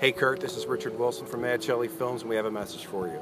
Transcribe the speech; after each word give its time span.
Hey 0.00 0.12
Kurt, 0.12 0.40
this 0.40 0.56
is 0.56 0.64
Richard 0.64 0.98
Wilson 0.98 1.26
from 1.26 1.42
Mad 1.42 1.62
Shelley 1.62 1.86
Films, 1.86 2.22
and 2.22 2.30
we 2.30 2.36
have 2.36 2.46
a 2.46 2.50
message 2.50 2.86
for 2.86 3.06
you. 3.06 3.20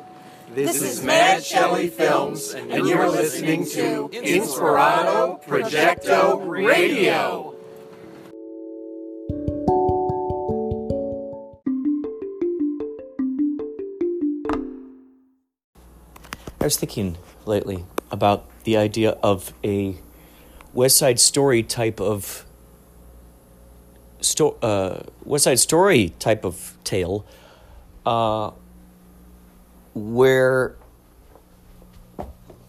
This, 0.54 0.80
is 0.80 1.02
Mad 1.02 1.42
Shelley 1.42 1.88
Films, 1.88 2.54
and 2.54 2.86
you're 2.86 3.10
listening 3.10 3.64
to 3.70 4.08
Inspirato 4.10 5.42
Projecto 5.42 6.48
Radio. 6.48 7.56
I 16.60 16.64
was 16.64 16.76
thinking 16.76 17.18
lately 17.44 17.86
about 18.12 18.48
the 18.62 18.76
idea 18.76 19.18
of 19.20 19.52
a 19.64 19.96
West 20.72 20.96
Side 20.96 21.18
Story 21.18 21.64
type 21.64 22.00
of 22.00 22.44
sto- 24.28 24.56
uh, 24.62 25.02
West 25.24 25.44
Side 25.44 25.58
Story 25.58 26.10
type 26.18 26.44
of 26.44 26.76
tale, 26.84 27.24
uh, 28.06 28.50
where 29.94 30.76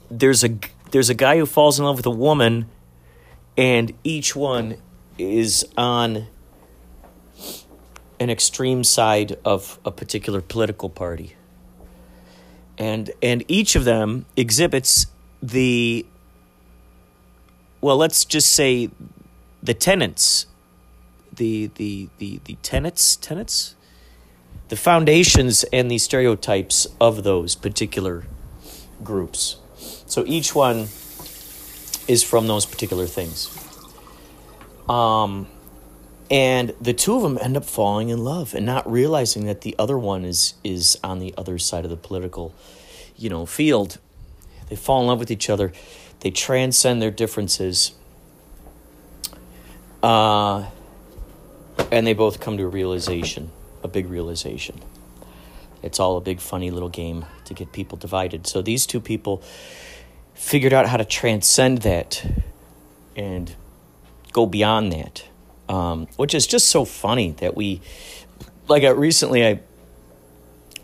there's 0.10 0.44
a 0.44 0.58
there's 0.92 1.10
a 1.10 1.14
guy 1.14 1.38
who 1.38 1.46
falls 1.46 1.80
in 1.80 1.86
love 1.86 1.98
with 1.98 2.06
a 2.06 2.12
woman, 2.12 2.68
and 3.58 3.94
each 4.04 4.36
one 4.36 4.78
is 5.18 5.68
on 5.78 6.28
an 8.20 8.30
extreme 8.30 8.84
side 8.84 9.38
of 9.46 9.80
a 9.86 9.92
particular 9.92 10.42
political 10.42 10.90
party. 10.90 11.36
And 12.78 13.12
and 13.22 13.44
each 13.48 13.76
of 13.76 13.84
them 13.86 14.26
exhibits 14.36 15.08
the 15.42 16.06
well 17.82 17.98
let's 17.98 18.26
just 18.26 18.52
say 18.52 18.90
the 19.62 19.74
tenets 19.74 20.48
the 21.40 21.72
the 21.76 22.10
the 22.20 22.40
the 22.44 22.56
tenets 22.62 23.16
tenets? 23.16 23.76
The 24.68 24.76
foundations 24.76 25.64
and 25.74 25.90
the 25.90 25.98
stereotypes 25.98 26.86
of 27.02 27.24
those 27.24 27.56
particular 27.56 28.26
groups. 29.04 29.58
So 30.06 30.24
each 30.28 30.54
one 30.54 30.90
is 32.08 32.24
from 32.24 32.46
those 32.46 32.68
particular 32.68 33.08
things. 33.08 33.50
Um 34.88 35.48
and 36.30 36.76
the 36.80 36.94
two 36.94 37.16
of 37.16 37.24
them 37.24 37.40
end 37.42 37.58
up 37.58 37.66
falling 37.66 38.10
in 38.10 38.24
love 38.24 38.54
and 38.54 38.64
not 38.64 38.90
realizing 38.90 39.46
that 39.46 39.62
the 39.62 39.76
other 39.80 39.98
one 39.98 40.24
is 40.26 40.54
is 40.64 41.00
on 41.04 41.18
the 41.18 41.34
other 41.38 41.58
side 41.58 41.84
of 41.86 41.90
the 41.90 41.98
political 41.98 42.54
you 43.18 43.30
know 43.30 43.48
field. 43.48 43.98
They 44.68 44.76
fall 44.76 45.02
in 45.02 45.08
love 45.08 45.20
with 45.20 45.32
each 45.32 45.50
other. 45.50 45.74
They 46.20 46.30
transcend 46.30 47.02
their 47.02 47.12
differences. 47.12 47.94
Uh, 50.04 50.66
and 51.92 52.06
they 52.06 52.14
both 52.14 52.40
come 52.40 52.58
to 52.58 52.64
a 52.64 52.68
realization 52.68 53.52
a 53.82 53.88
big 53.88 54.10
realization. 54.10 54.78
It's 55.82 56.02
all 56.02 56.18
a 56.18 56.22
big 56.22 56.42
funny 56.42 56.70
little 56.70 56.90
game 56.90 57.26
to 57.46 57.54
get 57.54 57.72
people 57.72 57.98
divided. 57.98 58.46
So 58.46 58.62
these 58.62 58.86
two 58.86 59.00
people 59.00 59.42
figured 60.34 60.74
out 60.74 60.86
how 60.88 60.98
to 60.98 61.06
transcend 61.06 61.78
that 61.84 62.26
and 63.16 63.56
go 64.34 64.46
beyond 64.46 64.92
that 64.92 65.24
um, 65.70 66.08
which 66.18 66.34
is 66.34 66.48
just 66.48 66.68
so 66.68 66.84
funny 66.84 67.32
that 67.34 67.56
we 67.56 67.80
like 68.68 68.84
I, 68.84 68.90
recently 68.90 69.46
i 69.46 69.60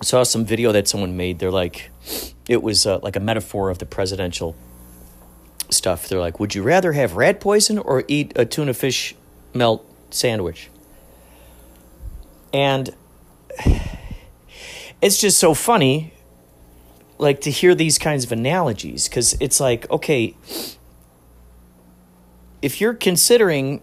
saw 0.01 0.23
some 0.23 0.45
video 0.45 0.73
that 0.73 0.87
someone 0.87 1.17
made. 1.17 1.39
They're 1.39 1.51
like 1.51 1.89
it 2.47 2.61
was 2.61 2.85
uh, 2.85 2.99
like 3.01 3.15
a 3.15 3.19
metaphor 3.19 3.69
of 3.69 3.79
the 3.79 3.85
presidential 3.85 4.55
stuff. 5.69 6.07
They're 6.07 6.19
like 6.19 6.39
would 6.39 6.53
you 6.53 6.61
rather 6.61 6.93
have 6.93 7.15
rat 7.15 7.39
poison 7.39 7.79
or 7.79 8.03
eat 8.07 8.33
a 8.35 8.45
tuna 8.45 8.73
fish 8.73 9.15
melt 9.53 9.85
sandwich 10.11 10.69
and 12.55 12.95
it's 15.01 15.19
just 15.19 15.37
so 15.37 15.53
funny 15.53 16.13
like 17.17 17.41
to 17.41 17.51
hear 17.51 17.75
these 17.75 17.97
kinds 17.97 18.23
of 18.25 18.31
analogies 18.31 19.07
because 19.07 19.35
it's 19.39 19.59
like 19.59 19.89
okay 19.89 20.35
if 22.61 22.81
you're 22.81 22.93
considering 22.93 23.81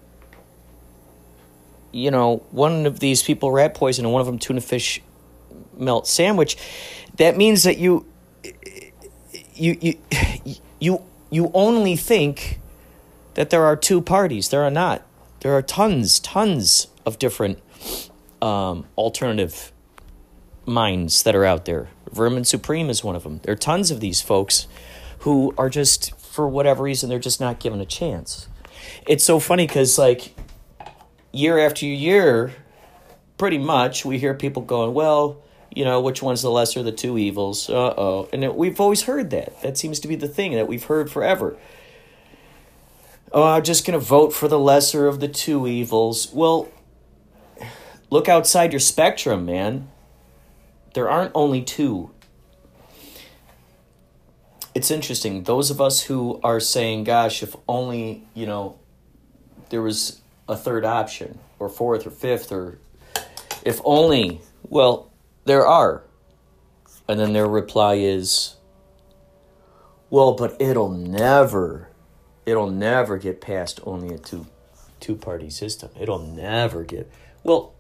you 1.93 2.11
know, 2.11 2.39
one 2.51 2.87
of 2.87 3.01
these 3.01 3.23
people 3.23 3.53
rat 3.53 3.75
poison 3.75 4.05
and 4.05 4.13
one 4.13 4.21
of 4.21 4.27
them 4.27 4.39
tuna 4.39 4.61
fish 4.61 5.01
melt 5.77 6.07
sandwich, 6.07 6.57
that 7.17 7.37
means 7.37 7.63
that 7.63 7.79
you 7.79 8.07
you 9.55 9.77
you 9.81 9.99
you 10.81 11.03
you 11.31 11.51
only 11.55 11.97
think 11.97 12.59
that 13.35 13.51
there 13.51 13.65
are 13.65 13.77
two 13.77 14.01
parties. 14.01 14.49
There 14.49 14.63
are 14.63 14.71
not. 14.71 15.07
There 15.41 15.53
are 15.53 15.63
tons, 15.63 16.21
tons 16.21 16.89
of 17.05 17.19
different 17.19 17.59
um, 18.43 18.87
alternative 18.99 19.73
minds 20.67 21.23
that 21.23 21.35
are 21.35 21.45
out 21.45 21.65
there. 21.65 21.89
Vermin 22.11 22.45
Supreme 22.45 22.91
is 22.91 23.03
one 23.03 23.17
of 23.17 23.23
them. 23.23 23.41
There 23.45 23.53
are 23.53 23.57
tons 23.57 23.91
of 23.91 24.01
these 24.01 24.21
folks 24.21 24.67
who 25.21 25.55
are 25.57 25.71
just, 25.71 26.19
for 26.19 26.47
whatever 26.49 26.83
reason, 26.83 27.09
they're 27.09 27.19
just 27.19 27.41
not 27.41 27.61
given 27.61 27.81
a 27.81 27.87
chance. 27.87 28.49
It's 29.07 29.25
so 29.25 29.39
funny 29.39 29.67
because, 29.67 29.97
like, 29.99 30.35
year 31.33 31.59
after 31.59 31.87
year, 31.87 32.53
pretty 33.39 33.59
much, 33.59 34.05
we 34.05 34.19
hear 34.19 34.35
people 34.35 34.63
going, 34.63 34.93
well, 34.93 35.43
you 35.75 35.85
know, 35.85 36.01
which 36.01 36.23
one's 36.23 36.43
the 36.43 36.51
lesser 36.51 36.81
of 36.81 36.85
the 36.85 36.93
two 36.93 37.17
evils? 37.17 37.71
Uh 37.71 37.95
oh. 37.97 38.29
And 38.33 38.45
it, 38.45 38.55
we've 38.55 38.81
always 38.81 39.03
heard 39.03 39.31
that. 39.31 39.63
That 39.63 39.79
seems 39.79 40.01
to 40.01 40.09
be 40.09 40.17
the 40.17 40.29
thing 40.29 40.53
that 40.53 40.69
we've 40.69 40.85
heard 40.85 41.11
forever. 41.11 41.57
Oh, 43.33 43.45
I'm 43.45 43.63
just 43.63 43.87
going 43.87 43.99
to 43.99 44.05
vote 44.05 44.35
for 44.35 44.49
the 44.49 44.59
lesser 44.59 45.07
of 45.07 45.21
the 45.21 45.29
two 45.29 45.67
evils. 45.67 46.31
Well, 46.35 46.69
look 48.13 48.29
outside 48.29 48.75
your 48.75 48.81
spectrum, 48.81 49.47
man. 49.47 49.89
There 50.93 51.09
aren't 51.09 51.33
only 51.35 51.63
two. 51.63 52.11
It's 54.75 54.91
interesting. 54.91 55.45
Those 55.45 55.71
of 55.71 55.81
us 55.81 56.03
who 56.03 56.39
are 56.45 56.61
saying, 56.61 57.05
gosh, 57.05 57.43
if 57.43 57.57
only, 57.67 58.25
you 58.35 58.45
know, 58.45 58.79
there 59.71 59.81
was 59.81 60.21
a 60.47 60.55
third 60.55 60.85
option 60.85 61.39
or 61.59 61.71
fourth 61.71 62.07
or 62.07 62.11
fifth 62.11 62.53
or 62.53 62.79
if 63.65 63.81
only 63.85 64.43
well 64.69 65.11
there 65.45 65.67
are 65.67 66.03
and 67.09 67.19
then 67.19 67.33
their 67.33 67.47
reply 67.47 67.95
is 67.95 68.57
well 70.11 70.35
but 70.35 70.61
it'll 70.61 70.91
never 70.91 71.89
it'll 72.45 72.71
never 72.71 73.17
get 73.17 73.41
past 73.41 73.81
only 73.85 74.13
a 74.13 74.19
two 74.19 74.47
two 74.99 75.15
party 75.15 75.49
system 75.49 75.89
it'll 75.99 76.19
never 76.19 76.83
get 76.83 77.11
well 77.45 77.72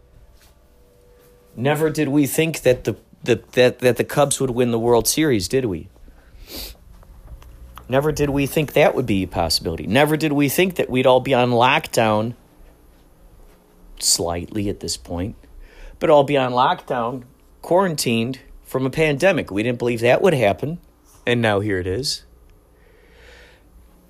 never 1.57 1.91
did 1.91 2.09
we 2.09 2.27
think 2.27 2.63
that 2.63 2.85
the, 2.85 2.97
the 3.23 3.43
that 3.53 3.81
that 3.81 3.97
the 3.97 4.05
Cubs 4.05 4.41
would 4.41 4.51
win 4.51 4.71
the 4.71 4.79
World 4.79 5.07
Series 5.07 5.49
did 5.49 5.65
we 5.67 5.89
Never 7.93 8.11
did 8.11 8.31
we 8.31 8.47
think 8.47 8.73
that 8.73 8.95
would 8.95 9.05
be 9.05 9.25
a 9.25 9.29
possibility. 9.29 9.87
Never 9.87 10.17
did 10.17 10.33
we 10.33 10.49
think 10.49 10.77
that 10.77 10.89
we'd 10.89 11.07
all 11.07 11.21
be 11.21 11.35
on 11.35 11.51
lockdown 11.51 12.35
slightly 13.99 14.71
at 14.71 14.81
this 14.81 14.97
point, 14.97 15.37
but 15.99 16.09
all 16.09 16.25
be 16.25 16.39
on 16.39 16.53
lockdown, 16.53 17.25
quarantined 17.61 18.41
from 18.63 18.87
a 18.87 18.91
pandemic. 18.91 19.51
We 19.51 19.63
didn't 19.63 19.79
believe 19.79 20.01
that 20.01 20.23
would 20.23 20.33
happen, 20.33 20.79
and 21.27 21.43
now 21.43 21.61
here 21.61 21.79
it 21.79 21.87
is. 21.87 22.25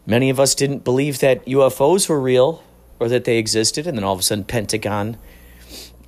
Many 0.07 0.31
of 0.31 0.39
us 0.39 0.55
didn't 0.55 0.85
believe 0.85 1.19
that 1.19 1.45
UFOs 1.47 2.09
were 2.09 2.21
real 2.21 2.63
or 3.01 3.09
that 3.09 3.25
they 3.25 3.37
existed, 3.39 3.89
and 3.89 3.99
then 3.99 4.05
all 4.05 4.15
of 4.15 4.21
a 4.21 4.23
sudden, 4.23 4.45
Pentagon 4.45 5.17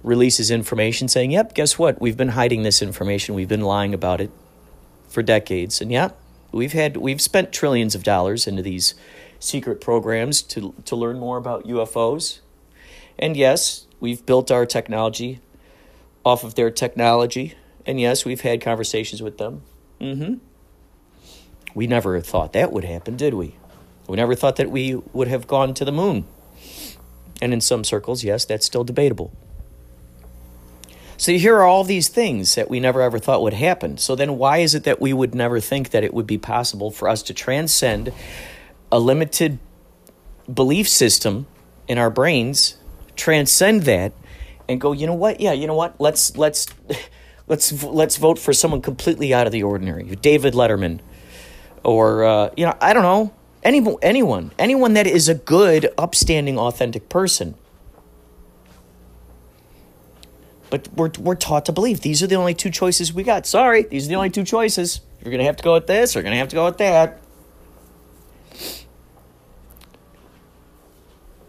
releases 0.05 0.51
information 0.53 1.09
saying, 1.09 1.33
"Yep, 1.33 1.55
guess 1.55 1.79
what? 1.79 2.01
We've 2.01 2.17
been 2.17 2.29
hiding 2.29 2.63
this 2.63 2.81
information. 2.81 3.35
We've 3.35 3.49
been 3.49 3.63
lying 3.63 3.93
about 3.93 4.21
it 4.21 4.31
for 5.09 5.23
decades." 5.23 5.81
And 5.81 5.91
yeah, 5.91 6.11
we've 6.53 6.73
had 6.73 6.97
we've 6.99 7.21
spent 7.21 7.51
trillions 7.51 7.97
of 7.97 8.05
dollars 8.05 8.47
into 8.47 8.63
these 8.63 8.95
secret 9.41 9.81
programs 9.81 10.43
to 10.43 10.75
to 10.85 10.95
learn 10.95 11.19
more 11.19 11.39
about 11.39 11.67
UFOs. 11.67 12.41
And 13.19 13.37
yes, 13.37 13.87
we've 13.99 14.25
built 14.25 14.51
our 14.51 14.67
technology 14.67 15.41
off 16.25 16.45
of 16.45 16.55
their 16.55 16.71
technology. 16.71 17.55
And 17.87 18.01
yes, 18.01 18.25
we've 18.25 18.41
had 18.41 18.61
conversations 18.61 19.23
with 19.23 19.39
them. 19.39 19.63
Mm-hmm. 20.01 20.35
We 21.75 21.87
never 21.87 22.21
thought 22.21 22.53
that 22.53 22.73
would 22.73 22.85
happen, 22.85 23.17
did 23.17 23.35
we? 23.35 23.57
We 24.09 24.17
never 24.17 24.35
thought 24.35 24.57
that 24.57 24.71
we 24.71 24.97
would 25.13 25.29
have 25.29 25.47
gone 25.47 25.75
to 25.75 25.85
the 25.85 25.93
moon. 25.93 26.27
And 27.43 27.53
in 27.53 27.61
some 27.61 27.85
circles, 27.85 28.23
yes, 28.23 28.45
that's 28.45 28.65
still 28.65 28.85
debatable. 28.85 29.33
So 31.25 31.33
here 31.33 31.57
are 31.57 31.63
all 31.65 31.85
these 31.85 32.09
things 32.09 32.55
that 32.55 32.69
we 32.69 32.81
never 32.81 33.01
ever 33.01 33.19
thought 33.19 33.41
would 33.41 33.55
happen. 33.55 33.97
So 33.97 34.15
then 34.15 34.37
why 34.37 34.59
is 34.59 34.75
it 34.75 34.85
that 34.85 35.01
we 35.01 35.15
would 35.15 35.35
never 35.35 35.59
think 35.59 35.89
that 35.89 36.05
it 36.05 36.13
would 36.13 36.27
be 36.27 36.37
possible 36.37 36.91
for 36.91 37.09
us 37.09 37.23
to 37.23 37.33
transcend 37.33 38.13
a 38.93 38.99
limited 38.99 39.59
belief 40.53 40.87
system 40.87 41.47
in 41.89 41.97
our 41.97 42.11
brains 42.11 42.77
transcend 43.17 43.85
that 43.85 44.13
and 44.69 44.79
go, 44.79 44.93
you 44.93 45.07
know 45.07 45.15
what? 45.15 45.41
Yeah, 45.41 45.53
you 45.53 45.67
know 45.67 45.75
what? 45.75 45.99
Let's 45.99 46.37
let's 46.37 46.67
let's 47.47 47.83
let's 47.83 48.19
vote 48.19 48.39
for 48.39 48.53
someone 48.53 48.83
completely 48.83 49.33
out 49.33 49.47
of 49.47 49.53
the 49.55 49.63
ordinary, 49.63 50.05
David 50.17 50.53
Letterman, 50.53 51.01
or 51.83 52.23
uh, 52.25 52.51
you 52.55 52.67
know, 52.67 52.77
I 52.83 52.93
don't 52.93 53.03
know, 53.03 53.33
anyone, 53.63 53.97
anyone, 54.03 54.53
anyone 54.59 54.93
that 54.93 55.07
is 55.07 55.31
a 55.31 55.35
good, 55.35 55.89
upstanding, 55.97 56.59
authentic 56.59 57.09
person. 57.09 57.55
But 60.75 60.89
we're, 60.97 61.11
we're 61.21 61.37
taught 61.37 61.67
to 61.67 61.73
believe 61.73 62.01
these 62.01 62.21
are 62.21 62.27
the 62.27 62.35
only 62.35 62.53
two 62.53 62.69
choices 62.69 63.15
we 63.15 63.23
got. 63.23 63.47
Sorry, 63.47 63.85
these 63.85 64.07
are 64.07 64.09
the 64.09 64.17
only 64.17 64.31
two 64.31 64.43
choices. 64.43 65.03
You're 65.21 65.31
going 65.31 65.39
to 65.39 65.45
have 65.45 65.55
to 65.59 65.63
go 65.63 65.75
with 65.75 65.87
this, 65.87 66.17
or 66.17 66.19
you're 66.19 66.25
going 66.25 66.33
to 66.33 66.39
have 66.39 66.49
to 66.49 66.57
go 66.57 66.65
with 66.65 66.79
that. 66.79 67.21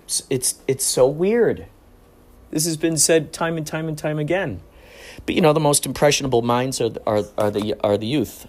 It's, 0.03 0.21
it's, 0.29 0.61
it's 0.67 0.85
so 0.85 1.07
weird. 1.07 1.65
This 2.51 2.65
has 2.65 2.77
been 2.77 2.97
said 2.97 3.33
time 3.33 3.57
and 3.57 3.65
time 3.65 3.87
and 3.87 3.97
time 3.97 4.19
again. 4.19 4.61
But 5.25 5.33
you 5.33 5.41
know, 5.41 5.53
the 5.53 5.59
most 5.59 5.87
impressionable 5.87 6.43
minds 6.43 6.79
are, 6.79 6.91
are, 7.07 7.23
are, 7.35 7.49
the, 7.49 7.73
are 7.83 7.97
the 7.97 8.05
youth. 8.05 8.45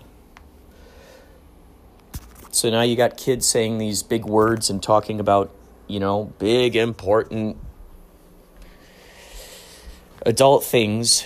So 2.50 2.69
now 2.69 2.82
you 2.82 2.96
got 2.96 3.17
kids 3.17 3.46
saying 3.46 3.79
these 3.79 4.02
big 4.02 4.26
words 4.26 4.69
and 4.69 4.82
talking 4.82 5.20
about, 5.20 5.50
you 5.87 6.00
know, 6.00 6.34
big, 6.38 6.76
important 6.76 7.56
adult 10.26 10.64
things 10.64 11.25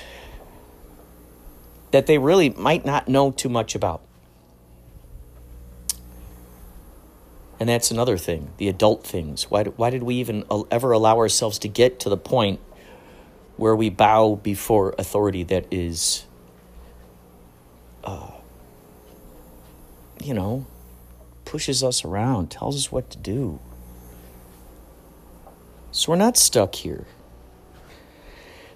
that 1.90 2.06
they 2.06 2.18
really 2.18 2.50
might 2.50 2.84
not 2.84 3.08
know 3.08 3.30
too 3.32 3.48
much 3.48 3.74
about. 3.74 4.02
And 7.58 7.68
that's 7.68 7.90
another 7.90 8.16
thing, 8.16 8.50
the 8.58 8.68
adult 8.68 9.04
things. 9.04 9.50
Why, 9.50 9.64
why 9.64 9.90
did 9.90 10.02
we 10.02 10.16
even 10.16 10.44
ever 10.70 10.92
allow 10.92 11.18
ourselves 11.18 11.58
to 11.60 11.68
get 11.68 11.98
to 12.00 12.08
the 12.08 12.16
point 12.16 12.60
where 13.56 13.74
we 13.74 13.90
bow 13.90 14.36
before 14.36 14.94
authority 14.98 15.42
that 15.44 15.66
is, 15.70 16.24
uh, 18.04 18.30
you 20.22 20.32
know, 20.32 20.66
pushes 21.44 21.82
us 21.82 22.04
around, 22.04 22.50
tells 22.50 22.76
us 22.76 22.92
what 22.92 23.10
to 23.10 23.18
do? 23.18 23.58
So 25.90 26.12
we're 26.12 26.16
not 26.16 26.36
stuck 26.36 26.74
here. 26.76 27.06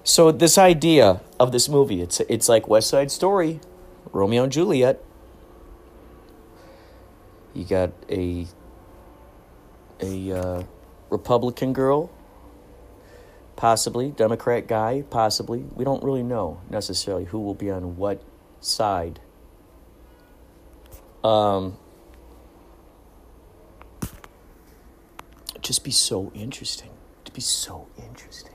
So 0.07 0.31
this 0.31 0.59
idea 0.59 1.23
of 1.41 1.51
this 1.51 1.67
movie, 1.67 2.03
it's 2.03 2.21
it's 2.21 2.47
like 2.47 2.69
West 2.69 2.91
Side 2.91 3.11
Story, 3.11 3.61
Romeo 4.13 4.43
and 4.43 4.53
Juliet. 4.53 5.03
You 7.55 7.65
got 7.65 7.91
a 8.11 8.47
a 10.01 10.33
uh, 10.33 10.63
Republican 11.09 11.73
girl, 11.73 12.11
possibly 13.57 14.11
Democrat 14.11 14.67
guy, 14.67 15.05
possibly. 15.09 15.61
We 15.75 15.85
don't 15.87 16.05
really 16.05 16.23
know 16.23 16.61
necessarily 16.69 17.25
who 17.25 17.41
will 17.41 17.55
be 17.55 17.71
on 17.71 17.97
what 17.97 18.23
side. 18.61 19.21
Um, 21.23 21.79
just 25.63 25.83
be 25.83 25.91
so 25.91 26.31
interesting. 26.35 26.91
To 27.25 27.33
be 27.33 27.41
so 27.41 27.89
interesting. 27.97 28.53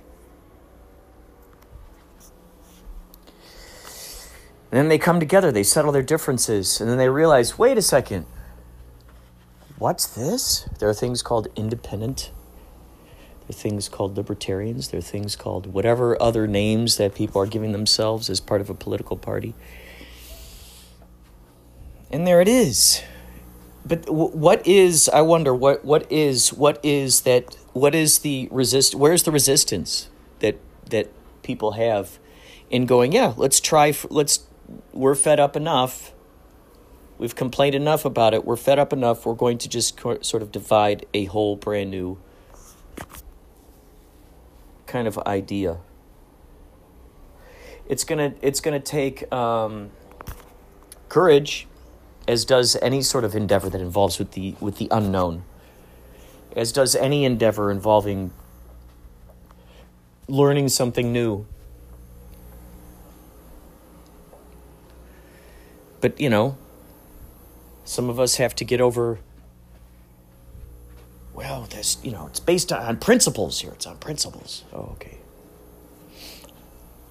And 4.71 4.77
then 4.77 4.87
they 4.87 4.99
come 4.99 5.19
together, 5.19 5.51
they 5.51 5.63
settle 5.63 5.91
their 5.91 6.03
differences, 6.03 6.79
and 6.79 6.89
then 6.89 6.97
they 6.97 7.09
realize 7.09 7.57
wait 7.57 7.77
a 7.77 7.81
second, 7.81 8.25
what's 9.79 10.05
this? 10.05 10.69
There 10.77 10.87
are 10.87 10.93
things 10.93 11.23
called 11.23 11.47
independent, 11.55 12.31
there 13.39 13.49
are 13.49 13.53
things 13.53 13.89
called 13.89 14.15
libertarians, 14.15 14.89
there 14.89 14.99
are 14.99 15.01
things 15.01 15.35
called 15.35 15.73
whatever 15.73 16.21
other 16.21 16.45
names 16.45 16.97
that 16.97 17.15
people 17.15 17.41
are 17.41 17.47
giving 17.47 17.71
themselves 17.71 18.29
as 18.29 18.39
part 18.39 18.61
of 18.61 18.69
a 18.69 18.75
political 18.75 19.17
party. 19.17 19.55
And 22.11 22.27
there 22.27 22.41
it 22.41 22.47
is. 22.47 23.01
But 23.85 24.07
what 24.09 24.67
is, 24.67 25.09
I 25.09 25.21
wonder, 25.21 25.53
what, 25.53 25.83
what 25.83 26.11
is, 26.11 26.53
what 26.53 26.79
is 26.83 27.21
that, 27.21 27.55
what 27.73 27.95
is 27.95 28.19
the 28.19 28.47
resist, 28.51 28.93
where's 28.93 29.23
the 29.23 29.31
resistance 29.31 30.09
that, 30.39 30.57
that 30.89 31.09
people 31.41 31.71
have 31.71 32.19
in 32.69 32.85
going, 32.85 33.13
yeah, 33.13 33.33
let's 33.35 33.59
try, 33.59 33.93
let's 34.09 34.45
we're 34.93 35.15
fed 35.15 35.39
up 35.39 35.55
enough. 35.55 36.13
We've 37.17 37.35
complained 37.35 37.75
enough 37.75 38.05
about 38.05 38.33
it. 38.33 38.45
We're 38.45 38.55
fed 38.55 38.79
up 38.79 38.93
enough. 38.93 39.25
We're 39.25 39.33
going 39.33 39.57
to 39.59 39.69
just 39.69 39.99
sort 39.99 40.41
of 40.41 40.51
divide 40.51 41.05
a 41.13 41.25
whole 41.25 41.55
brand 41.55 41.91
new 41.91 42.17
kind 44.87 45.07
of 45.07 45.17
idea. 45.19 45.77
It's 47.87 48.03
gonna 48.03 48.33
it's 48.41 48.61
gonna 48.61 48.79
take 48.79 49.31
um, 49.33 49.89
courage, 51.09 51.67
as 52.27 52.45
does 52.45 52.75
any 52.81 53.01
sort 53.01 53.23
of 53.23 53.35
endeavor 53.35 53.69
that 53.69 53.81
involves 53.81 54.19
with 54.19 54.31
the 54.31 54.55
with 54.59 54.77
the 54.77 54.87
unknown, 54.91 55.43
as 56.55 56.71
does 56.71 56.95
any 56.95 57.25
endeavor 57.25 57.71
involving 57.71 58.31
learning 60.27 60.69
something 60.69 61.11
new 61.11 61.45
But, 66.01 66.19
you 66.19 66.29
know, 66.29 66.57
some 67.85 68.09
of 68.09 68.19
us 68.19 68.37
have 68.37 68.55
to 68.55 68.63
get 68.63 68.79
over 68.81 69.19
well, 71.39 71.61
this, 71.69 71.97
you 72.03 72.11
know, 72.11 72.27
it's 72.27 72.41
based 72.41 72.73
on 72.73 72.97
principles 72.97 73.61
here. 73.61 73.71
It's 73.71 73.87
on 73.87 73.95
principles. 73.95 74.65
Oh, 74.73 74.89
okay. 74.95 75.19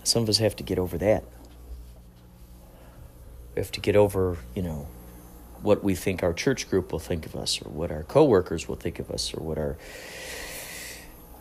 Some 0.05 0.23
of 0.23 0.29
us 0.29 0.37
have 0.37 0.55
to 0.57 0.63
get 0.63 0.79
over 0.79 0.99
that. 0.99 1.25
We 3.55 3.61
have 3.63 3.73
to 3.73 3.81
get 3.81 3.97
over, 3.97 4.37
you 4.55 4.61
know, 4.61 4.87
what 5.63 5.83
we 5.83 5.95
think 5.95 6.23
our 6.23 6.35
church 6.35 6.69
group 6.69 6.93
will 6.93 6.99
think 6.99 7.25
of 7.25 7.35
us, 7.37 7.63
or 7.63 7.71
what 7.71 7.91
our 7.91 8.03
coworkers 8.03 8.69
will 8.69 8.77
think 8.77 8.99
of 8.99 9.11
us, 9.11 9.33
or 9.33 9.43
what 9.43 9.57
our 9.57 9.79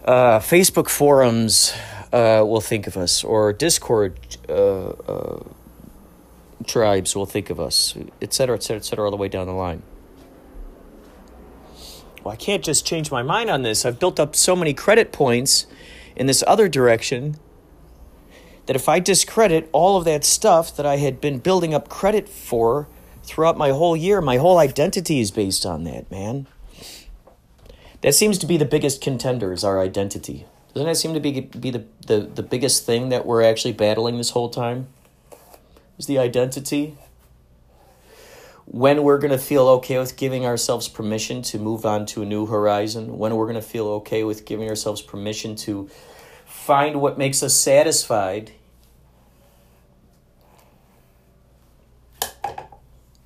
uh, 0.06 0.40
Facebook 0.40 0.88
forums 0.88 1.74
uh, 2.14 2.42
will 2.48 2.62
think 2.62 2.88
of 2.88 2.96
us, 2.96 3.22
or 3.22 3.52
Discord 3.52 4.18
uh, 4.48 4.54
uh 4.54 5.44
tribes 6.66 7.16
will 7.16 7.26
think 7.26 7.50
of 7.50 7.60
us, 7.60 7.96
etc., 8.22 8.56
etc., 8.56 8.78
etc., 8.78 9.06
all 9.06 9.12
the 9.12 9.18
way 9.18 9.28
down 9.28 9.48
the 9.48 9.54
line. 9.54 9.84
Well, 12.24 12.34
I 12.34 12.36
can't 12.36 12.64
just 12.64 12.86
change 12.86 13.12
my 13.12 13.24
mind 13.24 13.50
on 13.50 13.62
this. 13.62 13.86
I've 13.86 14.00
built 14.00 14.20
up 14.20 14.36
so 14.36 14.56
many 14.56 14.74
credit 14.74 15.12
points 15.12 15.68
in 16.16 16.26
this 16.26 16.44
other 16.48 16.68
direction 16.68 17.38
that 18.66 18.76
if 18.76 18.90
I 18.90 19.00
discredit 19.00 19.70
all 19.72 19.98
of 19.98 20.06
that 20.06 20.26
stuff 20.26 20.76
that 20.76 20.86
I 20.86 20.98
had 20.98 21.22
been 21.22 21.40
building 21.40 21.74
up 21.74 21.88
credit 21.90 22.28
for 22.28 22.88
throughout 23.24 23.58
my 23.58 23.70
whole 23.70 23.96
year, 23.96 24.20
my 24.20 24.38
whole 24.38 24.58
identity 24.58 25.20
is 25.20 25.32
based 25.32 25.66
on 25.66 25.84
that, 25.86 26.12
man. 26.12 26.48
That 28.02 28.14
seems 28.14 28.38
to 28.40 28.46
be 28.46 28.58
the 28.58 28.66
biggest 28.66 29.02
contender 29.02 29.54
is 29.54 29.64
our 29.64 29.82
identity. 29.82 30.46
Doesn't 30.74 30.88
that 30.88 30.96
seem 30.96 31.14
to 31.14 31.20
be, 31.20 31.42
be 31.42 31.72
the, 31.72 31.86
the, 32.06 32.20
the 32.20 32.44
biggest 32.44 32.86
thing 32.86 33.10
that 33.10 33.26
we're 33.26 33.42
actually 33.42 33.74
battling 33.74 34.18
this 34.18 34.32
whole 34.32 34.50
time? 34.50 34.88
Is 35.98 36.06
the 36.06 36.18
identity. 36.20 36.98
When 38.66 39.04
we're 39.04 39.18
going 39.18 39.32
to 39.32 39.38
feel 39.38 39.68
okay 39.70 39.98
with 39.98 40.18
giving 40.18 40.46
ourselves 40.46 40.88
permission 40.88 41.42
to 41.44 41.58
move 41.58 41.86
on 41.86 42.06
to 42.08 42.22
a 42.22 42.26
new 42.26 42.46
horizon. 42.46 43.18
When 43.18 43.36
we're 43.36 43.46
going 43.46 43.56
to 43.56 43.62
feel 43.62 43.88
okay 43.88 44.24
with 44.24 44.46
giving 44.46 44.68
ourselves 44.68 45.02
permission 45.02 45.56
to 45.58 45.90
find 46.46 47.00
what 47.00 47.18
makes 47.18 47.42
us 47.42 47.54
satisfied. 47.54 48.52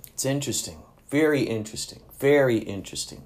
It's 0.08 0.26
interesting. 0.26 0.78
Very 1.10 1.42
interesting. 1.42 2.02
Very 2.20 2.60
interesting. 2.60 3.24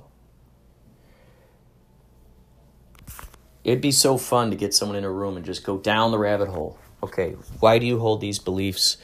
It'd 3.66 3.82
be 3.82 3.92
so 3.92 4.18
fun 4.18 4.52
to 4.52 4.56
get 4.56 4.74
someone 4.74 4.98
in 4.98 5.04
a 5.04 5.12
room 5.12 5.36
and 5.36 5.46
just 5.46 5.66
go 5.66 5.78
down 5.78 6.12
the 6.12 6.20
rabbit 6.20 6.48
hole. 6.48 6.78
Okay, 7.04 7.32
why 7.60 7.80
do 7.80 7.86
you 7.86 8.00
hold 8.00 8.22
these 8.22 8.40
beliefs? 8.40 8.98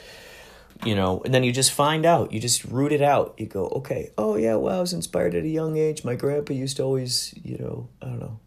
You 0.85 0.95
know, 0.95 1.21
and 1.23 1.33
then 1.33 1.43
you 1.43 1.51
just 1.51 1.71
find 1.71 2.05
out, 2.05 2.31
you 2.31 2.39
just 2.39 2.63
root 2.65 2.91
it 2.91 3.01
out. 3.01 3.35
You 3.37 3.45
go, 3.45 3.67
okay, 3.67 4.11
oh 4.17 4.35
yeah, 4.35 4.55
well, 4.55 4.77
I 4.77 4.81
was 4.81 4.93
inspired 4.93 5.35
at 5.35 5.43
a 5.43 5.49
young 5.49 5.77
age. 5.77 6.03
My 6.03 6.15
grandpa 6.15 6.53
used 6.53 6.77
to 6.77 6.83
always, 6.83 7.33
you 7.43 7.57
know, 7.57 7.89
I 8.01 8.05
don't 8.05 8.19
know. 8.19 8.39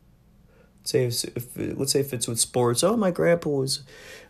Say 0.83 1.05
if, 1.05 1.25
if 1.37 1.79
let's 1.79 1.93
say 1.93 2.01
if 2.01 2.13
it's 2.13 2.29
with 2.29 2.41
sports, 2.41 2.83
oh 2.83 2.97
my 2.97 3.11
grandpa 3.11 3.49
was 3.49 3.85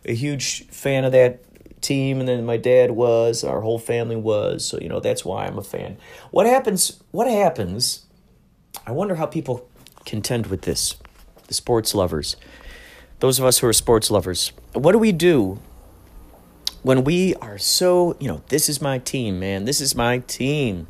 a 0.05 0.13
huge 0.13 0.67
fan 0.67 1.03
of 1.03 1.11
that 1.11 1.43
team, 1.81 2.19
and 2.19 2.29
then 2.29 2.45
my 2.45 2.57
dad 2.57 2.91
was, 2.91 3.43
our 3.43 3.61
whole 3.61 3.79
family 3.79 4.15
was, 4.15 4.65
so 4.65 4.79
you 4.79 4.87
know 4.87 4.99
that's 4.99 5.25
why 5.25 5.45
I'm 5.45 5.57
a 5.57 5.63
fan. 5.63 5.97
What 6.31 6.45
happens? 6.45 7.01
What 7.11 7.27
happens? 7.27 8.05
I 8.85 8.91
wonder 8.91 9.15
how 9.15 9.25
people 9.25 9.67
contend 10.05 10.47
with 10.47 10.61
this. 10.61 10.95
The 11.47 11.53
sports 11.53 11.93
lovers, 11.93 12.35
those 13.19 13.39
of 13.39 13.45
us 13.45 13.59
who 13.59 13.67
are 13.67 13.73
sports 13.73 14.09
lovers, 14.09 14.51
what 14.73 14.93
do 14.93 14.97
we 14.97 15.11
do 15.11 15.59
when 16.85 17.03
we 17.03 17.33
are 17.41 17.57
so, 17.57 18.15
you 18.19 18.27
know, 18.27 18.43
this 18.49 18.69
is 18.69 18.79
my 18.79 18.99
team, 18.99 19.39
man, 19.39 19.65
this 19.65 19.81
is 19.81 19.95
my 19.95 20.19
team. 20.19 20.85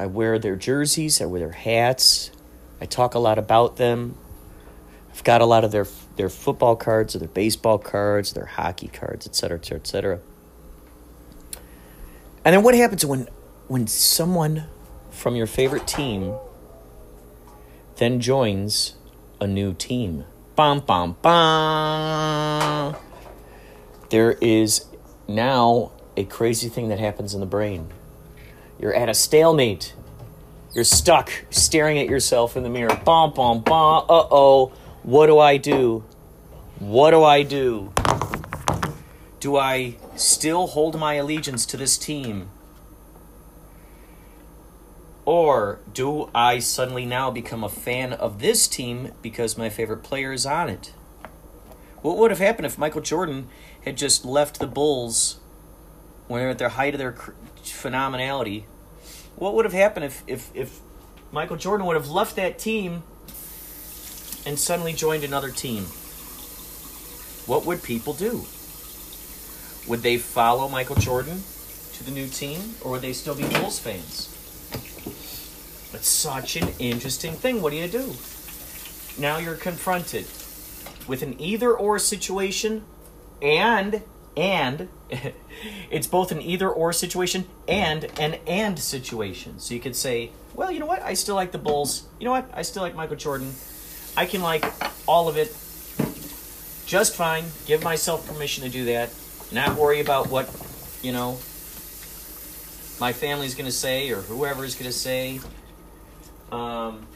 I 0.00 0.06
wear 0.06 0.36
their 0.40 0.56
jerseys, 0.56 1.22
I 1.22 1.26
wear 1.26 1.38
their 1.38 1.52
hats, 1.52 2.32
I 2.80 2.86
talk 2.86 3.14
a 3.14 3.20
lot 3.20 3.38
about 3.38 3.76
them. 3.76 4.16
I've 5.12 5.22
got 5.22 5.42
a 5.42 5.46
lot 5.46 5.62
of 5.62 5.70
their 5.70 5.86
their 6.16 6.28
football 6.28 6.74
cards, 6.74 7.14
or 7.14 7.20
their 7.20 7.28
baseball 7.28 7.78
cards, 7.78 8.32
their 8.32 8.46
hockey 8.46 8.88
cards, 8.88 9.28
etc., 9.28 9.58
etc., 9.58 9.78
etc. 9.78 10.20
And 12.44 12.52
then 12.52 12.64
what 12.64 12.74
happens 12.74 13.06
when 13.06 13.28
when 13.68 13.86
someone 13.86 14.64
from 15.12 15.36
your 15.36 15.46
favorite 15.46 15.86
team 15.86 16.34
then 17.94 18.20
joins 18.20 18.96
a 19.40 19.46
new 19.46 19.72
team? 19.72 20.24
Bum, 20.56 20.80
bum, 20.80 21.16
bum. 21.22 22.96
There 24.08 24.32
is 24.40 24.84
now 25.26 25.90
a 26.16 26.24
crazy 26.24 26.68
thing 26.68 26.88
that 26.88 26.98
happens 26.98 27.34
in 27.34 27.40
the 27.40 27.46
brain. 27.46 27.88
You're 28.78 28.94
at 28.94 29.08
a 29.08 29.14
stalemate. 29.14 29.94
You're 30.74 30.84
stuck 30.84 31.30
staring 31.50 31.98
at 31.98 32.08
yourself 32.08 32.56
in 32.56 32.62
the 32.62 32.68
mirror. 32.68 33.00
Bum, 33.04 33.32
bum, 33.32 33.62
bum. 33.62 34.04
Uh 34.08 34.26
oh. 34.30 34.72
What 35.02 35.26
do 35.26 35.38
I 35.38 35.56
do? 35.56 36.04
What 36.78 37.10
do 37.10 37.24
I 37.24 37.42
do? 37.42 37.92
Do 39.40 39.56
I 39.56 39.96
still 40.14 40.68
hold 40.68 40.98
my 40.98 41.14
allegiance 41.14 41.66
to 41.66 41.76
this 41.76 41.96
team? 41.96 42.50
Or 45.24 45.80
do 45.92 46.30
I 46.34 46.60
suddenly 46.60 47.04
now 47.04 47.30
become 47.30 47.64
a 47.64 47.68
fan 47.68 48.12
of 48.12 48.38
this 48.38 48.68
team 48.68 49.12
because 49.22 49.58
my 49.58 49.68
favorite 49.68 50.02
player 50.04 50.32
is 50.32 50.46
on 50.46 50.68
it? 50.68 50.92
What 52.02 52.18
would 52.18 52.30
have 52.30 52.38
happened 52.38 52.66
if 52.66 52.78
Michael 52.78 53.00
Jordan 53.00 53.48
had 53.86 53.96
just 53.96 54.24
left 54.24 54.58
the 54.58 54.66
Bulls 54.66 55.38
when 56.26 56.40
they're 56.40 56.50
at 56.50 56.58
their 56.58 56.70
height 56.70 56.92
of 56.92 56.98
their 56.98 57.12
phenomenality? 57.62 58.64
What 59.36 59.54
would 59.54 59.64
have 59.64 59.72
happened 59.72 60.04
if, 60.04 60.24
if, 60.26 60.50
if 60.54 60.80
Michael 61.30 61.56
Jordan 61.56 61.86
would 61.86 61.96
have 61.96 62.10
left 62.10 62.36
that 62.36 62.58
team 62.58 63.04
and 64.44 64.58
suddenly 64.58 64.92
joined 64.92 65.22
another 65.22 65.50
team? 65.50 65.84
What 67.46 67.64
would 67.64 67.82
people 67.82 68.12
do? 68.12 68.44
Would 69.88 70.02
they 70.02 70.18
follow 70.18 70.68
Michael 70.68 70.96
Jordan 70.96 71.44
to 71.92 72.04
the 72.04 72.10
new 72.10 72.26
team, 72.26 72.74
or 72.82 72.92
would 72.92 73.02
they 73.02 73.12
still 73.12 73.36
be 73.36 73.44
Bulls 73.44 73.78
fans? 73.78 74.32
It's 75.94 76.08
such 76.08 76.56
an 76.56 76.68
interesting 76.80 77.34
thing. 77.34 77.62
What 77.62 77.70
do 77.70 77.76
you 77.76 77.86
do? 77.86 78.14
Now 79.16 79.38
you're 79.38 79.54
confronted 79.54 80.26
with 81.06 81.22
an 81.22 81.40
either 81.40 81.72
or 81.72 82.00
situation 82.00 82.84
and 83.40 84.02
and 84.36 84.88
it's 85.90 86.06
both 86.06 86.30
an 86.30 86.42
either 86.42 86.68
or 86.68 86.92
situation 86.92 87.46
and 87.66 88.04
an 88.18 88.34
and 88.46 88.78
situation. 88.78 89.58
So 89.58 89.74
you 89.74 89.80
could 89.80 89.96
say, 89.96 90.30
well, 90.54 90.70
you 90.70 90.80
know 90.80 90.86
what? 90.86 91.02
I 91.02 91.14
still 91.14 91.34
like 91.34 91.52
the 91.52 91.58
Bulls. 91.58 92.06
You 92.18 92.26
know 92.26 92.32
what? 92.32 92.50
I 92.52 92.62
still 92.62 92.82
like 92.82 92.94
Michael 92.94 93.16
Jordan. 93.16 93.54
I 94.16 94.26
can 94.26 94.42
like 94.42 94.64
all 95.06 95.28
of 95.28 95.36
it 95.36 95.54
just 96.86 97.14
fine. 97.14 97.44
Give 97.66 97.82
myself 97.82 98.26
permission 98.26 98.64
to 98.64 98.70
do 98.70 98.86
that. 98.86 99.10
Not 99.52 99.76
worry 99.76 100.00
about 100.00 100.30
what, 100.30 100.48
you 101.02 101.12
know, 101.12 101.38
my 102.98 103.12
family's 103.12 103.54
going 103.54 103.66
to 103.66 103.72
say 103.72 104.10
or 104.10 104.22
whoever 104.22 104.64
is 104.64 104.74
going 104.74 104.90
to 104.90 104.96
say. 104.96 105.40
Um, 106.50 107.06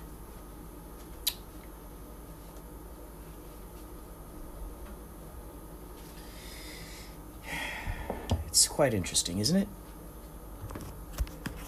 it's 8.50 8.66
quite 8.66 8.92
interesting, 8.92 9.38
isn't 9.38 9.56
it? 9.56 9.68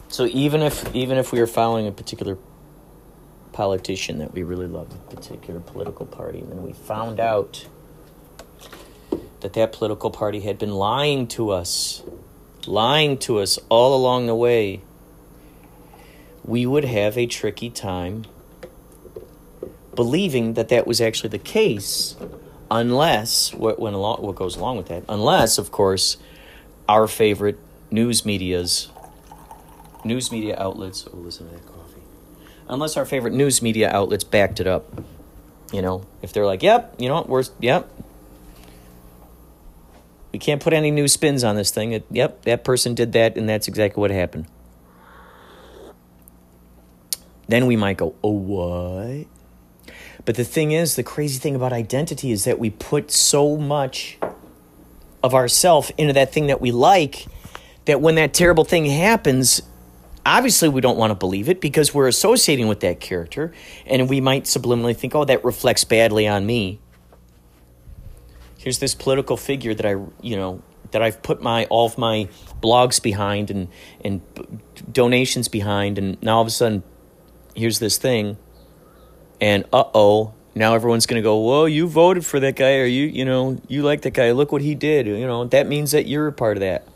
So 0.09 0.27
even 0.27 0.63
if 0.63 0.95
even 0.95 1.17
if 1.17 1.33
we 1.33 1.41
are 1.41 1.47
following 1.47 1.87
a 1.87 1.93
particular 1.93 2.37
politician 3.53 4.19
that 4.19 4.35
we 4.35 4.43
really 4.43 4.67
love, 4.67 4.93
a 4.93 5.15
particular 5.15 5.61
political 5.61 6.05
party, 6.05 6.41
and 6.41 6.51
then 6.51 6.63
we 6.63 6.73
found 6.73 7.21
out 7.21 7.67
that 9.41 9.55
that 9.55 9.73
political 9.73 10.11
party 10.11 10.41
had 10.41 10.59
been 10.59 10.73
lying 10.73 11.27
to 11.29 11.51
us, 11.51 12.03
lying 12.67 13.17
to 13.19 13.39
us 13.39 13.59
all 13.69 13.97
along 13.97 14.27
the 14.27 14.35
way, 14.35 14.83
we 16.45 16.67
would 16.67 16.85
have 16.85 17.17
a 17.17 17.27
tricky 17.27 17.71
time 17.71 18.25
believing 19.95 20.55
that 20.55 20.69
that 20.69 20.87
was 20.87 21.01
actually 21.01 21.31
the 21.31 21.39
case 21.39 22.17
unless 22.71 23.53
what 23.53 23.79
went 23.79 23.95
along 23.95 24.23
what 24.23 24.35
goes 24.35 24.57
along 24.57 24.79
with 24.79 24.89
that 24.89 25.05
unless 25.09 25.59
of 25.59 25.71
course 25.71 26.17
our 26.89 27.07
favorite 27.07 27.59
news 27.91 28.25
media's 28.25 28.89
news 30.05 30.33
media 30.33 30.57
outlets 30.59 31.07
oh 31.13 31.17
listen 31.17 31.49
to 31.49 31.55
that 31.55 31.67
coffee 31.67 32.03
unless 32.69 32.97
our 32.97 33.05
favorite 33.05 33.33
news 33.33 33.63
media 33.63 33.91
outlets 33.91 34.25
backed 34.25 34.61
it 34.61 34.67
up 34.67 35.03
you 35.73 35.83
know 35.83 36.05
if 36.23 36.33
they're 36.33 36.47
like 36.47 36.63
yep 36.63 36.95
you 36.99 37.09
know 37.09 37.17
what? 37.17 37.29
we're 37.29 37.45
yep 37.61 37.89
we 40.33 40.39
can't 40.39 40.63
put 40.63 40.73
any 40.73 40.91
new 40.91 41.07
spins 41.07 41.45
on 41.45 41.57
this 41.57 41.71
thing 41.71 41.93
it, 41.93 42.07
yep 42.11 42.43
that 42.43 42.65
person 42.65 42.95
did 42.95 43.13
that 43.13 43.37
and 43.37 43.49
that's 43.49 43.69
exactly 43.69 44.01
what 44.01 44.11
happened 44.11 44.47
then 47.53 47.67
we 47.67 47.77
might 47.77 47.99
go, 47.99 48.15
oh, 48.25 48.31
what? 48.31 49.27
But 50.25 50.37
the 50.37 50.45
thing 50.45 50.73
is, 50.73 50.97
the 50.97 51.03
crazy 51.03 51.39
thing 51.39 51.55
about 51.55 51.71
identity 51.71 52.31
is 52.31 52.45
that 52.45 52.59
we 52.59 52.71
put 52.71 53.11
so 53.11 53.59
much 53.59 54.19
of 55.23 55.35
ourself 55.35 55.91
into 55.99 56.13
that 56.15 56.33
thing 56.33 56.49
that 56.49 56.61
we 56.61 56.73
like 56.73 57.27
that 57.85 58.01
when 58.01 58.15
that 58.17 58.33
terrible 58.35 58.65
thing 58.65 58.87
happens, 58.87 59.63
obviously 60.25 60.69
we 60.69 60.81
don't 60.81 60.97
want 60.97 61.11
to 61.11 61.15
believe 61.15 61.49
it 61.49 61.61
because 61.61 61.93
we're 61.93 62.09
associating 62.09 62.69
with 62.69 62.81
that 62.81 63.01
character 63.01 63.53
and 63.87 64.09
we 64.09 64.21
might 64.21 64.45
subliminally 64.45 64.97
think, 64.97 65.15
oh, 65.15 65.25
that 65.25 65.45
reflects 65.45 65.85
badly 65.85 66.27
on 66.27 66.47
me. 66.47 66.81
Here's 68.59 68.79
this 68.79 68.95
political 68.95 69.37
figure 69.37 69.75
that 69.75 69.85
I, 69.85 69.97
you 70.21 70.37
know, 70.37 70.63
that 70.93 71.03
I've 71.03 71.23
put 71.23 71.43
my 71.43 71.65
all 71.67 71.87
of 71.87 71.99
my 71.99 72.29
blogs 72.63 73.03
behind 73.03 73.51
and 73.51 73.69
and 74.05 74.21
donations 74.93 75.49
behind, 75.49 75.99
and 75.99 76.23
now 76.23 76.37
all 76.37 76.43
of 76.43 76.47
a 76.47 76.51
sudden 76.51 76.85
here's 77.57 77.81
this 77.81 77.99
thing, 77.99 78.37
and 79.41 79.65
uh 79.73 79.85
oh, 79.95 80.35
now 80.55 80.75
everyone's 80.75 81.07
going 81.07 81.21
to 81.21 81.23
go, 81.23 81.37
whoa, 81.37 81.65
you 81.65 81.87
voted 81.87 82.27
for 82.27 82.39
that 82.41 82.57
guy, 82.57 82.77
or 82.77 82.85
you, 82.85 83.07
you 83.07 83.25
know, 83.25 83.61
you 83.69 83.83
like 83.83 84.03
that 84.03 84.13
guy. 84.13 84.33
Look 84.33 84.53
what 84.53 84.61
he 84.63 84.75
did. 84.75 85.07
You 85.07 85.27
know, 85.27 85.45
that 85.47 85.67
means 85.67 85.93
that 85.93 86.07
you're 86.07 86.27
a 86.27 86.33
part 86.33 86.57
of 86.57 86.61
that. 86.61 86.87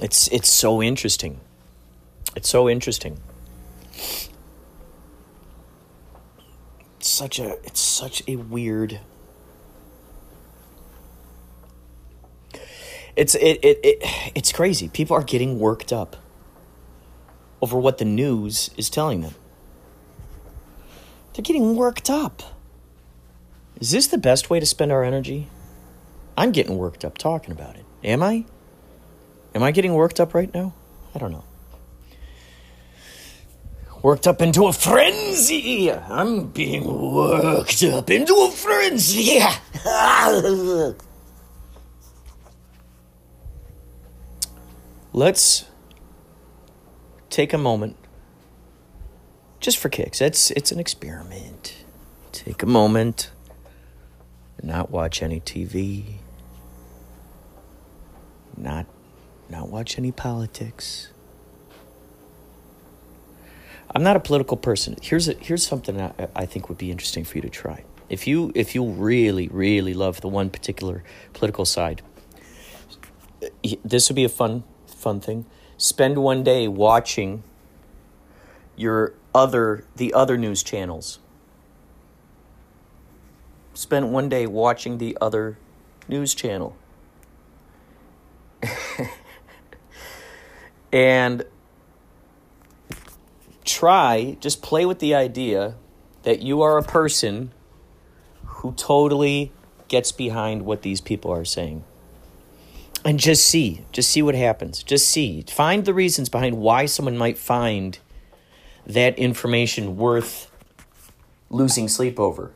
It's 0.00 0.28
it's 0.28 0.48
so 0.48 0.82
interesting. 0.82 1.40
It's 2.36 2.48
so 2.48 2.68
interesting. 2.68 3.18
It's 6.98 7.08
such 7.08 7.38
a 7.38 7.52
it's 7.64 7.80
such 7.80 8.22
a 8.28 8.36
weird. 8.36 9.00
It's 13.16 13.34
it, 13.34 13.58
it, 13.64 13.80
it 13.82 13.98
it's 14.36 14.52
crazy. 14.52 14.88
People 14.88 15.16
are 15.16 15.24
getting 15.24 15.58
worked 15.58 15.92
up 15.92 16.16
over 17.60 17.78
what 17.78 17.98
the 17.98 18.04
news 18.04 18.70
is 18.76 18.90
telling 18.90 19.20
them. 19.20 19.34
They're 21.32 21.42
getting 21.42 21.76
worked 21.76 22.10
up. 22.10 22.42
Is 23.80 23.90
this 23.92 24.08
the 24.08 24.18
best 24.18 24.50
way 24.50 24.58
to 24.58 24.66
spend 24.66 24.90
our 24.90 25.04
energy? 25.04 25.48
I'm 26.36 26.52
getting 26.52 26.76
worked 26.76 27.04
up 27.04 27.16
talking 27.18 27.52
about 27.52 27.76
it. 27.76 27.84
Am 28.04 28.22
I? 28.22 28.44
Am 29.54 29.62
I 29.62 29.70
getting 29.70 29.94
worked 29.94 30.20
up 30.20 30.34
right 30.34 30.52
now? 30.52 30.74
I 31.14 31.18
don't 31.18 31.32
know. 31.32 31.44
Worked 34.02 34.26
up 34.28 34.40
into 34.40 34.66
a 34.66 34.72
frenzy. 34.72 35.92
I'm 35.92 36.48
being 36.48 36.84
worked 37.12 37.82
up 37.82 38.10
into 38.10 38.34
a 38.34 38.50
frenzy. 38.50 39.40
Let's 45.12 45.67
take 47.30 47.52
a 47.52 47.58
moment 47.58 47.96
just 49.60 49.78
for 49.78 49.88
kicks. 49.88 50.20
It's 50.20 50.50
it's 50.52 50.72
an 50.72 50.78
experiment. 50.78 51.84
Take 52.32 52.62
a 52.62 52.66
moment 52.66 53.30
not 54.62 54.90
watch 54.90 55.22
any 55.22 55.40
TV. 55.40 56.04
Not 58.56 58.86
not 59.48 59.68
watch 59.68 59.98
any 59.98 60.12
politics. 60.12 61.08
I'm 63.94 64.02
not 64.02 64.16
a 64.16 64.20
political 64.20 64.56
person. 64.58 64.96
Here's 65.00 65.28
a, 65.28 65.34
here's 65.34 65.66
something 65.66 65.98
I, 65.98 66.12
I 66.36 66.44
think 66.44 66.68
would 66.68 66.76
be 66.76 66.90
interesting 66.90 67.24
for 67.24 67.38
you 67.38 67.42
to 67.42 67.48
try. 67.48 67.84
If 68.08 68.26
you 68.26 68.52
if 68.54 68.74
you 68.74 68.84
really 68.84 69.48
really 69.48 69.94
love 69.94 70.20
the 70.20 70.28
one 70.28 70.50
particular 70.50 71.04
political 71.32 71.64
side, 71.64 72.02
this 73.84 74.08
would 74.08 74.16
be 74.16 74.24
a 74.24 74.28
fun 74.28 74.64
fun 74.86 75.20
thing 75.20 75.46
spend 75.78 76.18
one 76.18 76.42
day 76.42 76.68
watching 76.68 77.42
your 78.76 79.14
other 79.34 79.84
the 79.96 80.12
other 80.12 80.36
news 80.36 80.62
channels. 80.62 81.18
Spend 83.72 84.12
one 84.12 84.28
day 84.28 84.46
watching 84.46 84.98
the 84.98 85.16
other 85.20 85.56
news 86.08 86.34
channel. 86.34 86.76
And 90.92 91.44
try 93.64 94.36
just 94.40 94.62
play 94.62 94.86
with 94.86 94.98
the 94.98 95.14
idea 95.14 95.74
that 96.22 96.40
you 96.40 96.62
are 96.62 96.78
a 96.78 96.82
person 96.82 97.52
who 98.44 98.72
totally 98.72 99.52
gets 99.88 100.10
behind 100.12 100.62
what 100.62 100.82
these 100.82 101.00
people 101.00 101.30
are 101.30 101.44
saying 101.44 101.84
and 103.04 103.18
just 103.18 103.46
see 103.46 103.84
just 103.92 104.10
see 104.10 104.22
what 104.22 104.34
happens. 104.34 104.82
Just 104.82 105.08
see. 105.08 105.42
Find 105.48 105.84
the 105.84 105.94
reasons 105.94 106.28
behind 106.28 106.58
why 106.58 106.86
someone 106.86 107.16
might 107.16 107.38
find 107.38 107.98
that 108.86 109.18
information 109.18 109.96
worth 109.96 110.50
losing 111.50 111.88
sleep 111.88 112.18
over 112.18 112.52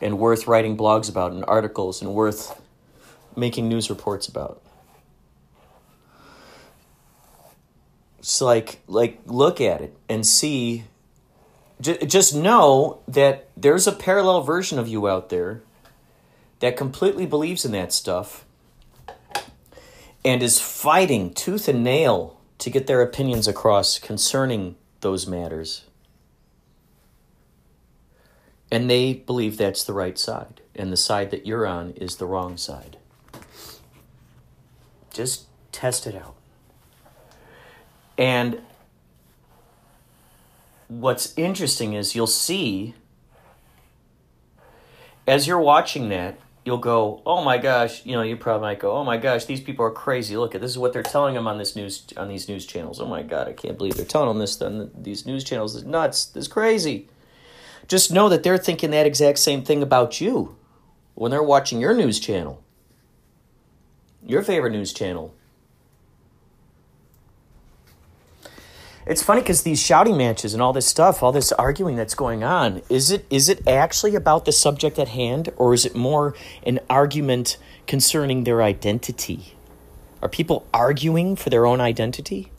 and 0.00 0.18
worth 0.18 0.46
writing 0.46 0.76
blogs 0.76 1.08
about 1.08 1.32
and 1.32 1.44
articles 1.46 2.02
and 2.02 2.14
worth 2.14 2.60
making 3.36 3.68
news 3.68 3.90
reports 3.90 4.28
about. 4.28 4.62
It's 8.18 8.40
like 8.40 8.80
like 8.86 9.20
look 9.26 9.60
at 9.60 9.80
it 9.80 9.96
and 10.08 10.26
see. 10.26 10.84
Just 11.78 12.34
know 12.34 13.00
that 13.06 13.48
there's 13.54 13.86
a 13.86 13.92
parallel 13.92 14.40
version 14.40 14.78
of 14.78 14.88
you 14.88 15.06
out 15.06 15.28
there 15.28 15.60
that 16.60 16.74
completely 16.74 17.26
believes 17.26 17.66
in 17.66 17.72
that 17.72 17.92
stuff 17.92 18.45
and 20.26 20.42
is 20.42 20.60
fighting 20.60 21.32
tooth 21.32 21.68
and 21.68 21.84
nail 21.84 22.36
to 22.58 22.68
get 22.68 22.88
their 22.88 23.00
opinions 23.00 23.46
across 23.46 24.00
concerning 24.00 24.74
those 25.00 25.24
matters. 25.24 25.84
And 28.68 28.90
they 28.90 29.12
believe 29.14 29.56
that's 29.56 29.84
the 29.84 29.92
right 29.92 30.18
side, 30.18 30.62
and 30.74 30.92
the 30.92 30.96
side 30.96 31.30
that 31.30 31.46
you're 31.46 31.64
on 31.64 31.92
is 31.92 32.16
the 32.16 32.26
wrong 32.26 32.56
side. 32.56 32.96
Just 35.12 35.46
test 35.70 36.08
it 36.08 36.16
out. 36.16 36.34
And 38.18 38.60
what's 40.88 41.38
interesting 41.38 41.92
is 41.92 42.16
you'll 42.16 42.26
see 42.26 42.94
as 45.24 45.46
you're 45.46 45.60
watching 45.60 46.08
that, 46.08 46.36
you'll 46.66 46.76
go, 46.76 47.22
"Oh 47.24 47.42
my 47.42 47.56
gosh!" 47.56 48.04
You 48.04 48.16
know, 48.16 48.22
you 48.22 48.36
probably 48.36 48.62
might 48.62 48.80
go, 48.80 48.92
"Oh 48.92 49.04
my 49.04 49.16
gosh, 49.16 49.46
these 49.46 49.60
people 49.60 49.86
are 49.86 49.90
crazy! 49.90 50.36
Look 50.36 50.54
at 50.54 50.60
this 50.60 50.72
is 50.72 50.78
what 50.78 50.92
they're 50.92 51.02
telling 51.02 51.34
them 51.34 51.46
on 51.46 51.56
this 51.56 51.76
news 51.76 52.04
on 52.16 52.28
these 52.28 52.48
news 52.48 52.66
channels. 52.66 53.00
Oh 53.00 53.06
my 53.06 53.22
god, 53.22 53.48
I 53.48 53.52
can't 53.52 53.78
believe 53.78 53.94
they're 53.94 54.04
telling 54.04 54.28
them 54.28 54.38
this 54.38 54.60
on 54.60 54.90
these 54.94 55.24
news 55.24 55.44
channels. 55.44 55.76
It's 55.76 55.86
nuts. 55.86 56.26
This 56.26 56.42
is 56.42 56.48
crazy." 56.48 57.08
Just 57.88 58.12
know 58.12 58.28
that 58.28 58.42
they're 58.42 58.58
thinking 58.58 58.90
that 58.90 59.06
exact 59.06 59.38
same 59.38 59.62
thing 59.62 59.80
about 59.80 60.20
you 60.20 60.56
when 61.14 61.30
they're 61.30 61.40
watching 61.42 61.80
your 61.80 61.94
news 61.94 62.18
channel, 62.18 62.60
your 64.26 64.42
favorite 64.42 64.72
news 64.72 64.92
channel. 64.92 65.32
It's 69.06 69.22
funny 69.22 69.40
because 69.40 69.62
these 69.62 69.80
shouting 69.80 70.16
matches 70.16 70.52
and 70.52 70.60
all 70.60 70.72
this 70.72 70.86
stuff, 70.86 71.22
all 71.22 71.30
this 71.30 71.52
arguing 71.52 71.94
that's 71.94 72.16
going 72.16 72.42
on, 72.42 72.82
is 72.88 73.12
it 73.12 73.24
is 73.30 73.48
it 73.48 73.68
actually 73.68 74.16
about 74.16 74.44
the 74.46 74.52
subject 74.52 74.98
at 74.98 75.06
hand, 75.08 75.52
or 75.56 75.72
is 75.72 75.86
it 75.86 75.94
more 75.94 76.34
an 76.64 76.80
argument 76.90 77.56
concerning 77.86 78.42
their 78.42 78.64
identity? 78.64 79.54
Are 80.20 80.28
people 80.28 80.66
arguing 80.74 81.36
for 81.36 81.50
their 81.50 81.66
own 81.66 81.80
identity 81.80 82.50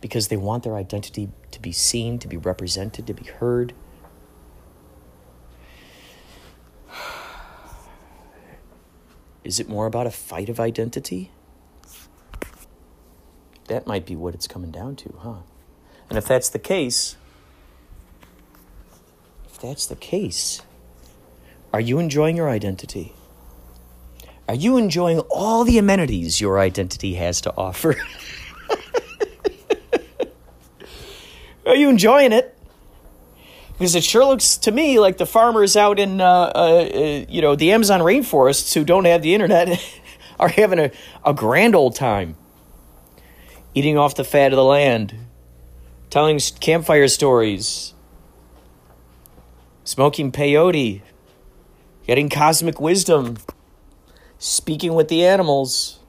because 0.00 0.28
they 0.28 0.36
want 0.36 0.62
their 0.62 0.76
identity 0.76 1.30
to 1.50 1.60
be 1.60 1.72
seen, 1.72 2.20
to 2.20 2.28
be 2.28 2.36
represented, 2.36 3.08
to 3.08 3.14
be 3.14 3.24
heard? 3.24 3.74
Is 9.42 9.58
it 9.58 9.68
more 9.68 9.86
about 9.86 10.06
a 10.06 10.12
fight 10.12 10.48
of 10.48 10.60
identity? 10.60 11.32
That 13.66 13.88
might 13.88 14.06
be 14.06 14.14
what 14.14 14.34
it's 14.34 14.46
coming 14.46 14.70
down 14.70 14.94
to, 14.96 15.14
huh? 15.18 15.38
And 16.12 16.18
if 16.18 16.26
that's 16.26 16.50
the 16.50 16.58
case, 16.58 17.16
if 19.46 19.58
that's 19.58 19.86
the 19.86 19.96
case, 19.96 20.60
are 21.72 21.80
you 21.80 21.98
enjoying 21.98 22.36
your 22.36 22.50
identity? 22.50 23.14
Are 24.46 24.54
you 24.54 24.76
enjoying 24.76 25.20
all 25.30 25.64
the 25.64 25.78
amenities 25.78 26.38
your 26.38 26.58
identity 26.58 27.14
has 27.14 27.40
to 27.40 27.56
offer? 27.56 27.96
are 31.66 31.76
you 31.76 31.88
enjoying 31.88 32.32
it? 32.32 32.58
Because 33.72 33.94
it 33.94 34.04
sure 34.04 34.26
looks 34.26 34.58
to 34.58 34.70
me 34.70 35.00
like 35.00 35.16
the 35.16 35.24
farmers 35.24 35.78
out 35.78 35.98
in, 35.98 36.20
uh, 36.20 36.26
uh, 36.26 37.24
you 37.26 37.40
know, 37.40 37.56
the 37.56 37.72
Amazon 37.72 38.00
rainforests 38.00 38.74
who 38.74 38.84
don't 38.84 39.06
have 39.06 39.22
the 39.22 39.32
internet 39.32 39.82
are 40.38 40.48
having 40.48 40.78
a, 40.78 40.90
a 41.24 41.32
grand 41.32 41.74
old 41.74 41.96
time 41.96 42.36
eating 43.72 43.96
off 43.96 44.14
the 44.14 44.24
fat 44.24 44.52
of 44.52 44.56
the 44.56 44.62
land 44.62 45.14
telling 46.12 46.38
campfire 46.60 47.08
stories, 47.08 47.94
smoking 49.82 50.30
peyote, 50.30 51.00
getting 52.06 52.28
cosmic 52.28 52.78
wisdom, 52.78 53.38
speaking 54.38 54.92
with 54.92 55.08
the 55.08 55.24
animals, 55.24 56.00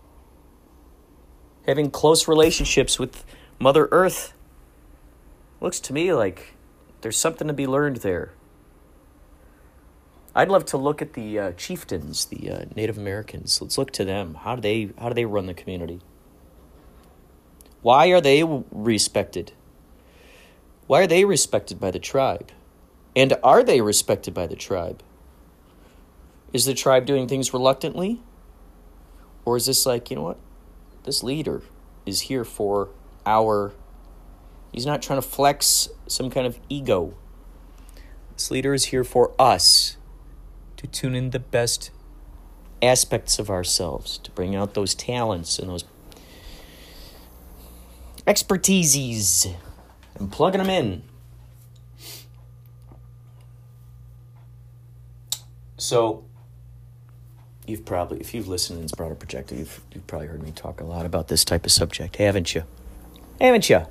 having 1.65 1.89
close 1.89 2.27
relationships 2.27 2.99
with 2.99 3.23
Mother 3.59 3.87
Earth. 3.93 4.33
Looks 5.61 5.79
to 5.79 5.93
me 5.93 6.11
like 6.11 6.53
there's 6.99 7.15
something 7.15 7.47
to 7.47 7.53
be 7.53 7.65
learned 7.65 7.97
there. 7.97 8.33
I'd 10.35 10.49
love 10.49 10.65
to 10.65 10.77
look 10.77 11.01
at 11.01 11.13
the 11.13 11.39
uh, 11.39 11.51
chieftains, 11.53 12.25
the 12.25 12.51
uh, 12.51 12.65
Native 12.75 12.97
Americans. 12.97 13.61
Let's 13.61 13.77
look 13.77 13.91
to 13.91 14.03
them. 14.03 14.33
How 14.33 14.57
do 14.57 14.61
they 14.61 14.89
how 14.99 15.07
do 15.07 15.15
they 15.15 15.23
run 15.23 15.45
the 15.45 15.53
community? 15.53 16.01
Why 17.81 18.07
are 18.07 18.19
they 18.19 18.43
respected? 18.43 19.53
Why 20.87 21.01
are 21.01 21.07
they 21.07 21.25
respected 21.25 21.79
by 21.79 21.91
the 21.91 21.99
tribe? 21.99 22.51
And 23.15 23.37
are 23.43 23.63
they 23.63 23.81
respected 23.81 24.33
by 24.33 24.47
the 24.47 24.55
tribe? 24.55 25.01
Is 26.51 26.65
the 26.65 26.73
tribe 26.73 27.05
doing 27.05 27.27
things 27.27 27.53
reluctantly? 27.53 28.21
Or 29.45 29.57
is 29.57 29.65
this 29.65 29.85
like, 29.85 30.09
you 30.09 30.15
know 30.15 30.23
what? 30.23 30.39
This 31.03 31.23
leader 31.23 31.61
is 32.05 32.21
here 32.21 32.43
for 32.43 32.89
our. 33.25 33.73
He's 34.71 34.85
not 34.85 35.01
trying 35.01 35.21
to 35.21 35.27
flex 35.27 35.89
some 36.07 36.29
kind 36.29 36.47
of 36.47 36.59
ego. 36.69 37.13
This 38.35 38.49
leader 38.49 38.73
is 38.73 38.85
here 38.85 39.03
for 39.03 39.33
us 39.37 39.97
to 40.77 40.87
tune 40.87 41.15
in 41.15 41.29
the 41.29 41.39
best 41.39 41.91
aspects 42.81 43.39
of 43.39 43.49
ourselves, 43.49 44.17
to 44.19 44.31
bring 44.31 44.55
out 44.55 44.73
those 44.73 44.95
talents 44.95 45.59
and 45.59 45.69
those 45.69 45.85
expertises 48.25 49.55
and 50.19 50.31
plugging 50.31 50.59
them 50.59 50.69
in. 50.69 51.03
So, 55.77 56.23
you've 57.65 57.85
probably, 57.85 58.19
if 58.19 58.33
you've 58.33 58.47
listened 58.47 58.87
to 58.87 58.95
Inspirato 58.95 59.17
Projecto, 59.17 59.57
you've, 59.57 59.81
you've 59.93 60.07
probably 60.07 60.27
heard 60.27 60.41
me 60.41 60.51
talk 60.51 60.79
a 60.79 60.85
lot 60.85 61.05
about 61.05 61.27
this 61.27 61.43
type 61.43 61.65
of 61.65 61.71
subject, 61.71 62.15
haven't 62.17 62.55
you? 62.55 62.63
Haven't 63.41 63.69
you? 63.69 63.85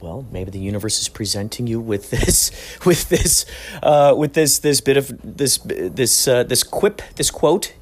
Well, 0.00 0.26
maybe 0.30 0.50
the 0.50 0.58
universe 0.58 1.00
is 1.00 1.08
presenting 1.08 1.66
you 1.66 1.80
with 1.80 2.10
this, 2.24 2.50
with 2.84 3.08
this, 3.08 3.46
uh, 3.82 4.14
with 4.16 4.34
this, 4.34 4.58
this 4.58 4.80
bit 4.80 4.96
of 4.96 5.18
this, 5.22 5.58
this, 5.58 6.28
uh, 6.28 6.44
this 6.44 6.62
quip, 6.62 7.02
this 7.16 7.30
quote. 7.30 7.74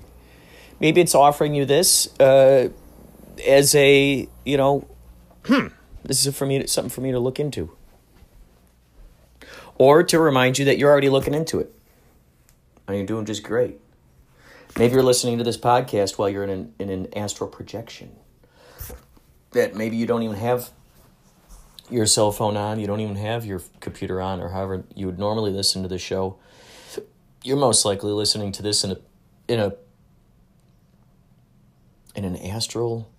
Maybe 0.81 1.01
it's 1.01 1.15
offering 1.15 1.55
you 1.55 1.65
this 1.65 2.09
uh, 2.19 2.71
as 3.47 3.75
a, 3.75 4.29
you 4.45 4.57
know, 4.57 4.89
hmm 5.45 5.67
this 6.05 6.27
is 6.27 6.37
for 6.37 6.47
me 6.47 6.67
something 6.67 6.91
for 6.91 7.01
me 7.01 7.13
to 7.13 7.19
look 7.19 7.39
into. 7.39 7.77
Or 9.77 10.03
to 10.03 10.19
remind 10.19 10.59
you 10.59 10.65
that 10.67 10.79
you're 10.79 10.91
already 10.91 11.09
looking 11.09 11.35
into 11.35 11.59
it. 11.59 11.73
And 12.87 12.97
you're 12.97 13.07
doing 13.07 13.25
just 13.25 13.43
great. 13.43 13.81
Maybe 14.79 14.95
you're 14.95 15.03
listening 15.03 15.39
to 15.39 15.45
this 15.45 15.57
podcast 15.57 16.19
while 16.19 16.29
you're 16.29 16.45
in 16.45 16.51
an, 16.51 16.75
in 16.79 16.91
an 16.91 17.09
astral 17.15 17.49
projection. 17.49 18.17
That 19.53 19.75
maybe 19.75 19.97
you 19.97 20.07
don't 20.07 20.23
even 20.23 20.37
have 20.37 20.71
your 21.91 22.07
cell 22.07 22.33
phone 22.33 22.57
on, 22.57 22.81
you 22.81 22.87
don't 22.87 23.01
even 23.01 23.17
have 23.17 23.45
your 23.45 23.61
computer 23.81 24.21
on, 24.21 24.41
or 24.41 24.49
however 24.49 24.85
you 24.95 25.07
would 25.07 25.19
normally 25.19 25.51
listen 25.51 25.83
to 25.83 25.89
the 25.89 25.99
show. 25.99 26.39
You're 27.45 27.59
most 27.59 27.85
likely 27.85 28.13
listening 28.13 28.53
to 28.53 28.63
this 28.63 28.83
in 28.83 28.93
a 28.93 28.97
in 29.49 29.61
a 29.61 29.75
in 32.15 32.25
an 32.25 32.37
astral 32.37 33.11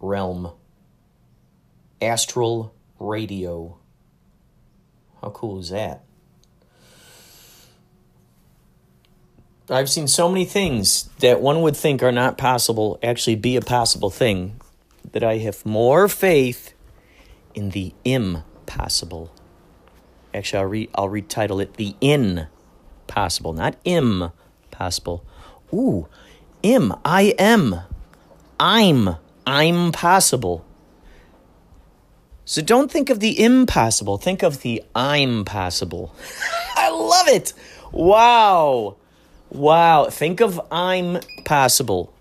realm 0.00 0.52
astral 2.00 2.74
radio. 2.98 3.78
How 5.20 5.30
cool 5.30 5.58
is 5.58 5.70
that? 5.70 6.02
I've 9.68 9.90
seen 9.90 10.06
so 10.06 10.28
many 10.28 10.44
things 10.44 11.10
that 11.18 11.40
one 11.40 11.60
would 11.62 11.76
think 11.76 12.02
are 12.02 12.12
not 12.12 12.38
possible 12.38 13.00
actually 13.02 13.34
be 13.34 13.56
a 13.56 13.60
possible 13.60 14.10
thing 14.10 14.60
that 15.12 15.24
I 15.24 15.38
have 15.38 15.66
more 15.66 16.08
faith 16.08 16.72
in 17.54 17.70
the 17.70 17.92
impossible. 18.04 19.32
Actually, 20.32 20.58
I'll, 20.58 20.66
re- 20.66 20.90
I'll 20.94 21.08
retitle 21.08 21.60
it 21.60 21.74
the 21.74 21.96
impossible, 22.00 23.54
not 23.54 23.76
impossible. 23.84 25.24
Ooh, 25.72 26.06
im, 26.62 26.94
I 27.04 27.34
am, 27.38 27.80
I'm, 28.60 29.16
I'm 29.46 29.90
possible. 29.90 30.64
So 32.48 32.62
don't 32.62 32.92
think 32.92 33.10
of 33.10 33.18
the 33.18 33.42
impossible, 33.42 34.18
think 34.18 34.44
of 34.44 34.62
the 34.62 34.84
I'm 34.94 35.44
possible. 35.44 36.14
I 36.76 36.90
love 36.90 37.26
it. 37.26 37.52
Wow. 37.90 38.96
Wow. 39.50 40.10
Think 40.10 40.40
of 40.40 40.60
I'm 40.70 41.18
possible. 41.44 42.14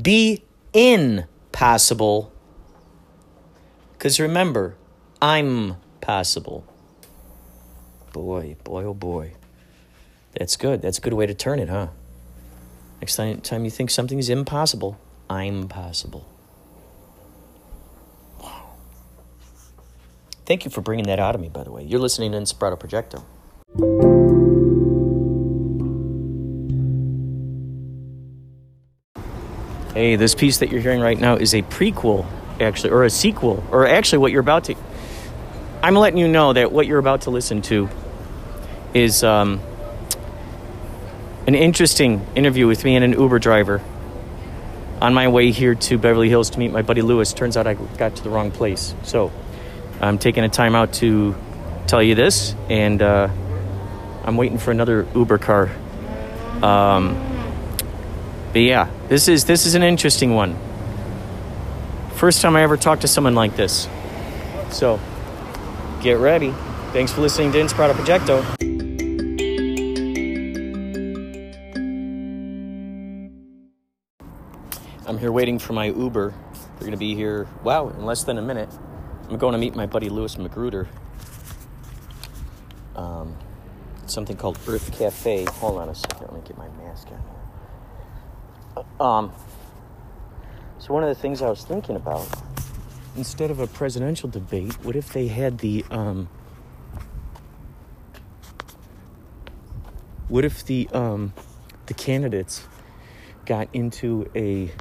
Be 0.00 0.44
impossible. 0.74 2.30
Because 3.92 4.20
remember, 4.20 4.76
I'm 5.22 5.76
possible. 6.02 6.66
Boy, 8.12 8.56
boy, 8.64 8.84
oh 8.84 8.94
boy. 8.94 9.32
That's 10.38 10.56
good. 10.56 10.82
That's 10.82 10.98
a 10.98 11.00
good 11.00 11.14
way 11.14 11.24
to 11.24 11.32
turn 11.34 11.58
it, 11.58 11.70
huh? 11.70 11.88
Next 13.00 13.16
time, 13.16 13.40
time 13.40 13.64
you 13.64 13.70
think 13.70 13.90
something's 13.90 14.28
impossible, 14.28 15.00
I'm 15.30 15.68
possible. 15.68 16.29
Thank 20.50 20.64
you 20.64 20.70
for 20.72 20.80
bringing 20.80 21.06
that 21.06 21.20
out 21.20 21.36
of 21.36 21.40
me, 21.40 21.48
by 21.48 21.62
the 21.62 21.70
way. 21.70 21.84
You're 21.84 22.00
listening 22.00 22.32
to 22.32 22.38
Inspirato 22.38 22.76
Projecto. 22.76 23.22
Hey, 29.94 30.16
this 30.16 30.34
piece 30.34 30.58
that 30.58 30.72
you're 30.72 30.80
hearing 30.80 30.98
right 30.98 31.20
now 31.20 31.36
is 31.36 31.54
a 31.54 31.62
prequel, 31.62 32.26
actually, 32.60 32.90
or 32.90 33.04
a 33.04 33.10
sequel, 33.10 33.62
or 33.70 33.86
actually 33.86 34.18
what 34.18 34.32
you're 34.32 34.40
about 34.40 34.64
to. 34.64 34.74
I'm 35.84 35.94
letting 35.94 36.18
you 36.18 36.26
know 36.26 36.52
that 36.52 36.72
what 36.72 36.88
you're 36.88 36.98
about 36.98 37.20
to 37.22 37.30
listen 37.30 37.62
to 37.62 37.88
is 38.92 39.22
um, 39.22 39.60
an 41.46 41.54
interesting 41.54 42.26
interview 42.34 42.66
with 42.66 42.84
me 42.84 42.96
and 42.96 43.04
an 43.04 43.12
Uber 43.12 43.38
driver 43.38 43.80
on 45.00 45.14
my 45.14 45.28
way 45.28 45.52
here 45.52 45.76
to 45.76 45.96
Beverly 45.96 46.28
Hills 46.28 46.50
to 46.50 46.58
meet 46.58 46.72
my 46.72 46.82
buddy 46.82 47.02
Lewis. 47.02 47.32
Turns 47.32 47.56
out 47.56 47.68
I 47.68 47.74
got 47.74 48.16
to 48.16 48.24
the 48.24 48.30
wrong 48.30 48.50
place. 48.50 48.96
So 49.04 49.30
I'm 50.00 50.18
taking 50.18 50.44
a 50.44 50.48
time 50.48 50.74
out 50.74 50.94
to 50.94 51.34
tell 51.86 52.02
you 52.02 52.14
this, 52.14 52.54
and 52.68 53.02
uh, 53.02 53.28
I'm 54.24 54.36
waiting 54.36 54.58
for 54.58 54.70
another 54.70 55.06
Uber 55.14 55.38
car. 55.38 55.70
Um, 56.62 57.16
but 58.52 58.62
yeah, 58.62 58.90
this 59.08 59.28
is 59.28 59.44
this 59.44 59.66
is 59.66 59.74
an 59.74 59.82
interesting 59.82 60.34
one. 60.34 60.56
First 62.14 62.42
time 62.42 62.56
I 62.56 62.62
ever 62.62 62.76
talked 62.76 63.02
to 63.02 63.08
someone 63.08 63.34
like 63.34 63.56
this. 63.56 63.88
So 64.70 65.00
get 66.02 66.18
ready. 66.18 66.54
Thanks 66.92 67.12
for 67.12 67.20
listening 67.20 67.52
to 67.52 67.58
Inspirato 67.58 67.92
Projecto. 67.92 68.44
I'm 75.06 75.18
here 75.18 75.32
waiting 75.32 75.58
for 75.58 75.72
my 75.72 75.86
Uber. 75.86 76.30
They're 76.30 76.78
going 76.80 76.92
to 76.92 76.96
be 76.96 77.14
here, 77.14 77.48
wow, 77.62 77.88
in 77.88 78.04
less 78.04 78.24
than 78.24 78.38
a 78.38 78.42
minute. 78.42 78.70
I'm 79.30 79.38
going 79.38 79.52
to 79.52 79.58
meet 79.58 79.76
my 79.76 79.86
buddy 79.86 80.08
Lewis 80.08 80.36
Magruder. 80.36 80.88
Um, 82.96 83.36
something 84.06 84.36
called 84.36 84.58
Earth 84.66 84.90
Cafe. 84.98 85.44
Hold 85.44 85.78
on 85.80 85.88
a 85.88 85.94
second. 85.94 86.22
Let 86.22 86.32
me 86.32 86.40
get 86.44 86.58
my 86.58 86.68
mask 86.70 87.06
on 87.12 87.22
here. 88.74 88.84
Um, 88.98 89.32
so, 90.80 90.92
one 90.92 91.04
of 91.04 91.08
the 91.08 91.14
things 91.14 91.42
I 91.42 91.48
was 91.48 91.62
thinking 91.62 91.94
about, 91.94 92.26
instead 93.16 93.52
of 93.52 93.60
a 93.60 93.68
presidential 93.68 94.28
debate, 94.28 94.84
what 94.84 94.96
if 94.96 95.12
they 95.12 95.28
had 95.28 95.58
the. 95.58 95.84
Um, 95.92 96.28
what 100.26 100.44
if 100.44 100.66
the 100.66 100.88
um, 100.92 101.34
the 101.86 101.94
candidates 101.94 102.66
got 103.46 103.68
into 103.72 104.28
a 104.34 104.72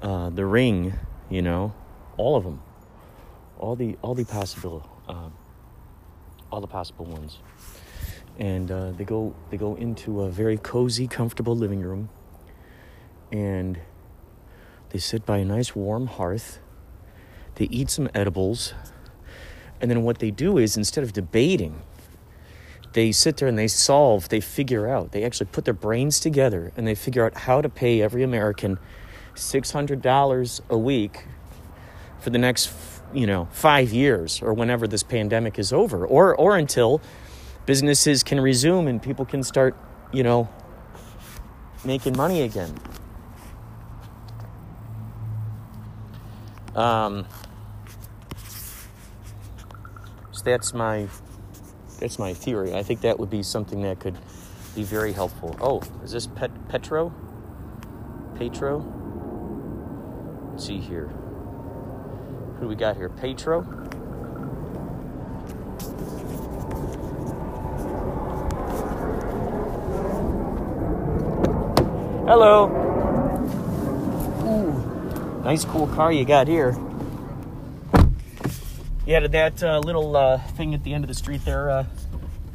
uh, 0.00 0.30
the 0.30 0.46
ring, 0.46 0.94
you 1.28 1.42
know, 1.42 1.74
all 2.16 2.36
of 2.36 2.44
them, 2.44 2.62
all 3.58 3.76
the 3.76 3.96
all 4.02 4.14
the 4.14 4.24
possible, 4.24 4.88
um, 5.08 5.32
all 6.50 6.60
the 6.60 6.66
possible 6.66 7.04
ones, 7.04 7.38
and 8.38 8.70
uh, 8.70 8.90
they 8.92 9.04
go 9.04 9.34
they 9.50 9.56
go 9.56 9.74
into 9.74 10.22
a 10.22 10.30
very 10.30 10.56
cozy, 10.56 11.06
comfortable 11.06 11.56
living 11.56 11.80
room, 11.80 12.08
and 13.32 13.78
they 14.90 14.98
sit 14.98 15.26
by 15.26 15.38
a 15.38 15.44
nice 15.44 15.74
warm 15.74 16.06
hearth. 16.06 16.60
They 17.56 17.66
eat 17.66 17.90
some 17.90 18.08
edibles, 18.14 18.74
and 19.80 19.90
then 19.90 20.02
what 20.02 20.18
they 20.18 20.30
do 20.30 20.58
is 20.58 20.76
instead 20.76 21.04
of 21.04 21.12
debating, 21.12 21.82
they 22.94 23.12
sit 23.12 23.36
there 23.36 23.48
and 23.48 23.58
they 23.58 23.68
solve, 23.68 24.28
they 24.28 24.40
figure 24.40 24.88
out, 24.88 25.12
they 25.12 25.24
actually 25.24 25.46
put 25.46 25.64
their 25.64 25.74
brains 25.74 26.20
together 26.20 26.72
and 26.76 26.86
they 26.86 26.94
figure 26.94 27.26
out 27.26 27.34
how 27.34 27.60
to 27.60 27.68
pay 27.68 28.00
every 28.00 28.22
American 28.22 28.78
$600 29.34 30.60
a 30.70 30.78
week 30.78 31.26
for 32.24 32.30
the 32.30 32.38
next, 32.38 32.72
you 33.12 33.26
know, 33.26 33.48
5 33.52 33.92
years 33.92 34.40
or 34.40 34.54
whenever 34.54 34.88
this 34.88 35.02
pandemic 35.02 35.58
is 35.58 35.74
over 35.74 36.06
or 36.06 36.34
or 36.34 36.56
until 36.56 37.02
businesses 37.66 38.22
can 38.22 38.40
resume 38.40 38.88
and 38.88 39.02
people 39.02 39.26
can 39.26 39.42
start, 39.42 39.76
you 40.10 40.22
know, 40.22 40.48
making 41.84 42.16
money 42.16 42.40
again. 42.40 42.74
Um, 46.74 47.26
so 50.32 50.42
that's 50.42 50.72
my 50.72 51.06
that's 52.00 52.18
my 52.18 52.32
theory. 52.32 52.74
I 52.74 52.82
think 52.82 53.02
that 53.02 53.18
would 53.18 53.30
be 53.30 53.42
something 53.42 53.82
that 53.82 54.00
could 54.00 54.16
be 54.74 54.82
very 54.82 55.12
helpful. 55.12 55.56
Oh, 55.60 55.82
is 56.02 56.12
this 56.12 56.26
Pet 56.26 56.50
Petro? 56.68 57.14
Petro? 58.34 58.82
Let's 60.52 60.66
see 60.66 60.78
here. 60.78 61.12
Who 62.60 62.68
we 62.68 62.76
got 62.76 62.96
here? 62.96 63.08
Petro? 63.08 63.62
Hello. 72.26 72.70
Ooh, 74.44 75.42
nice 75.44 75.64
cool 75.64 75.86
car 75.88 76.10
you 76.10 76.24
got 76.24 76.48
here. 76.48 76.74
Yeah, 79.06 79.20
did 79.20 79.32
that 79.32 79.62
uh, 79.62 79.80
little 79.80 80.16
uh, 80.16 80.38
thing 80.38 80.72
at 80.72 80.82
the 80.82 80.94
end 80.94 81.04
of 81.04 81.08
the 81.08 81.14
street 81.14 81.44
there, 81.44 81.68
uh, 81.68 81.84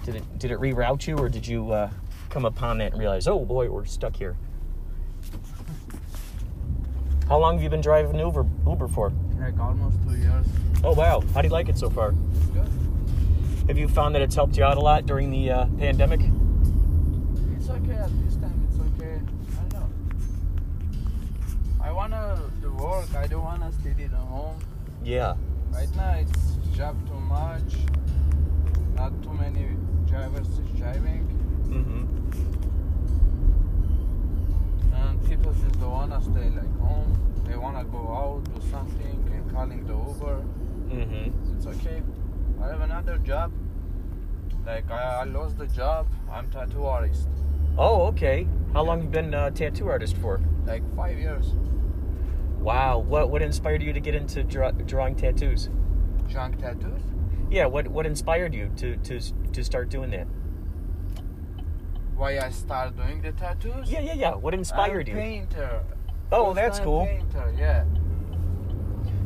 did 0.03 0.15
it 0.15 0.39
did 0.39 0.49
it 0.49 0.59
reroute 0.59 1.05
you, 1.05 1.17
or 1.17 1.29
did 1.29 1.45
you 1.45 1.71
uh, 1.71 1.91
come 2.29 2.45
upon 2.45 2.79
that 2.79 2.93
and 2.93 2.99
realize, 2.99 3.27
oh 3.27 3.45
boy, 3.45 3.69
we're 3.69 3.85
stuck 3.85 4.15
here? 4.15 4.35
How 7.27 7.37
long 7.37 7.53
have 7.53 7.63
you 7.63 7.69
been 7.69 7.81
driving 7.81 8.17
Uber 8.17 8.47
Uber 8.65 8.87
for? 8.87 9.13
Like 9.39 9.57
almost 9.59 9.97
two 10.07 10.15
years. 10.15 10.45
Oh 10.83 10.93
wow, 10.93 11.21
how 11.33 11.41
do 11.41 11.47
you 11.47 11.53
like 11.53 11.69
it 11.69 11.77
so 11.77 11.89
far? 11.89 12.13
It's 12.33 12.45
good. 12.47 12.67
Have 13.67 13.77
you 13.77 13.87
found 13.87 14.15
that 14.15 14.21
it's 14.21 14.35
helped 14.35 14.57
you 14.57 14.63
out 14.63 14.77
a 14.77 14.81
lot 14.81 15.05
during 15.05 15.29
the 15.31 15.49
uh, 15.51 15.65
pandemic? 15.77 16.21
It's 17.55 17.69
okay 17.69 17.93
at 17.93 18.09
this 18.25 18.35
time. 18.35 18.67
It's 18.69 18.79
okay. 18.79 19.19
I 19.59 19.67
don't 19.69 19.81
know. 19.81 19.89
I 21.83 21.91
wanna 21.91 22.41
do 22.61 22.71
work. 22.73 23.13
I 23.15 23.27
don't 23.27 23.43
wanna 23.43 23.71
stay 23.79 23.91
at 24.03 24.11
home. 24.11 24.57
Yeah. 25.03 25.35
Right 25.71 25.93
now 25.95 26.11
it's 26.13 26.57
job 26.75 26.95
too 27.07 27.19
much. 27.19 27.75
Not 28.95 29.21
too 29.23 29.33
many 29.33 29.67
drivers 30.07 30.47
is 30.47 30.59
driving, 30.77 31.25
Mm-hmm. 31.69 32.05
and 34.95 35.25
people 35.29 35.53
just 35.53 35.79
don't 35.79 35.91
wanna 35.91 36.21
stay 36.21 36.49
like 36.49 36.79
home. 36.79 37.15
They 37.45 37.55
wanna 37.55 37.83
go 37.85 37.97
out, 38.11 38.43
do 38.45 38.61
something, 38.69 39.23
calling 39.59 39.85
the 39.85 39.93
Uber. 39.93 40.45
Mm-hmm. 40.87 41.55
It's 41.55 41.65
okay. 41.67 42.01
I 42.61 42.67
have 42.67 42.81
another 42.81 43.17
job. 43.17 43.51
Like 44.65 44.89
I, 44.89 45.21
I 45.21 45.23
lost 45.25 45.57
the 45.57 45.67
job. 45.67 46.07
I'm 46.31 46.49
tattoo 46.49 46.85
artist. 46.85 47.27
Oh, 47.77 48.03
okay. 48.07 48.47
How 48.73 48.83
long 48.83 48.99
have 48.99 49.05
you 49.05 49.11
been 49.11 49.33
a 49.33 49.51
tattoo 49.51 49.89
artist 49.89 50.15
for? 50.17 50.39
Like 50.65 50.83
five 50.95 51.19
years. 51.19 51.53
Wow. 52.59 52.99
What 52.99 53.29
what 53.31 53.41
inspired 53.41 53.83
you 53.83 53.91
to 53.91 53.99
get 53.99 54.15
into 54.15 54.43
draw, 54.43 54.71
drawing 54.71 55.15
tattoos? 55.15 55.69
Junk 56.27 56.59
tattoos. 56.59 57.01
Yeah. 57.49 57.65
What 57.65 57.87
what 57.89 58.05
inspired 58.05 58.53
you 58.53 58.71
to 58.77 58.95
to 58.97 59.19
to 59.51 59.63
start 59.63 59.89
doing 59.89 60.11
that? 60.11 60.27
Why 62.15 62.39
I 62.39 62.49
start 62.49 62.95
doing 62.95 63.21
the 63.21 63.31
tattoos? 63.31 63.91
Yeah, 63.91 64.01
yeah, 64.01 64.13
yeah. 64.13 64.35
What 64.35 64.53
inspired 64.53 65.07
you? 65.07 65.15
painter. 65.15 65.83
Oh, 66.31 66.45
First 66.45 66.55
that's 66.55 66.79
cool. 66.79 67.05
Painter, 67.05 67.53
yeah. 67.57 67.85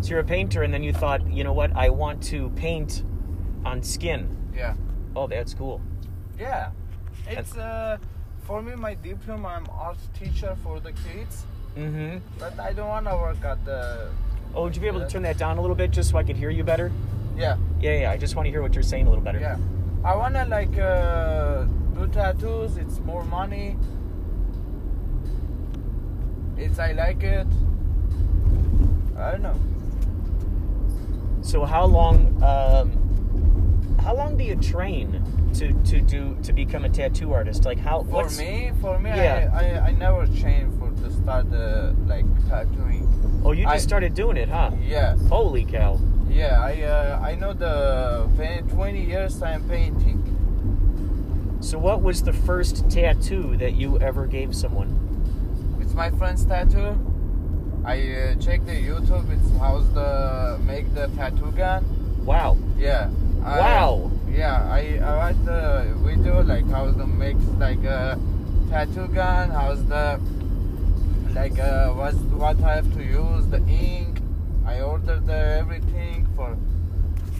So 0.03 0.09
you're 0.09 0.19
a 0.19 0.23
painter, 0.25 0.63
and 0.63 0.73
then 0.73 0.83
you 0.83 0.91
thought, 0.91 1.25
you 1.31 1.45
know 1.45 1.53
what? 1.53 1.71
I 1.77 1.87
want 1.89 2.21
to 2.23 2.49
paint 2.57 3.03
on 3.63 3.81
skin. 3.81 4.27
Yeah. 4.53 4.73
Oh, 5.15 5.27
that's 5.27 5.53
cool. 5.53 5.79
Yeah. 6.37 6.71
It's 7.25 7.55
uh 7.55 7.97
for 8.43 8.61
me 8.61 8.75
my 8.75 8.95
diploma 8.95 9.47
I'm 9.47 9.65
art 9.71 9.97
teacher 10.13 10.57
for 10.61 10.81
the 10.81 10.91
kids, 10.91 11.45
Mm-hmm. 11.77 12.17
but 12.37 12.59
I 12.59 12.73
don't 12.73 12.89
wanna 12.89 13.15
work 13.15 13.45
at 13.45 13.63
the 13.63 14.09
Oh, 14.53 14.63
would 14.63 14.75
you 14.75 14.81
be 14.81 14.87
able 14.87 14.99
to 14.99 15.07
turn 15.07 15.23
that 15.23 15.37
down 15.37 15.57
a 15.57 15.61
little 15.61 15.75
bit 15.75 15.91
just 15.91 16.09
so 16.09 16.17
I 16.17 16.23
could 16.23 16.35
hear 16.35 16.49
you 16.49 16.65
better? 16.65 16.91
yeah, 17.37 17.55
Yeah, 17.79 17.99
yeah. 18.01 18.11
I 18.11 18.17
just 18.17 18.35
want 18.35 18.45
to 18.47 18.51
hear 18.51 18.61
what 18.61 18.73
you're 18.75 18.83
saying 18.83 19.07
a 19.07 19.09
little 19.09 19.23
better. 19.23 19.39
yeah. 19.39 19.57
I 20.03 20.15
wanna 20.17 20.43
like 20.45 20.77
uh 20.77 21.63
do 21.95 22.07
tattoos, 22.09 22.75
it's 22.75 22.99
more 22.99 23.23
money. 23.23 23.77
It's 26.57 26.77
I 26.77 26.91
like 26.91 27.23
it. 27.23 27.47
I 29.17 29.31
don't 29.31 29.43
know. 29.43 29.59
So 31.43 31.65
how 31.65 31.85
long? 31.85 32.41
Um, 32.41 33.97
how 34.01 34.15
long 34.15 34.37
do 34.37 34.43
you 34.43 34.55
train 34.55 35.21
to 35.55 35.73
to 35.91 36.01
do 36.01 36.37
to 36.43 36.53
become 36.53 36.85
a 36.85 36.89
tattoo 36.89 37.33
artist? 37.33 37.65
Like 37.65 37.77
how? 37.79 38.03
For 38.03 38.29
me, 38.31 38.71
for 38.81 38.97
me, 38.99 39.09
Yeah. 39.09 39.49
I, 39.53 39.65
I, 39.65 39.85
I 39.87 39.91
never 39.91 40.25
trained 40.27 40.77
for 40.79 40.89
to 41.03 41.11
start 41.11 41.51
uh, 41.53 41.91
like 42.07 42.25
tattooing. 42.49 43.07
Oh, 43.45 43.51
you 43.51 43.63
just 43.63 43.75
I- 43.75 43.77
started 43.79 44.13
doing 44.15 44.37
it, 44.37 44.49
huh? 44.49 44.71
Yes. 44.81 45.21
Holy 45.27 45.65
cow. 45.65 45.99
Yeah, 46.29 46.59
I 46.61 46.81
uh, 46.81 47.19
I 47.21 47.35
know 47.35 47.53
the 47.53 48.27
20 48.69 49.05
years 49.05 49.41
I'm 49.43 49.63
painting. 49.69 50.19
So, 51.59 51.77
what 51.77 52.01
was 52.01 52.23
the 52.23 52.33
first 52.33 52.89
tattoo 52.89 53.55
that 53.57 53.73
you 53.73 53.99
ever 53.99 54.25
gave 54.27 54.55
someone? 54.55 54.89
It's 55.79 55.93
my 55.93 56.09
friend's 56.09 56.45
tattoo. 56.45 56.97
I 57.85 57.95
uh, 57.99 58.35
checked 58.35 58.65
the 58.65 58.73
YouTube. 58.73 59.29
It's 59.31 59.57
how's 59.59 59.87
the 59.93 60.59
make 60.63 60.93
the 60.93 61.07
tattoo 61.17 61.51
gun. 61.51 61.83
Wow. 62.25 62.57
Yeah. 62.77 63.09
I- 63.43 63.59
Wow. 63.59 64.11
Yeah, 64.31 64.63
I 64.71 64.99
I 65.03 65.15
watch 65.17 65.35
the 65.45 65.93
video 66.03 66.41
like 66.43 66.67
how's 66.69 66.95
the 66.95 67.05
make 67.05 67.37
like 67.59 67.83
a 67.83 68.17
tattoo 68.69 69.07
gun. 69.09 69.49
How's 69.51 69.83
the 69.85 70.19
like 71.35 71.59
uh, 71.59 71.89
what 71.91 72.13
what 72.41 72.61
I 72.63 72.75
have 72.75 72.91
to 72.95 73.03
use 73.03 73.45
the 73.47 73.61
ink. 73.67 74.19
I 74.65 74.79
ordered 74.81 75.25
the 75.27 75.35
everything 75.61 76.25
for, 76.35 76.57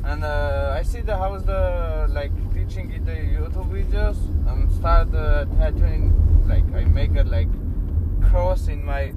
and 0.03 0.23
uh, 0.25 0.75
I 0.77 0.83
see 0.83 0.99
the 1.01 1.17
how's 1.17 1.45
the 1.45 2.07
like 2.11 2.31
teaching 2.53 2.91
in 2.91 3.05
the 3.05 3.13
YouTube 3.15 3.69
videos 3.71 4.17
and 4.51 4.69
start 4.73 5.13
uh, 5.15 5.45
tattooing. 5.57 6.11
Like 6.47 6.65
I 6.75 6.83
make 6.85 7.15
a 7.15 7.23
like 7.23 7.47
cross 8.29 8.67
in 8.67 8.83
my 8.85 9.13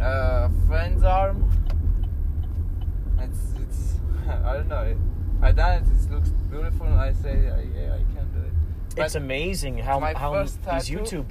uh, 0.00 0.48
friend's 0.66 1.02
arm. 1.02 1.50
It's 3.18 3.38
it's 3.62 3.94
I 4.28 4.52
don't 4.54 4.68
know. 4.68 4.96
I 5.42 5.52
done 5.52 5.82
it. 5.82 5.88
It 5.88 6.10
looks 6.12 6.30
beautiful. 6.50 6.86
And 6.86 7.00
I 7.00 7.12
say 7.12 7.48
uh, 7.48 7.58
yeah, 7.74 7.94
I 7.94 7.98
can 8.14 8.28
do 8.34 8.40
it. 8.46 9.04
it's 9.04 9.14
amazing 9.14 9.78
how, 9.78 10.00
my 10.00 10.14
how 10.14 10.32
first 10.32 10.56
these 10.62 10.88
tattoo- 10.88 10.98
YouTube 10.98 11.28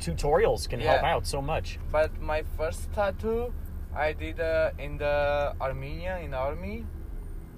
t- 0.00 0.10
tutorials 0.12 0.68
can 0.68 0.80
help 0.80 1.02
out 1.02 1.26
so 1.26 1.40
much. 1.42 1.78
But 1.90 2.20
my 2.20 2.42
first 2.56 2.92
tattoo, 2.92 3.52
I 3.94 4.12
did 4.12 4.40
uh, 4.40 4.70
in 4.78 4.98
the 4.98 5.54
Armenia 5.60 6.18
in 6.18 6.34
army. 6.34 6.86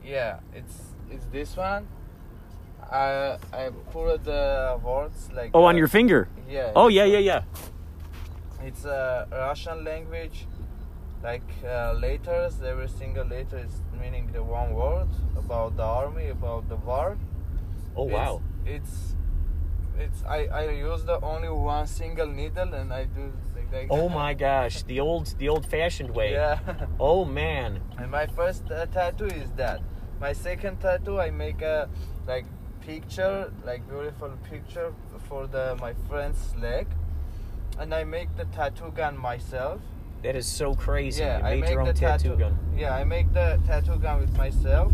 Yeah, 0.04 0.40
it's 0.54 0.94
it's 1.10 1.26
this 1.26 1.56
one. 1.56 1.86
I 2.90 3.36
I 3.52 3.70
put 3.92 4.24
the 4.24 4.80
words 4.82 5.28
like. 5.32 5.50
Oh, 5.54 5.64
uh, 5.64 5.68
on 5.68 5.76
your 5.76 5.88
finger. 5.88 6.28
Yeah. 6.48 6.72
Oh, 6.74 6.88
yeah, 6.88 7.02
uh, 7.02 7.06
yeah, 7.06 7.18
yeah. 7.18 7.42
It's 8.62 8.84
a 8.84 9.26
Russian 9.30 9.84
language, 9.84 10.46
like 11.22 11.48
uh, 11.64 11.94
letters. 11.94 12.60
Every 12.62 12.88
single 12.88 13.24
letter 13.26 13.58
is 13.58 13.82
meaning 14.00 14.30
the 14.32 14.42
one 14.42 14.74
word 14.74 15.08
about 15.36 15.76
the 15.76 15.82
army, 15.84 16.28
about 16.28 16.68
the 16.68 16.76
war. 16.76 17.16
Oh, 17.96 18.06
It's- 18.08 18.18
wow. 18.18 18.42
It's 18.66 19.14
it's 19.98 20.22
I 20.24 20.46
I 20.46 20.62
use 20.70 21.04
the 21.04 21.18
only 21.20 21.48
one 21.48 21.86
single 21.86 22.26
needle 22.26 22.72
and 22.74 22.92
I 22.92 23.04
do 23.04 23.32
like. 23.72 23.86
Oh 23.90 24.08
my 24.08 24.34
gosh, 24.34 24.82
the 24.82 25.00
old 25.00 25.26
the 25.38 25.48
old 25.48 25.64
fashioned 25.66 26.10
way. 26.10 26.32
Yeah. 26.32 26.58
Oh 27.00 27.24
man. 27.24 27.80
And 27.98 28.10
my 28.10 28.26
first 28.26 28.70
uh, 28.70 28.86
tattoo 28.86 29.26
is 29.26 29.50
that. 29.56 29.80
My 30.20 30.32
second 30.34 30.80
tattoo, 30.80 31.18
I 31.20 31.30
make 31.30 31.62
a 31.62 31.88
like 32.26 32.44
picture, 32.80 33.50
like 33.64 33.88
beautiful 33.88 34.30
picture 34.50 34.92
for 35.28 35.46
the 35.46 35.76
my 35.80 35.94
friend's 36.08 36.54
leg, 36.56 36.86
and 37.80 37.94
I 37.94 38.04
make 38.04 38.28
the 38.36 38.44
tattoo 38.46 38.92
gun 38.94 39.16
myself. 39.18 39.80
That 40.22 40.36
is 40.36 40.46
so 40.46 40.74
crazy. 40.74 41.22
Yeah, 41.22 41.38
you 41.38 41.44
I 41.44 41.60
make 41.60 41.70
your 41.70 41.80
own 41.80 41.86
the 41.86 41.92
tattoo, 41.94 42.36
gun. 42.36 42.56
Yeah, 42.76 42.94
I 42.94 43.04
make 43.04 43.32
the 43.32 43.58
tattoo 43.66 43.96
gun 43.96 44.20
with 44.20 44.36
myself. 44.36 44.92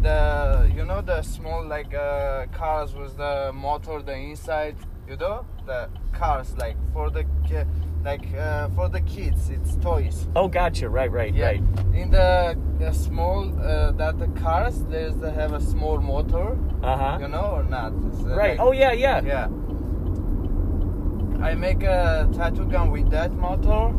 The 0.00 0.70
you 0.74 0.84
know 0.84 1.02
the 1.02 1.22
small 1.22 1.64
like 1.66 1.92
uh, 1.94 2.46
cars 2.46 2.94
with 2.94 3.16
the 3.18 3.52
motor 3.54 4.00
the 4.02 4.14
inside. 4.14 4.76
You 5.06 5.16
know 5.16 5.44
the 5.66 5.90
cars 6.12 6.56
like 6.56 6.76
for 6.94 7.10
the 7.10 7.26
like 8.02 8.24
uh, 8.34 8.68
for 8.70 8.88
the 8.88 9.02
kids. 9.02 9.50
It's 9.50 9.76
toys. 9.76 10.26
Oh 10.34 10.48
gotcha, 10.48 10.88
right, 10.88 11.12
right, 11.12 11.34
Yeah. 11.34 11.46
right. 11.46 11.62
In 11.94 12.10
the, 12.10 12.56
the 12.78 12.92
small 12.92 13.48
uh, 13.60 13.92
that 13.92 14.18
the 14.18 14.28
cars 14.40 14.82
there's 14.84 15.16
they 15.16 15.30
have 15.32 15.52
a 15.52 15.60
small 15.60 15.98
motor. 16.00 16.56
Uh-huh. 16.82 17.18
You 17.20 17.28
know 17.28 17.50
or 17.58 17.64
not? 17.64 17.92
Uh, 17.92 18.34
Right. 18.34 18.50
like- 18.52 18.60
Oh 18.60 18.72
yeah, 18.72 18.92
yeah. 18.92 19.20
Yeah. 19.22 19.48
I 21.44 21.54
make 21.54 21.82
a 21.82 22.26
tattoo 22.32 22.64
gun 22.64 22.90
with 22.90 23.10
that 23.10 23.30
motor. 23.32 23.94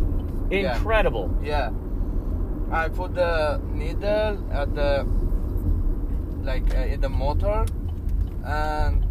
Incredible. 0.49 1.29
Yeah. 1.43 1.69
I 2.71 2.89
put 2.89 3.13
the 3.13 3.62
needle 3.71 4.43
at 4.51 4.73
the 4.73 5.05
like 6.41 6.73
uh, 6.75 6.93
in 6.93 7.01
the 7.01 7.10
motor, 7.10 7.65
and 8.43 9.05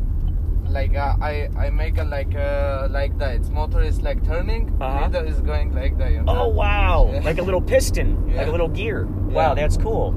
like 0.69 0.97
uh, 0.97 1.15
I 1.21 1.49
I 1.57 1.71
make 1.71 1.99
a 1.99 2.05
like 2.05 2.35
uh, 2.35 2.89
like 2.91 3.17
that. 3.19 3.37
Its 3.37 3.51
motor 3.51 3.81
is 3.81 4.03
like 4.03 4.25
turning. 4.27 4.77
Uh-huh. 4.81 5.07
Needle 5.07 5.29
is 5.29 5.41
going 5.41 5.73
like 5.73 5.97
that. 5.99 6.11
You 6.11 6.23
know? 6.23 6.33
Oh 6.37 6.49
wow. 6.49 7.11
Yeah. 7.13 7.21
Like 7.21 7.39
a 7.39 7.43
little 7.43 7.63
piston, 7.63 8.35
like 8.37 8.49
a 8.49 8.51
little 8.51 8.69
gear. 8.69 9.07
Yeah. 9.29 9.35
Wow, 9.35 9.55
that's 9.55 9.77
cool. 9.77 10.13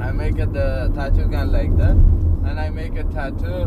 I 0.00 0.12
make 0.12 0.38
a, 0.38 0.46
the 0.46 0.92
tattoo 0.94 1.26
gun 1.26 1.50
like 1.50 1.76
that, 1.78 1.96
and 2.46 2.60
I 2.60 2.70
make 2.70 2.94
a 2.94 3.02
tattoo 3.02 3.66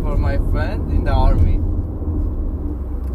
for 0.00 0.16
my 0.16 0.38
friend 0.52 0.92
in 0.92 1.02
the 1.02 1.12
army. 1.12 1.58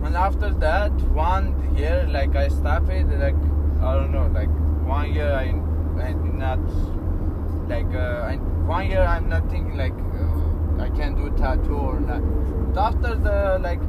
And 0.07 0.15
after 0.15 0.51
that, 0.51 0.93
one 1.11 1.75
year, 1.75 2.07
like 2.09 2.33
I 2.33 2.47
stopped 2.47 2.87
it, 2.89 3.07
like 3.19 3.35
I 3.83 3.93
don't 3.93 4.13
know, 4.13 4.31
like 4.33 4.47
one 4.87 5.13
year 5.13 5.33
I, 5.33 5.47
I 6.01 6.13
did 6.13 6.33
not, 6.33 6.59
like 7.67 7.93
uh, 7.93 8.31
I, 8.31 8.37
one 8.37 8.89
year 8.89 9.01
I'm 9.01 9.27
not 9.27 9.49
thinking 9.51 9.75
like 9.75 9.91
uh, 9.91 10.81
I 10.81 10.89
can 10.91 11.15
do 11.15 11.29
tattoo 11.35 11.75
or 11.75 11.99
not. 11.99 12.21
But 12.73 12.81
after 12.81 13.15
the 13.15 13.59
like, 13.61 13.81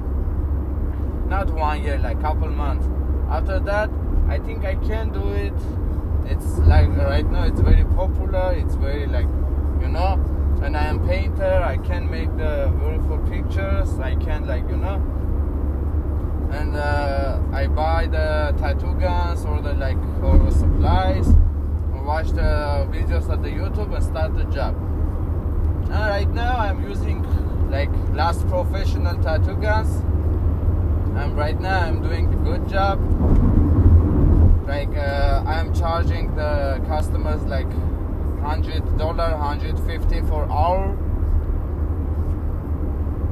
not 1.29 1.51
one 1.51 1.85
year, 1.85 1.99
like 1.99 2.21
couple 2.21 2.49
months. 2.49 2.89
After 3.31 3.61
that, 3.61 3.89
I 4.27 4.39
think 4.39 4.65
I 4.65 4.75
can 4.75 5.13
do 5.13 5.29
it 5.29 5.55
it's 6.27 6.59
like 6.59 6.89
right 6.97 7.31
now 7.31 7.45
it's 7.45 7.61
very 7.61 7.85
popular 7.95 8.53
it's 8.53 8.75
very 8.75 9.07
like 9.07 9.29
you 9.81 9.89
know 9.89 10.13
and 10.63 10.77
i 10.77 10.85
am 10.85 10.99
painter 11.07 11.63
i 11.65 11.79
can 11.79 12.11
make 12.11 12.29
the 12.37 12.71
beautiful 12.81 13.17
pictures 13.31 13.99
i 14.01 14.15
can 14.17 14.47
like 14.47 14.69
you 14.69 14.77
know 14.77 15.01
and 16.51 16.77
uh, 16.77 17.39
i 17.53 17.67
buy 17.67 18.07
the 18.07 18.55
tattoo 18.59 18.95
guns 18.95 19.45
or 19.45 19.61
the 19.61 19.75
like 19.75 19.99
or 20.23 20.51
supplies. 20.51 21.29
Or 21.93 22.03
watch 22.05 22.29
the 22.29 22.87
videos 22.91 23.29
at 23.31 23.43
the 23.43 23.51
youtube 23.51 23.95
and 23.95 24.05
start 24.05 24.35
the 24.37 24.45
job. 24.45 24.77
And 25.91 25.93
right 25.93 26.29
now 26.31 26.57
i'm 26.57 26.83
using 26.89 27.23
like 27.71 27.91
last 28.13 28.47
professional 28.49 29.17
tattoo 29.23 29.57
guns. 29.57 29.91
And 31.17 31.37
right 31.37 31.61
now 31.61 31.81
i'm 31.81 32.03
doing 32.03 32.33
a 32.33 32.37
good 32.37 32.69
job. 32.69 32.99
Like 34.67 34.95
uh, 34.97 35.43
I'm 35.47 35.73
charging 35.75 36.35
the 36.37 36.81
customers 36.87 37.43
like 37.45 37.71
hundred 38.43 38.99
dollar, 38.99 39.37
hundred 39.37 39.79
fifty 39.81 40.21
for 40.21 40.45
hour. 40.51 40.97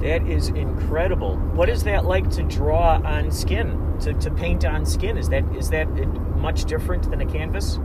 That 0.06 0.26
is 0.28 0.50
incredible. 0.50 1.36
What 1.56 1.68
is 1.68 1.82
that 1.82 2.04
like 2.04 2.30
to 2.30 2.44
draw 2.44 3.00
on 3.04 3.32
skin? 3.32 3.98
To, 4.02 4.12
to 4.12 4.30
paint 4.30 4.64
on 4.64 4.86
skin? 4.86 5.18
Is 5.18 5.28
that 5.30 5.42
is 5.56 5.70
that 5.70 5.88
much 6.36 6.64
different 6.64 7.10
than 7.10 7.20
a 7.22 7.26
canvas? 7.26 7.80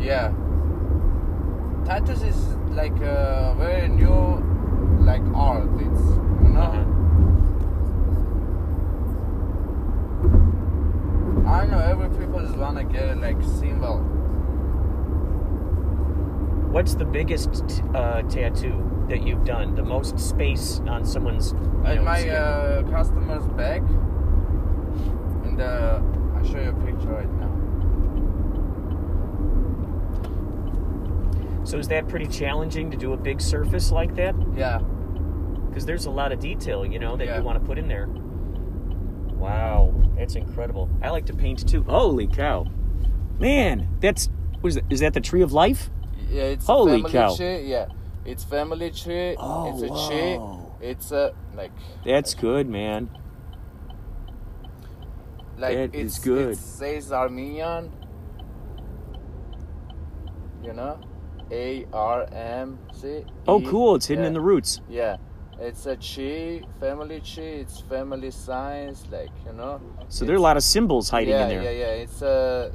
Yeah, 0.00 0.32
tattoos 1.84 2.22
is 2.22 2.38
like 2.70 2.98
a 3.02 3.54
very 3.58 3.88
new 3.88 4.40
like 5.04 5.20
art. 5.34 5.68
It's 5.74 6.00
you 6.44 6.48
know. 6.48 6.62
Uh-huh. 6.62 6.84
I 11.46 11.66
know 11.66 11.78
every 11.78 12.08
people 12.18 12.40
just 12.40 12.56
wanna 12.56 12.84
get 12.84 13.18
like 13.18 13.42
symbol. 13.42 13.98
What's 16.72 16.94
the 16.94 17.04
biggest 17.04 17.68
t- 17.68 17.82
uh, 17.94 18.22
tattoo 18.22 18.93
that 19.08 19.22
you've 19.26 19.44
done? 19.44 19.74
The 19.74 19.82
most 19.82 20.18
space 20.18 20.80
on 20.86 21.04
someone's 21.04 21.52
you 21.52 21.58
know, 21.96 22.02
my 22.02 22.28
uh, 22.28 22.82
customer's 22.90 23.46
back. 23.48 23.80
And 25.44 25.60
uh, 25.60 26.00
I'll 26.36 26.44
show 26.44 26.60
you 26.60 26.70
a 26.70 26.84
picture 26.84 27.08
right 27.10 27.30
now. 27.34 27.50
So 31.64 31.78
is 31.78 31.88
that 31.88 32.08
pretty 32.08 32.26
challenging 32.26 32.90
to 32.90 32.96
do 32.96 33.14
a 33.14 33.16
big 33.16 33.40
surface 33.40 33.90
like 33.90 34.14
that? 34.16 34.34
Yeah. 34.54 34.80
Because 35.68 35.86
there's 35.86 36.04
a 36.06 36.10
lot 36.10 36.30
of 36.30 36.38
detail, 36.38 36.84
you 36.84 36.98
know, 36.98 37.16
that 37.16 37.26
Yeah. 37.26 37.38
you 37.38 37.42
want 37.44 37.58
to 37.60 37.64
put 37.66 37.78
in 37.78 37.88
there. 37.88 38.06
Wow, 39.34 39.92
that's 40.16 40.36
incredible. 40.36 40.88
I 41.02 41.10
like 41.10 41.26
to 41.26 41.34
paint 41.34 41.66
too. 41.68 41.82
Holy 41.82 42.26
cow, 42.26 42.66
man! 43.38 43.88
That's 44.00 44.30
what 44.60 44.68
is 44.68 44.74
that? 44.76 44.84
Is 44.88 45.00
that 45.00 45.12
the 45.12 45.20
tree 45.20 45.42
of 45.42 45.52
life? 45.52 45.90
Yeah, 46.30 46.44
it's 46.44 46.66
Holy 46.66 47.02
cow. 47.02 47.34
tree. 47.34 47.62
Yeah, 47.68 47.86
it's 48.24 48.44
family 48.44 48.90
tree. 48.90 49.36
Oh, 49.38 49.70
it's 49.72 49.82
a 49.82 50.08
tree. 50.08 50.88
It's 50.88 51.12
a 51.12 51.34
like 51.54 51.72
That's 52.04 52.34
good, 52.34 52.68
man. 52.68 53.10
like 55.58 55.76
That 55.76 55.94
it's 55.94 56.18
is 56.18 56.24
good. 56.24 56.50
It 56.52 56.58
says 56.58 57.12
Armenian. 57.12 57.92
You 60.62 60.72
know, 60.72 60.98
A 61.50 61.86
R 61.92 62.26
M 62.32 62.78
C. 62.92 63.24
Oh, 63.46 63.60
cool! 63.60 63.96
It's 63.96 64.06
hidden 64.06 64.24
Yeah. 64.24 64.28
in 64.28 64.34
the 64.34 64.40
roots. 64.40 64.80
Yeah, 64.88 65.16
it's 65.60 65.84
a 65.84 65.94
tree, 65.94 66.64
family 66.80 67.20
tree. 67.20 67.60
It's 67.60 67.80
family 67.82 68.30
science, 68.30 69.04
like 69.10 69.28
you 69.44 69.52
know. 69.52 69.80
So 70.08 70.24
there 70.24 70.34
are 70.34 70.38
a 70.38 70.42
lot 70.42 70.56
of 70.56 70.62
symbols 70.62 71.10
hiding 71.10 71.28
yeah, 71.34 71.42
in 71.42 71.48
there. 71.50 71.62
Yeah, 71.62 71.70
yeah, 71.70 71.94
yeah, 71.96 72.02
It's 72.02 72.22
a 72.22 72.72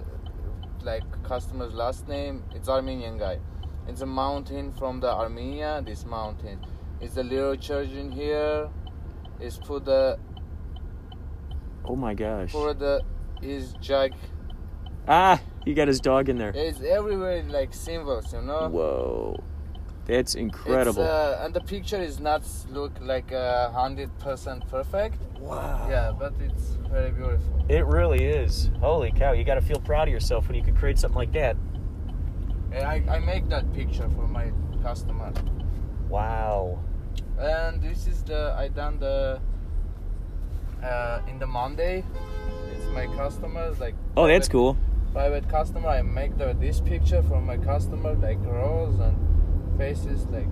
like 0.84 1.04
customer's 1.24 1.74
last 1.74 2.08
name. 2.08 2.44
It's 2.54 2.70
Armenian 2.70 3.18
guy. 3.18 3.40
It's 3.88 4.02
a 4.02 4.06
mountain 4.06 4.72
from 4.74 5.00
the 5.00 5.08
Armenia. 5.12 5.82
This 5.86 6.06
mountain. 6.06 6.60
It's 7.02 7.18
a 7.18 7.24
little 7.24 7.56
church 7.56 7.90
in 7.92 8.12
here. 8.12 8.70
It's 9.40 9.58
put 9.58 9.86
the 9.86 10.20
Oh 11.86 11.96
my 11.96 12.14
gosh. 12.14 12.52
put 12.52 12.80
the 12.80 13.02
his 13.42 13.74
jug. 13.82 14.12
Ah, 15.08 15.42
he 15.66 15.74
got 15.74 15.88
his 15.88 16.00
dog 16.00 16.30
in 16.30 16.38
there. 16.38 16.52
It's 16.54 16.82
everywhere 16.82 17.44
like 17.44 17.74
symbols, 17.74 18.32
you 18.34 18.42
know. 18.42 18.70
Whoa. 18.70 19.44
That's 20.06 20.34
incredible. 20.36 21.04
It's, 21.04 21.10
uh, 21.10 21.42
and 21.44 21.54
the 21.54 21.62
picture 21.62 22.02
is 22.02 22.20
not 22.20 22.44
look 22.72 22.92
like 23.00 23.32
a 23.32 23.72
hundred 23.74 24.10
percent 24.20 24.68
perfect. 24.68 25.18
wow. 25.40 25.88
Yeah, 25.90 26.12
but 26.18 26.34
it's 26.40 26.78
very 26.90 27.12
beautiful. 27.12 27.66
It 27.70 27.86
really 27.86 28.26
is. 28.26 28.72
Holy 28.80 29.12
cow, 29.12 29.34
you 29.34 29.44
got 29.44 29.56
to 29.56 29.62
feel 29.62 29.80
proud 29.80 30.08
of 30.08 30.12
yourself 30.12 30.48
when 30.48 30.56
you 30.56 30.64
can 30.64 30.76
create 30.76 30.98
something 30.98 31.18
like 31.18 31.32
that. 31.34 31.56
And 32.72 32.86
I, 32.86 33.04
I 33.10 33.20
make 33.20 33.50
that 33.50 33.72
picture 33.74 34.08
for 34.10 34.28
my 34.28 34.52
customer. 34.84 35.32
Wow. 36.08 36.80
And 37.40 37.82
this 37.82 38.08
is 38.08 38.24
the 38.24 38.54
I 38.58 38.68
done 38.68 39.00
the 39.00 39.40
uh, 40.84 41.22
in 41.28 41.40
the 41.40 41.48
Monday. 41.48 42.04
It's 42.74 42.86
my 42.94 43.08
customers 43.16 43.80
like. 43.80 43.96
Oh, 44.16 44.28
that's 44.28 44.48
private- 44.48 44.52
cool. 44.52 44.78
Private 45.14 45.50
customer. 45.50 45.90
I 45.90 46.02
make 46.04 46.38
the 46.38 46.54
this 46.60 46.80
picture 46.80 47.24
for 47.24 47.42
my 47.42 47.58
customer 47.58 48.14
like 48.14 48.40
rose 48.46 49.00
and 49.00 49.18
faces 49.78 50.26
like. 50.28 50.48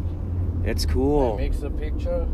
That's 0.64 0.86
I 0.86 0.90
cool. 0.92 1.38
mix 1.38 1.62
a 1.62 1.70
picture. 1.70 2.28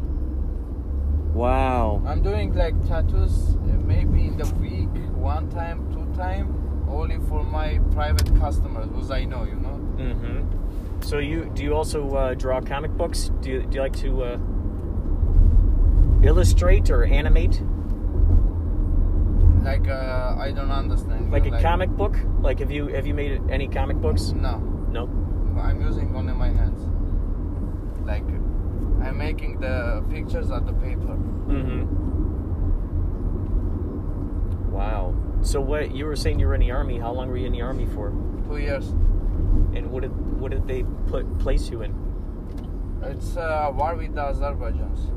Wow. 1.33 2.01
I'm 2.05 2.21
doing 2.21 2.53
like 2.53 2.75
tattoos 2.87 3.55
uh, 3.55 3.77
maybe 3.85 4.27
in 4.27 4.37
the 4.37 4.47
week, 4.55 4.89
one 5.15 5.49
time, 5.49 5.91
two 5.91 6.05
time, 6.15 6.62
only 6.93 7.17
for 7.27 7.43
my 7.43 7.79
private 7.91 8.33
customers, 8.39 8.87
who's 8.93 9.11
I 9.11 9.25
know, 9.25 9.43
you 9.43 9.55
know. 9.55 9.79
Mm-hmm. 9.97 11.01
So 11.01 11.17
you 11.19 11.51
do 11.53 11.63
you 11.63 11.73
also 11.75 12.15
uh, 12.15 12.33
draw 12.33 12.61
comic 12.61 12.91
books? 12.91 13.29
Do 13.41 13.49
you, 13.49 13.61
do 13.63 13.75
you 13.75 13.81
like 13.81 13.95
to 13.97 14.23
uh, 14.23 14.37
illustrate 16.23 16.89
or 16.89 17.03
animate 17.03 17.61
Like 19.63 19.87
uh, 19.87 20.35
I 20.37 20.51
don't 20.51 20.71
understand. 20.71 21.31
like 21.31 21.45
you 21.45 21.51
a 21.51 21.55
know, 21.55 21.61
comic 21.61 21.89
book? 21.89 22.15
Like 22.41 22.59
have 22.59 22.71
you 22.71 22.87
have 22.87 23.05
you 23.07 23.13
made 23.13 23.41
any 23.49 23.67
comic 23.67 23.97
books? 23.97 24.31
No, 24.31 24.59
No. 24.91 25.09
I'm 25.59 25.81
using 25.81 26.15
only 26.15 26.33
my 26.33 26.49
hands. 26.49 26.81
Like 28.05 28.23
I'm 29.05 29.17
making 29.17 29.59
the 29.59 30.03
pictures 30.09 30.49
on 30.51 30.65
the 30.65 30.73
paper. 30.73 31.15
Mm-hmm. 31.51 31.83
Wow. 34.71 35.13
So 35.43 35.59
what 35.61 35.93
you 35.93 36.05
were 36.05 36.15
saying 36.15 36.39
you 36.39 36.47
were 36.47 36.55
in 36.55 36.61
the 36.61 36.71
army? 36.71 36.97
How 36.99 37.11
long 37.11 37.27
were 37.29 37.37
you 37.37 37.45
in 37.47 37.51
the 37.53 37.61
army 37.61 37.85
for? 37.85 38.11
Two 38.47 38.57
years. 38.57 38.87
And 39.75 39.91
what 39.91 40.01
did 40.01 40.11
what 40.39 40.51
did 40.51 40.67
they 40.67 40.83
put 41.07 41.37
place 41.39 41.69
you 41.69 41.81
in? 41.81 41.93
It's 43.03 43.35
uh, 43.35 43.69
war 43.75 43.95
with 43.95 44.15
the 44.15 44.21
Azerbaijans. 44.21 45.09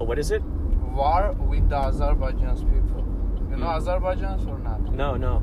Oh, 0.00 0.04
what 0.04 0.18
is 0.18 0.30
it? 0.30 0.42
War 0.42 1.32
with 1.38 1.68
the 1.68 1.76
Azerbaijans 1.76 2.60
people. 2.64 3.04
You 3.50 3.56
know 3.58 3.66
Mm. 3.66 3.78
Azerbaijans 3.80 4.48
or 4.48 4.58
not? 4.58 4.80
No, 4.92 5.16
no. 5.16 5.42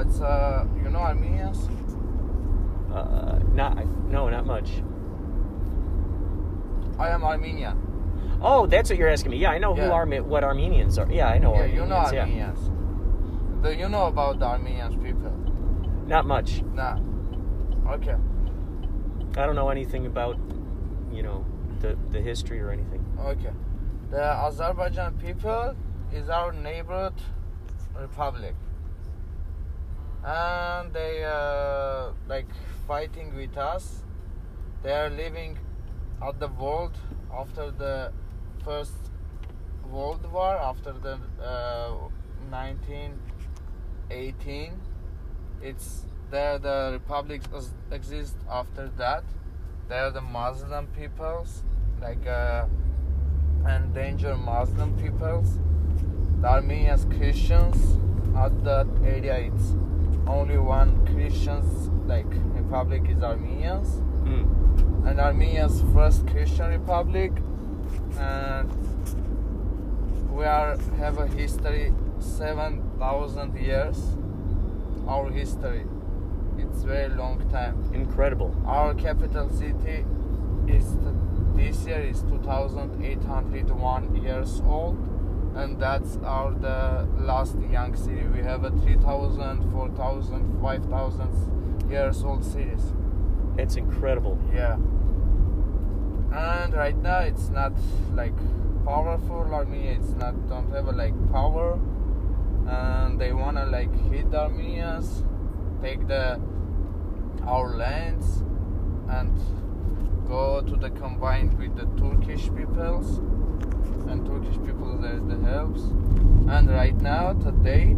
It's 0.00 0.20
uh, 0.20 0.64
you 0.82 0.88
know 0.90 1.00
Armenians. 1.00 1.68
Uh, 2.94 3.40
not 3.52 3.84
no, 4.08 4.28
not 4.28 4.46
much. 4.46 4.70
I 6.98 7.08
am 7.10 7.24
Armenian. 7.24 7.76
Oh, 8.40 8.66
that's 8.66 8.88
what 8.90 8.98
you're 8.98 9.08
asking 9.08 9.32
me. 9.32 9.38
Yeah, 9.38 9.50
I 9.50 9.58
know 9.58 9.74
who 9.74 9.82
Yeah. 9.82 9.90
Arme- 9.90 10.26
what 10.28 10.44
Armenians 10.44 10.98
are. 10.98 11.10
Yeah, 11.10 11.28
I 11.28 11.38
know 11.38 11.52
yeah, 11.54 11.60
Armenians. 11.62 11.82
you 11.82 11.86
know 11.86 12.10
yeah. 12.12 12.52
Do 13.66 13.72
you 13.72 13.88
know 13.88 14.06
about 14.06 14.38
the 14.38 14.44
Armenians 14.44 14.94
people? 14.94 15.32
Not 16.06 16.24
much. 16.24 16.62
Nah. 16.72 17.00
Okay. 17.94 18.14
I 19.36 19.44
don't 19.44 19.56
know 19.56 19.70
anything 19.70 20.06
about, 20.06 20.36
you 21.12 21.24
know, 21.24 21.44
the 21.80 21.98
the 22.12 22.20
history 22.20 22.60
or 22.60 22.70
anything. 22.70 23.02
Okay. 23.18 23.50
The 24.12 24.22
Azerbaijan 24.22 25.18
people 25.18 25.74
is 26.12 26.28
our 26.28 26.52
neighborhood 26.52 27.20
republic. 28.00 28.54
And 30.24 30.92
they 30.92 31.24
uh, 31.24 32.12
like 32.28 32.46
fighting 32.86 33.34
with 33.34 33.58
us. 33.58 34.04
They 34.84 34.92
are 34.92 35.10
living 35.10 35.58
at 36.22 36.38
the 36.38 36.52
world 36.62 36.96
after 37.34 37.72
the 37.72 38.12
first 38.64 39.10
World 39.90 40.24
War, 40.32 40.54
after 40.56 40.92
the 40.92 41.18
uh, 41.42 42.08
1918. 44.10 44.72
It's 45.62 46.04
there. 46.30 46.58
The 46.58 46.90
republic 46.92 47.42
ex- 47.54 47.72
exists 47.90 48.36
after 48.50 48.88
that. 48.98 49.24
They 49.88 49.96
are 49.98 50.10
the 50.10 50.20
Muslim 50.20 50.86
peoples, 50.88 51.62
like 52.00 52.26
uh, 52.26 52.66
endangered 53.68 54.38
Muslim 54.38 54.96
peoples. 54.98 55.58
The 56.40 56.48
Armenians 56.48 57.04
Christians 57.06 57.76
at 58.36 58.64
that 58.64 58.86
area. 59.04 59.36
It's 59.38 59.72
only 60.26 60.58
one 60.58 61.06
Christians 61.06 61.88
like 62.06 62.26
republic 62.54 63.08
is 63.08 63.22
Armenians 63.22 64.02
Mm. 64.26 65.06
and 65.08 65.20
Armenia's 65.20 65.82
first 65.94 66.26
Christian 66.26 66.66
republic, 66.70 67.30
and 68.18 68.68
we 70.32 70.44
are 70.44 70.76
have 70.98 71.18
a 71.18 71.28
history 71.28 71.92
seven 72.18 72.82
thousand 72.98 73.56
years. 73.58 74.16
Our 75.08 75.30
history, 75.30 75.84
it's 76.58 76.82
very 76.82 77.08
long 77.14 77.48
time. 77.50 77.90
Incredible. 77.94 78.54
Our 78.66 78.94
capital 78.94 79.48
city 79.50 80.04
is 80.66 80.96
this 81.54 81.86
year 81.86 82.00
is 82.00 82.22
two 82.22 82.38
thousand 82.44 83.04
eight 83.04 83.22
hundred 83.22 83.70
one 83.70 84.16
years 84.16 84.60
old, 84.66 84.98
and 85.54 85.78
that's 85.80 86.18
our 86.24 86.52
the 86.52 87.06
last 87.18 87.56
young 87.70 87.94
city. 87.96 88.24
We 88.34 88.42
have 88.42 88.64
a 88.64 88.70
3,000, 88.70 89.70
4,000, 89.72 90.60
5,000 90.60 91.90
years 91.90 92.24
old 92.24 92.44
cities. 92.44 92.92
It's 93.58 93.76
incredible. 93.76 94.38
Yeah. 94.52 94.74
And 96.32 96.74
right 96.74 96.96
now 96.96 97.20
it's 97.20 97.48
not 97.48 97.72
like 98.12 98.34
powerful 98.84 99.48
Armenia. 99.52 99.92
It's 99.92 100.10
not 100.10 100.34
don't 100.48 100.70
have 100.72 100.88
a 100.88 100.92
like 100.92 101.14
power, 101.32 101.78
and 102.68 103.20
they 103.20 103.32
wanna 103.32 103.66
like 103.66 103.92
hit 104.10 104.34
Armenians, 104.34 105.22
take 105.82 106.06
the 106.06 106.40
our 107.46 107.76
lands, 107.76 108.42
and 109.08 109.32
go 110.26 110.60
to 110.60 110.76
the 110.76 110.90
combined 110.90 111.56
with 111.58 111.76
the 111.76 111.86
Turkish 112.00 112.50
peoples, 112.54 113.18
and 114.08 114.26
Turkish 114.26 114.56
people 114.66 114.98
there 114.98 115.20
the 115.20 115.38
helps. 115.46 115.82
And 116.48 116.70
right 116.70 116.96
now 117.00 117.32
today, 117.34 117.96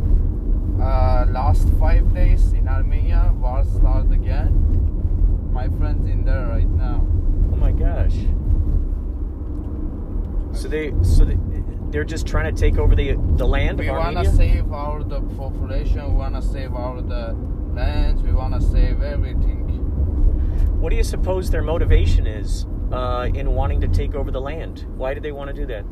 uh, 0.80 1.26
last 1.28 1.68
five 1.80 2.14
days 2.14 2.52
in 2.52 2.68
Armenia, 2.68 3.32
war 3.36 3.64
start 3.64 4.12
again. 4.12 5.50
My 5.52 5.68
friends 5.68 6.08
in 6.08 6.24
there 6.24 6.46
right 6.46 6.68
now. 6.68 7.06
Oh 7.52 7.56
my 7.56 7.72
gosh. 7.72 8.14
So 10.52 10.68
they 10.68 10.92
so 11.02 11.24
they, 11.24 11.38
they're 11.90 12.04
just 12.04 12.26
trying 12.26 12.54
to 12.54 12.60
take 12.60 12.78
over 12.78 12.94
the 12.94 13.12
the 13.36 13.46
land 13.46 13.78
We 13.78 13.90
wanna 13.90 14.24
save 14.24 14.72
our 14.72 15.02
the 15.02 15.20
population. 15.20 16.06
We 16.08 16.14
wanna 16.14 16.42
save 16.42 16.74
our 16.74 17.00
the 17.00 17.36
lands. 17.74 18.22
We 18.22 18.32
wanna 18.32 18.60
save 18.60 19.02
everything. 19.02 19.64
what 20.80 20.90
do 20.90 20.96
you 20.96 21.04
suppose 21.04 21.50
their 21.50 21.62
motivation 21.62 22.26
is 22.26 22.66
uh, 22.92 23.28
in 23.34 23.50
wanting 23.52 23.80
to 23.80 23.88
take 23.88 24.14
over 24.14 24.30
the 24.30 24.40
land? 24.40 24.86
Why 24.96 25.14
do 25.14 25.20
they 25.20 25.32
want 25.32 25.48
to 25.48 25.54
do 25.54 25.66
that? 25.66 25.82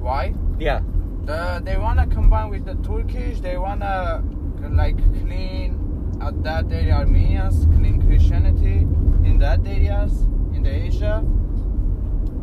Why? 0.00 0.34
Yeah. 0.58 0.80
The, 1.24 1.62
they 1.64 1.78
wanna 1.78 2.06
combine 2.06 2.50
with 2.50 2.64
the 2.64 2.74
Turkish. 2.86 3.40
They 3.40 3.56
wanna 3.56 4.22
like 4.70 4.96
clean 5.20 6.18
at 6.20 6.42
that 6.42 6.70
area 6.72 6.94
Armenians, 6.94 7.66
clean 7.76 8.02
Christianity 8.06 8.86
in 9.28 9.38
that 9.38 9.66
areas 9.66 10.22
in 10.54 10.62
the 10.62 10.70
Asia. 10.70 11.24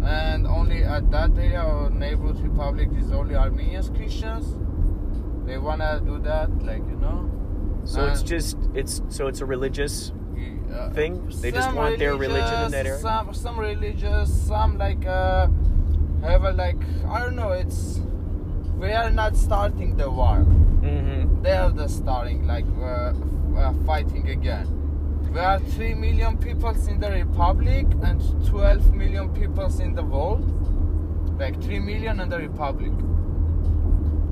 And 0.03 0.47
only 0.47 0.83
at 0.83 1.11
that 1.11 1.37
area 1.37 1.59
our 1.59 1.89
neighborhood 1.89 2.39
republic 2.41 2.89
is 2.97 3.11
only 3.11 3.35
Armenians 3.35 3.89
Christians. 3.89 4.55
They 5.45 5.57
wanna 5.57 6.01
do 6.03 6.19
that, 6.19 6.63
like 6.63 6.85
you 6.87 6.97
know. 6.97 7.29
So 7.83 8.05
it's 8.05 8.21
just 8.21 8.57
it's 8.73 9.01
so 9.09 9.27
it's 9.27 9.41
a 9.41 9.45
religious 9.45 10.11
uh, 10.73 10.89
thing? 10.91 11.27
They 11.41 11.51
just 11.51 11.73
want 11.73 11.99
their 11.99 12.15
religion 12.15 12.65
in 12.65 12.71
that 12.71 12.85
area? 12.85 12.99
Some 12.99 13.33
some 13.33 13.59
religious, 13.59 14.31
some 14.47 14.77
like 14.77 15.05
uh, 15.05 15.47
have 16.23 16.43
a 16.43 16.51
like 16.51 16.81
I 17.07 17.19
don't 17.19 17.35
know. 17.35 17.51
It's 17.51 17.99
we 18.77 18.91
are 18.91 19.11
not 19.11 19.35
starting 19.35 19.97
the 19.97 20.09
war. 20.09 20.37
mm-hmm. 20.37 21.41
They 21.43 21.51
are 21.51 21.71
the 21.71 21.87
starting 21.87 22.47
like 22.47 22.65
uh, 22.79 23.13
uh, 23.57 23.73
fighting 23.85 24.29
again. 24.29 24.80
We 25.31 25.39
are 25.39 25.59
three 25.59 25.93
million 25.93 26.37
people 26.37 26.75
in 26.89 26.99
the 26.99 27.09
republic 27.09 27.87
and 28.03 28.21
twelve 28.45 28.93
million 28.93 29.33
people 29.33 29.79
in 29.79 29.95
the 29.95 30.03
world. 30.03 30.43
Like 31.39 31.61
three 31.63 31.79
million 31.79 32.19
in 32.19 32.29
the 32.29 32.37
republic. 32.37 32.91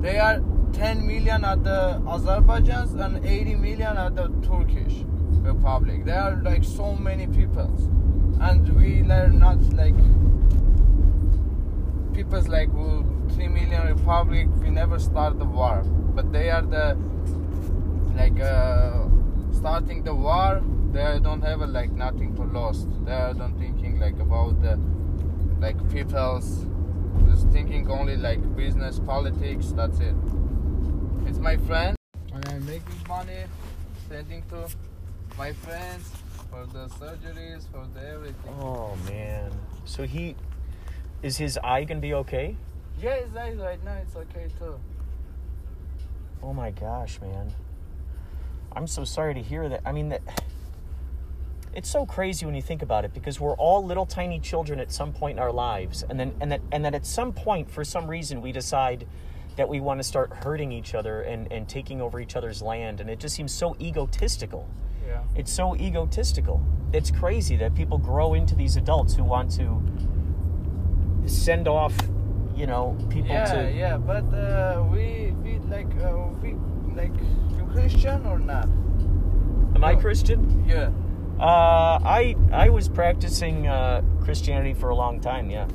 They 0.02 0.18
are 0.18 0.40
10 0.72 1.06
million 1.06 1.44
are 1.44 1.56
the 1.56 2.00
Azerbaijans 2.06 2.98
and 3.04 3.24
80 3.24 3.54
million 3.56 3.96
are 3.96 4.10
the 4.10 4.28
Turkish 4.42 5.04
Republic. 5.42 6.04
There 6.04 6.20
are 6.20 6.36
like 6.42 6.64
so 6.64 6.94
many 6.94 7.26
peoples, 7.26 7.86
and 8.40 8.68
we 8.76 9.00
are 9.10 9.28
not 9.28 9.60
like 9.72 9.96
peoples 12.14 12.48
like 12.48 12.70
who 12.70 13.04
3 13.30 13.48
million 13.48 13.86
Republic. 13.88 14.48
We 14.58 14.70
never 14.70 14.98
start 14.98 15.38
the 15.38 15.44
war, 15.44 15.82
but 16.14 16.32
they 16.32 16.50
are 16.50 16.62
the 16.62 16.96
like 18.16 18.38
uh, 18.40 19.08
starting 19.52 20.04
the 20.04 20.14
war. 20.14 20.62
They 20.92 21.20
don't 21.22 21.42
have 21.42 21.62
uh, 21.62 21.66
like 21.66 21.92
nothing 21.92 22.34
to 22.34 22.42
lost. 22.42 22.88
They 23.04 23.32
don't 23.38 23.56
thinking 23.58 24.00
like 24.00 24.18
about 24.18 24.60
the 24.60 24.76
like 25.60 25.78
peoples. 25.90 26.66
Just 27.28 27.48
thinking 27.50 27.88
only 27.88 28.16
like 28.16 28.40
business, 28.56 28.98
politics. 28.98 29.72
That's 29.76 30.00
it. 30.00 30.16
It's 31.26 31.38
my 31.38 31.56
friend, 31.58 31.96
and 32.34 32.48
I'm 32.48 32.66
making 32.66 33.06
money, 33.08 33.44
sending 34.08 34.42
to 34.48 34.66
my 35.38 35.52
friends 35.52 36.10
for 36.50 36.66
the 36.66 36.88
surgeries, 36.88 37.70
for 37.70 37.86
the 37.94 38.08
everything. 38.08 38.54
Oh 38.60 38.96
man. 39.06 39.52
So 39.84 40.02
he 40.02 40.34
is 41.22 41.36
his 41.36 41.56
eye 41.62 41.84
gonna 41.84 42.00
be 42.00 42.14
okay? 42.14 42.56
Yeah, 43.00 43.14
it's 43.14 43.32
nice 43.32 43.56
right 43.56 43.82
now. 43.84 43.94
It's 44.02 44.16
okay 44.16 44.48
too. 44.58 44.74
Oh 46.42 46.52
my 46.52 46.72
gosh, 46.72 47.20
man. 47.20 47.52
I'm 48.72 48.88
so 48.88 49.04
sorry 49.04 49.34
to 49.34 49.42
hear 49.42 49.68
that. 49.68 49.82
I 49.84 49.92
mean 49.92 50.08
that 50.08 50.22
it's 51.74 51.88
so 51.88 52.04
crazy 52.04 52.44
when 52.46 52.54
you 52.54 52.62
think 52.62 52.82
about 52.82 53.04
it 53.04 53.14
because 53.14 53.38
we're 53.38 53.54
all 53.56 53.84
little 53.84 54.06
tiny 54.06 54.40
children 54.40 54.80
at 54.80 54.90
some 54.90 55.12
point 55.12 55.38
in 55.38 55.42
our 55.42 55.52
lives 55.52 56.04
and 56.08 56.18
then 56.18 56.34
and 56.40 56.50
that 56.50 56.60
and 56.72 56.84
that 56.84 56.94
at 56.94 57.06
some 57.06 57.32
point 57.32 57.70
for 57.70 57.84
some 57.84 58.08
reason 58.08 58.42
we 58.42 58.50
decide 58.52 59.06
that 59.56 59.68
we 59.68 59.80
want 59.80 59.98
to 60.00 60.04
start 60.04 60.32
hurting 60.32 60.72
each 60.72 60.94
other 60.94 61.22
and, 61.22 61.50
and 61.52 61.68
taking 61.68 62.00
over 62.00 62.18
each 62.20 62.34
other's 62.36 62.62
land 62.62 63.00
and 63.00 63.08
it 63.10 63.18
just 63.20 63.34
seems 63.34 63.52
so 63.52 63.76
egotistical. 63.80 64.68
Yeah. 65.06 65.22
It's 65.34 65.52
so 65.52 65.76
egotistical. 65.76 66.62
It's 66.92 67.10
crazy 67.10 67.56
that 67.56 67.74
people 67.74 67.98
grow 67.98 68.34
into 68.34 68.54
these 68.54 68.76
adults 68.76 69.14
who 69.14 69.24
want 69.24 69.50
to 69.52 69.80
send 71.26 71.68
off, 71.68 71.94
you 72.56 72.66
know, 72.66 72.96
people 73.10 73.30
Yeah, 73.30 73.44
to 73.54 73.62
yeah, 73.62 73.68
yeah. 73.76 73.96
but 73.96 74.24
uh, 74.34 74.84
we 74.90 75.32
we 75.42 75.58
like 75.68 75.90
uh, 76.02 76.16
we 76.42 76.54
like 76.94 77.12
you 77.56 77.68
Christian 77.72 78.26
or 78.26 78.38
not? 78.38 78.64
Am 79.74 79.84
I 79.84 79.94
Christian? 79.94 80.64
Yeah. 80.68 80.90
Uh, 81.40 81.98
I 82.04 82.36
I 82.52 82.68
was 82.68 82.88
practicing 82.90 83.66
uh, 83.66 84.02
Christianity 84.22 84.74
for 84.74 84.90
a 84.90 84.94
long 84.94 85.20
time. 85.20 85.48
Yeah. 85.50 85.66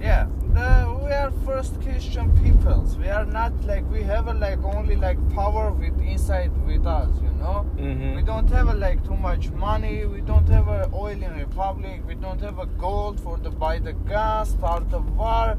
Yeah, 0.00 0.26
the, 0.52 0.98
we 1.04 1.12
are 1.12 1.30
first 1.46 1.80
Christian 1.80 2.36
peoples. 2.42 2.96
We 2.96 3.08
are 3.08 3.24
not 3.24 3.52
like 3.64 3.88
we 3.88 4.02
have 4.02 4.26
a, 4.26 4.34
like 4.34 4.60
only 4.64 4.96
like 4.96 5.16
power 5.32 5.70
with 5.70 5.96
inside 6.00 6.50
with 6.66 6.84
us, 6.86 7.08
you 7.22 7.30
know. 7.38 7.64
Mhm. 7.76 8.16
We 8.16 8.22
don't 8.22 8.50
have 8.50 8.66
a, 8.66 8.74
like 8.74 9.04
too 9.04 9.14
much 9.14 9.52
money. 9.52 10.06
We 10.06 10.22
don't 10.22 10.48
have 10.48 10.66
a 10.66 10.90
oil 10.92 11.22
in 11.22 11.32
Republic. 11.38 12.02
We 12.04 12.16
don't 12.16 12.40
have 12.40 12.58
a 12.58 12.66
gold 12.66 13.20
for 13.20 13.38
to 13.38 13.50
buy 13.50 13.78
the 13.78 13.92
gas, 13.92 14.50
start 14.50 14.90
the 14.90 14.98
war, 14.98 15.56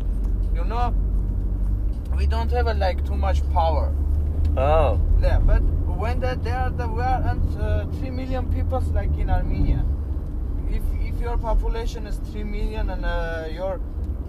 you 0.53 0.65
know. 0.65 0.93
We 2.17 2.25
don't 2.25 2.51
have 2.51 2.67
a, 2.67 2.73
like 2.73 3.05
too 3.05 3.15
much 3.15 3.41
power. 3.53 3.93
Oh. 4.57 4.99
Yeah, 5.21 5.39
but 5.39 5.63
when 6.03 6.19
that 6.19 6.43
there 6.43 6.57
are 6.59 6.69
the 6.69 6.85
we 6.85 7.01
are 7.01 7.21
and 7.31 7.61
uh, 7.61 7.85
three 7.97 8.09
million 8.09 8.51
people 8.53 8.81
like 8.93 9.13
in 9.17 9.29
Armenia. 9.29 9.85
If 10.69 10.83
if 11.09 11.21
your 11.21 11.37
population 11.37 12.07
is 12.07 12.17
three 12.29 12.43
million 12.43 12.89
and 12.89 13.05
uh, 13.05 13.45
your 13.49 13.79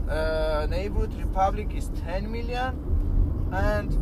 uh, 0.09 0.69
neighborhood 0.71 1.15
republic 1.15 1.75
is 1.75 1.91
ten 2.05 2.31
million, 2.31 2.79
and 3.53 3.99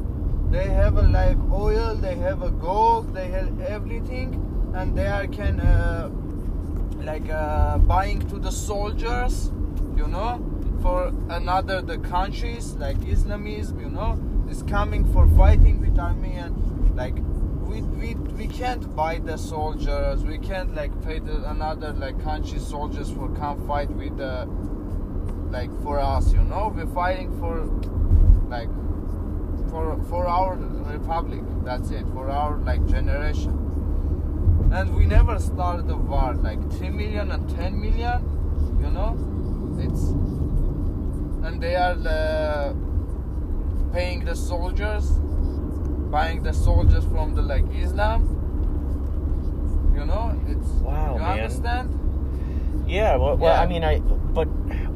they 0.53 0.67
have 0.69 0.99
a, 0.99 1.07
like 1.15 1.39
oil, 1.51 1.95
they 1.95 2.15
have 2.17 2.43
a 2.43 2.51
gold, 2.51 3.15
they 3.15 3.29
have 3.29 3.59
everything, 3.63 4.37
and 4.75 4.95
they 4.95 5.07
are 5.07 5.27
can 5.27 5.59
uh, 5.61 6.11
like 7.11 7.31
uh, 7.31 7.79
buying 7.79 8.21
to 8.29 8.39
the 8.39 8.53
soldiers, 8.53 9.51
you 9.97 10.07
know, 10.07 10.45
for 10.83 11.11
another 11.31 11.81
the 11.81 11.97
countries 11.99 12.75
like 12.75 12.99
Islamism, 13.17 13.81
you 13.81 13.89
know, 13.89 14.19
is 14.51 14.63
coming 14.65 15.11
for 15.11 15.27
fighting 15.43 15.81
with 15.81 15.99
Armenian. 15.99 16.59
Like 16.95 17.17
we, 17.73 17.81
we 17.81 18.15
we 18.15 18.47
can't 18.47 18.95
buy 18.95 19.19
the 19.19 19.37
soldiers. 19.39 20.23
We 20.23 20.39
can't 20.39 20.75
like 20.75 20.93
pay 21.05 21.19
the 21.19 21.51
another 21.51 21.93
like 21.93 22.23
country 22.23 22.59
soldiers 22.59 23.11
for 23.11 23.29
come 23.31 23.67
fight 23.67 23.91
with 23.91 24.19
the 24.19 24.47
like 25.51 25.71
for 25.83 25.99
us, 25.99 26.33
you 26.33 26.43
know. 26.45 26.73
We're 26.75 26.87
fighting 26.87 27.31
for 27.41 27.65
like 28.49 28.69
for 29.71 29.99
for 30.11 30.27
our 30.27 30.57
republic. 30.57 31.43
That's 31.65 31.91
it. 31.91 32.05
For 32.13 32.29
our 32.29 32.59
like 32.59 32.87
generation. 32.87 33.59
And 34.73 34.95
we 34.95 35.07
never 35.07 35.39
started 35.39 35.87
the 35.87 35.97
war 35.97 36.35
like 36.35 36.61
3 36.73 36.89
million 36.91 37.31
and 37.31 37.49
10 37.51 37.81
million, 37.81 38.21
you 38.83 38.91
know. 38.91 39.17
It's 39.79 40.03
and 41.47 41.61
they 41.61 41.75
are 41.75 41.97
uh, 42.07 42.73
paying 43.93 44.25
the 44.25 44.35
soldiers, 44.35 45.11
buying 46.13 46.43
the 46.43 46.53
soldiers 46.53 47.05
from 47.07 47.35
the 47.35 47.43
like 47.43 47.65
Islam. 47.75 48.21
You 49.97 50.05
know, 50.05 50.39
it's 50.47 50.69
Wow, 50.83 51.15
You 51.15 51.21
man. 51.21 51.31
understand? 51.41 52.85
Yeah. 52.87 53.17
Well, 53.17 53.37
well, 53.37 53.59
I 53.61 53.67
mean, 53.67 53.83
I. 53.85 53.99
But 54.01 54.47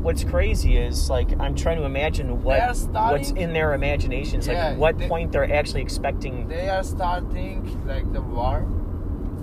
what's 0.05 0.25
crazy 0.25 0.77
is 0.77 1.09
like 1.11 1.29
I'm 1.41 1.55
trying 1.55 1.79
to 1.79 1.85
imagine 1.85 2.43
what 2.43 2.77
starting- 2.77 3.19
what's 3.19 3.31
in 3.33 3.53
their 3.53 3.73
imaginations. 3.75 4.47
Like 4.49 4.77
what 4.79 4.99
they- 4.99 5.09
point 5.09 5.33
they're 5.33 5.53
actually 5.61 5.83
expecting. 5.83 6.49
They 6.49 6.69
are 6.69 6.83
starting 6.83 7.81
like 7.87 8.13
the 8.13 8.21
war. 8.23 8.65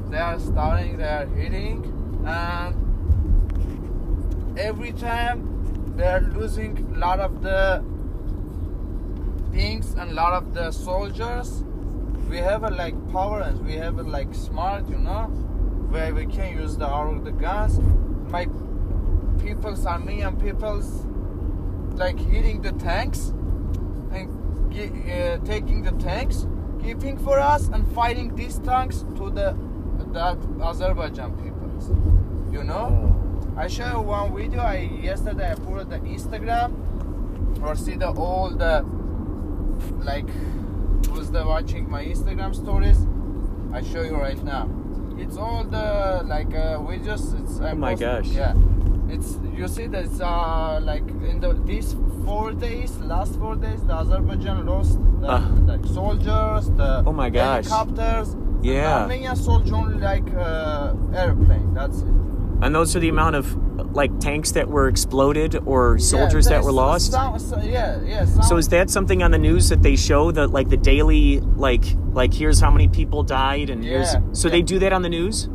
They 0.09 0.17
are 0.19 0.39
starting. 0.39 0.97
They 0.97 1.11
are 1.19 1.25
hitting, 1.25 1.77
and 2.25 2.75
every 4.57 4.91
time 4.93 5.37
they 5.97 6.07
are 6.07 6.21
losing 6.21 6.71
a 6.95 6.97
lot 6.99 7.19
of 7.19 7.41
the 7.41 7.83
things 9.51 9.93
and 9.95 10.11
a 10.11 10.13
lot 10.13 10.33
of 10.33 10.53
the 10.53 10.71
soldiers. 10.71 11.62
We 12.33 12.39
have 12.39 12.63
a 12.63 12.71
like 12.71 12.95
power 13.11 13.41
and 13.41 13.63
we 13.63 13.73
have 13.73 13.99
a 13.99 14.01
like 14.01 14.33
smart, 14.33 14.89
you 14.89 14.97
know, 14.97 15.25
where 15.91 16.15
we 16.15 16.25
can 16.25 16.57
use 16.57 16.75
the 16.75 16.87
our 16.87 17.13
the 17.19 17.31
guns. 17.31 17.77
My 18.31 18.47
peoples, 19.39 19.85
Armenian 19.85 20.37
peoples, 20.37 21.05
like 21.93 22.17
hitting 22.17 22.63
the 22.63 22.71
tanks 22.71 23.27
and 24.11 24.31
uh, 24.73 25.45
taking 25.45 25.83
the 25.83 25.91
tanks, 26.03 26.47
keeping 26.81 27.19
for 27.19 27.39
us 27.39 27.67
and 27.67 27.87
fighting 27.93 28.35
these 28.35 28.57
tanks 28.57 29.05
to 29.17 29.29
the 29.29 29.55
that 30.11 30.39
Azerbaijan 30.59 31.37
peoples. 31.37 31.89
You 32.51 32.63
know, 32.63 32.89
I 33.55 33.67
show 33.67 33.85
you 33.85 34.01
one 34.01 34.35
video. 34.35 34.61
I 34.61 34.89
yesterday 35.03 35.51
I 35.51 35.53
put 35.53 35.81
it 35.81 35.89
the 35.91 35.99
Instagram 35.99 36.73
or 37.61 37.75
see 37.75 37.93
the 37.93 38.09
all 38.09 38.49
the 38.49 38.83
like 39.99 40.29
who's 41.13 41.29
the 41.31 41.45
watching 41.45 41.89
my 41.89 42.03
Instagram 42.03 42.53
stories. 42.55 42.97
I 43.73 43.81
show 43.81 44.01
you 44.01 44.15
right 44.15 44.41
now. 44.43 44.69
It's 45.17 45.37
all 45.37 45.63
the 45.63 46.23
like 46.25 46.53
uh, 46.55 46.79
we 46.87 46.97
just 46.97 47.35
it's 47.35 47.59
I 47.59 47.71
Oh 47.71 47.75
my 47.75 47.91
posted- 47.91 48.23
gosh. 48.23 48.27
yeah. 48.31 48.53
It's 49.09 49.37
you 49.55 49.67
see 49.67 49.87
that 49.87 50.05
it's 50.05 50.19
uh 50.21 50.79
like 50.81 51.07
in 51.31 51.39
the 51.39 51.53
these 51.65 51.95
four 52.25 52.51
days, 52.51 52.97
last 52.99 53.37
four 53.39 53.55
days, 53.55 53.81
the 53.83 53.93
Azerbaijan 53.93 54.65
lost 54.65 54.99
the 55.21 55.27
Ah. 55.29 55.47
like 55.67 55.85
soldiers, 55.85 56.69
the 56.71 57.03
Oh 57.05 57.11
my 57.13 57.29
gosh. 57.29 57.67
helicopters. 57.67 58.35
Yeah. 58.61 59.01
Armenia 59.01 59.35
soldier 59.35 59.75
only 59.75 59.99
like 59.99 60.27
uh, 60.35 60.93
airplane. 61.13 61.73
That's 61.73 61.99
it. 62.01 62.13
And 62.61 62.77
also 62.77 62.99
the 62.99 63.09
amount 63.09 63.35
of 63.35 63.45
like 63.93 64.19
tanks 64.19 64.51
that 64.51 64.67
were 64.67 64.87
exploded 64.87 65.55
or 65.65 65.99
soldiers 65.99 66.45
Yeah, 66.45 66.57
that 66.57 66.63
were 66.63 66.71
lost. 66.71 67.11
Some, 67.11 67.61
yeah, 67.61 68.01
yeah. 68.03 68.25
Some, 68.25 68.43
So 68.43 68.57
is 68.57 68.69
that 68.69 68.89
something 68.89 69.21
on 69.23 69.31
the 69.31 69.37
news 69.37 69.69
that 69.69 69.81
they 69.83 69.95
show 69.95 70.31
that 70.31 70.47
like 70.51 70.69
the 70.69 70.77
daily 70.77 71.39
like 71.39 71.83
like 72.13 72.33
here's 72.33 72.59
how 72.59 72.71
many 72.71 72.87
people 72.87 73.23
died 73.23 73.69
and 73.69 73.83
here's 73.83 74.11
so 74.33 74.47
yeah. 74.47 74.51
they 74.51 74.61
do 74.61 74.79
that 74.79 74.93
on 74.93 75.01
the 75.01 75.09
news? 75.09 75.47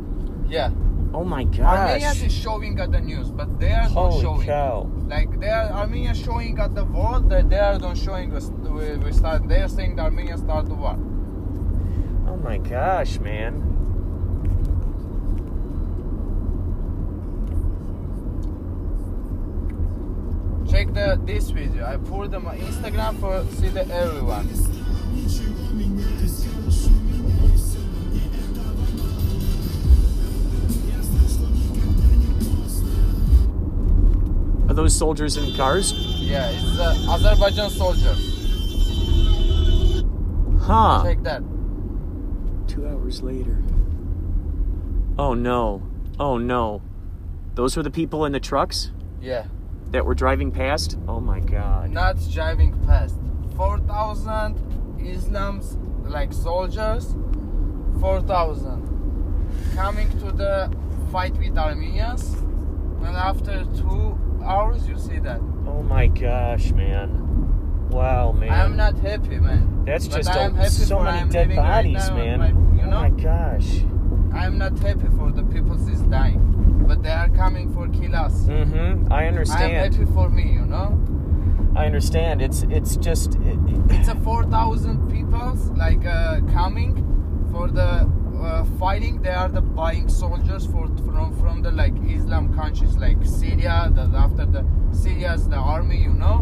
yeah. 0.49 0.71
Oh 1.11 1.23
my 1.23 1.43
gosh. 1.43 1.89
Armenia 1.89 2.11
is 2.27 2.31
showing 2.31 2.79
at 2.79 2.91
the 2.91 3.01
news, 3.01 3.31
but 3.31 3.59
they 3.59 3.71
are 3.71 3.89
not 3.89 3.91
Holy 3.91 4.21
showing. 4.21 4.45
cow. 4.45 4.87
Like 5.07 5.39
they 5.39 5.49
are 5.49 5.69
Armenia 5.71 6.13
showing 6.13 6.59
at 6.59 6.75
the 6.75 6.85
world, 6.85 7.31
that 7.31 7.49
they 7.49 7.57
are 7.57 7.79
not 7.79 7.97
showing 7.97 8.31
us. 8.35 8.51
We, 8.51 8.95
we 8.97 9.11
start. 9.11 9.47
They 9.47 9.59
are 9.61 9.67
saying 9.67 9.95
the 9.95 10.03
Armenia 10.03 10.37
start 10.37 10.67
the 10.67 10.75
war. 10.75 10.95
Oh 12.27 12.37
my 12.43 12.59
gosh, 12.59 13.19
man. 13.19 13.53
Check 20.79 20.93
the 20.93 21.19
this 21.25 21.49
video. 21.49 21.85
I 21.85 21.97
put 21.97 22.31
them 22.31 22.47
on 22.47 22.57
Instagram 22.57 23.19
for 23.19 23.43
see 23.57 23.67
the 23.67 23.85
everyone. 23.93 24.47
Are 34.69 34.73
those 34.73 34.95
soldiers 34.95 35.35
in 35.35 35.53
cars? 35.57 35.91
Yeah, 36.17 36.49
it's 36.49 36.79
uh, 36.79 36.95
Azerbaijan 37.09 37.69
soldiers. 37.71 38.17
Huh. 40.61 41.03
Check 41.03 41.23
that. 41.23 41.43
Two 42.69 42.87
hours 42.87 43.21
later. 43.21 43.61
Oh 45.17 45.33
no. 45.33 45.85
Oh 46.17 46.37
no. 46.37 46.81
Those 47.55 47.75
were 47.75 47.83
the 47.83 47.91
people 47.91 48.23
in 48.23 48.31
the 48.31 48.39
trucks 48.39 48.91
Yeah. 49.19 49.43
That 49.91 50.05
were 50.05 50.15
driving 50.15 50.51
past? 50.51 50.97
Oh 51.07 51.19
my 51.19 51.39
god. 51.39 51.91
Not 51.91 52.17
driving 52.31 52.73
past. 52.85 53.15
4,000 53.55 54.99
Islam's 55.05 55.77
like 56.09 56.33
soldiers. 56.33 57.15
4,000 57.99 58.87
coming 59.75 60.09
to 60.19 60.31
the 60.31 60.71
fight 61.11 61.35
with 61.37 61.57
Armenians. 61.57 62.33
And 63.03 63.15
after 63.15 63.65
two 63.75 64.17
hours, 64.43 64.87
you 64.87 64.97
see 64.97 65.19
that. 65.19 65.39
Oh 65.67 65.83
my 65.83 66.07
gosh, 66.07 66.71
man. 66.71 67.25
Wow, 67.89 68.31
man. 68.31 68.49
I 68.49 68.63
am 68.63 68.75
not 68.77 68.97
happy, 68.99 69.39
man. 69.39 69.83
That's 69.85 70.07
But 70.07 70.17
just 70.17 70.29
a, 70.29 70.69
so 70.69 70.99
many 70.99 71.17
I'm 71.19 71.29
dead 71.29 71.49
right 71.49 71.55
bodies, 71.55 72.09
now, 72.09 72.15
man. 72.15 72.39
like, 72.39 72.53
you 72.79 72.87
oh 72.87 72.91
my 72.91 73.09
gosh. 73.09 73.81
I 74.33 74.45
am 74.45 74.57
not 74.57 74.77
happy 74.79 75.07
for 75.17 75.31
the 75.31 75.43
people 75.43 75.73
is 75.89 76.01
dying, 76.03 76.48
but 76.89 77.03
they 77.03 77.11
are 77.11 77.29
coming 77.29 77.71
for 77.71 77.87
kill 77.89 78.15
us. 78.15 78.45
Mm-hmm. 78.45 79.13
I 79.13 79.19
I 79.19 79.23
am 79.25 79.33
understand. 79.35 79.93
happy 79.93 80.05
for 80.11 80.27
me, 80.27 80.45
you 80.53 80.65
know. 80.65 80.87
I 81.75 81.85
understand. 81.85 82.41
It's 82.41 82.63
it's 82.77 82.97
just 82.97 83.35
it, 83.35 83.59
It's 83.91 84.09
a 84.09 84.15
4,000 84.15 85.11
people 85.11 85.53
like 85.77 86.03
uh, 86.05 86.41
coming 86.51 86.91
for 87.51 87.67
the 87.67 88.09
uh, 88.41 88.65
fighting. 88.79 89.21
They 89.21 89.29
are 89.29 89.49
the 89.49 89.61
buying 89.61 90.09
soldiers 90.09 90.65
for 90.65 90.87
from 91.05 91.37
from 91.39 91.61
the 91.61 91.71
like 91.71 91.93
Islam 92.17 92.51
countries 92.55 92.97
like 92.97 93.23
Syria. 93.23 93.77
That 93.93 94.15
after 94.25 94.47
the 94.57 94.65
Syria's 94.91 95.47
the 95.47 95.61
army, 95.75 96.01
you 96.09 96.15
know. 96.23 96.37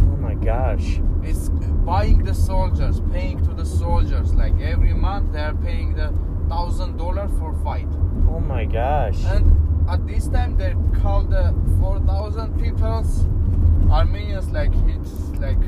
oh 0.00 0.16
my 0.28 0.34
gosh. 0.34 1.00
It's 1.22 1.48
buying 1.92 2.24
the 2.24 2.34
soldiers, 2.34 3.00
paying 3.10 3.42
to 3.46 3.54
the 3.54 3.64
soldiers. 3.64 4.34
Like 4.34 4.60
every 4.60 4.92
month, 4.92 5.32
they 5.32 5.44
are 5.50 5.54
paying 5.68 5.94
the 5.94 6.12
thousand 6.50 6.98
dollar 6.98 7.28
for 7.38 7.54
fight. 7.64 7.88
Oh 8.28 8.40
my 8.40 8.64
gosh. 8.64 9.22
And 9.24 9.88
at 9.88 10.06
this 10.06 10.28
time, 10.28 10.56
they 10.56 10.74
called 11.00 11.30
the 11.30 11.54
4,000 11.80 12.58
peoples 12.60 13.24
Armenians 13.90 14.50
like 14.50 14.72
it's 14.88 15.30
like 15.38 15.58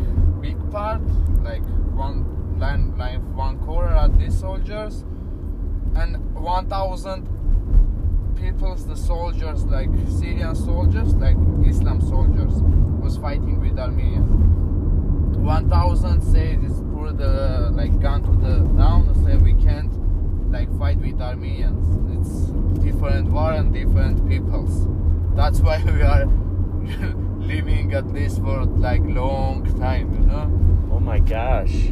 big 0.41 0.57
part, 0.71 1.03
like 1.43 1.63
one 1.95 2.59
line, 2.59 2.97
line 2.97 3.21
one 3.37 3.59
quarter 3.59 3.93
at 3.93 4.19
these 4.19 4.39
soldiers, 4.39 5.05
and 5.95 6.17
1,000 6.35 7.29
peoples, 8.37 8.87
the 8.87 8.97
soldiers 8.97 9.65
like 9.65 9.91
Syrian 10.09 10.55
soldiers, 10.55 11.15
like 11.15 11.37
Islam 11.67 12.01
soldiers, 12.01 12.55
was 13.03 13.17
fighting 13.19 13.61
with 13.61 13.79
Armenians. 13.79 14.31
1,000 15.37 16.21
say 16.23 16.59
it's 16.63 16.81
put 16.93 17.19
the 17.19 17.71
like 17.73 18.01
gun 18.01 18.23
to 18.23 18.33
the 18.45 18.59
down 18.77 19.15
say 19.25 19.37
we 19.37 19.55
can't 19.63 19.93
like 20.57 20.79
fight 20.79 20.99
with 20.99 21.21
Armenians. 21.21 21.87
It's 22.17 22.33
different 22.83 23.31
war 23.31 23.53
and 23.53 23.73
different 23.75 24.27
peoples. 24.29 24.89
That's 25.35 25.61
why 25.61 25.83
we 25.85 26.01
are 26.03 26.25
living 27.53 27.93
at 27.93 28.07
least 28.07 28.39
for 28.39 28.65
like 28.65 29.03
long 29.05 29.65
time, 29.79 30.07
you 30.15 30.27
know. 30.31 30.47
Oh 30.95 31.01
my 31.01 31.19
gosh. 31.19 31.91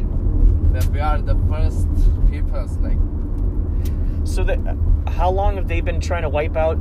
That 0.73 0.85
we 0.87 0.99
are 0.99 1.21
the 1.21 1.37
first 1.49 1.87
peoples 2.31 2.77
like 2.77 2.97
So 4.23 4.43
that 4.43 4.59
how 5.19 5.29
long 5.29 5.57
have 5.57 5.67
they 5.67 5.81
been 5.81 5.99
trying 5.99 6.23
to 6.23 6.29
wipe 6.29 6.57
out 6.57 6.77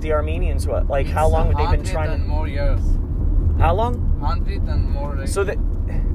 the 0.00 0.12
Armenians? 0.12 0.66
What 0.66 0.88
like 0.88 1.06
how 1.06 1.28
long 1.28 1.46
have 1.46 1.56
they 1.56 1.76
been 1.76 1.86
100 1.86 1.92
trying 1.92 2.10
and 2.10 2.22
to? 2.22 2.28
more 2.28 2.48
years. 2.48 2.82
How 3.58 3.72
long? 3.74 3.94
Hundred 4.20 4.62
and 4.62 4.90
more. 4.90 5.14
Like, 5.14 5.28
So 5.28 5.44
that 5.44 5.58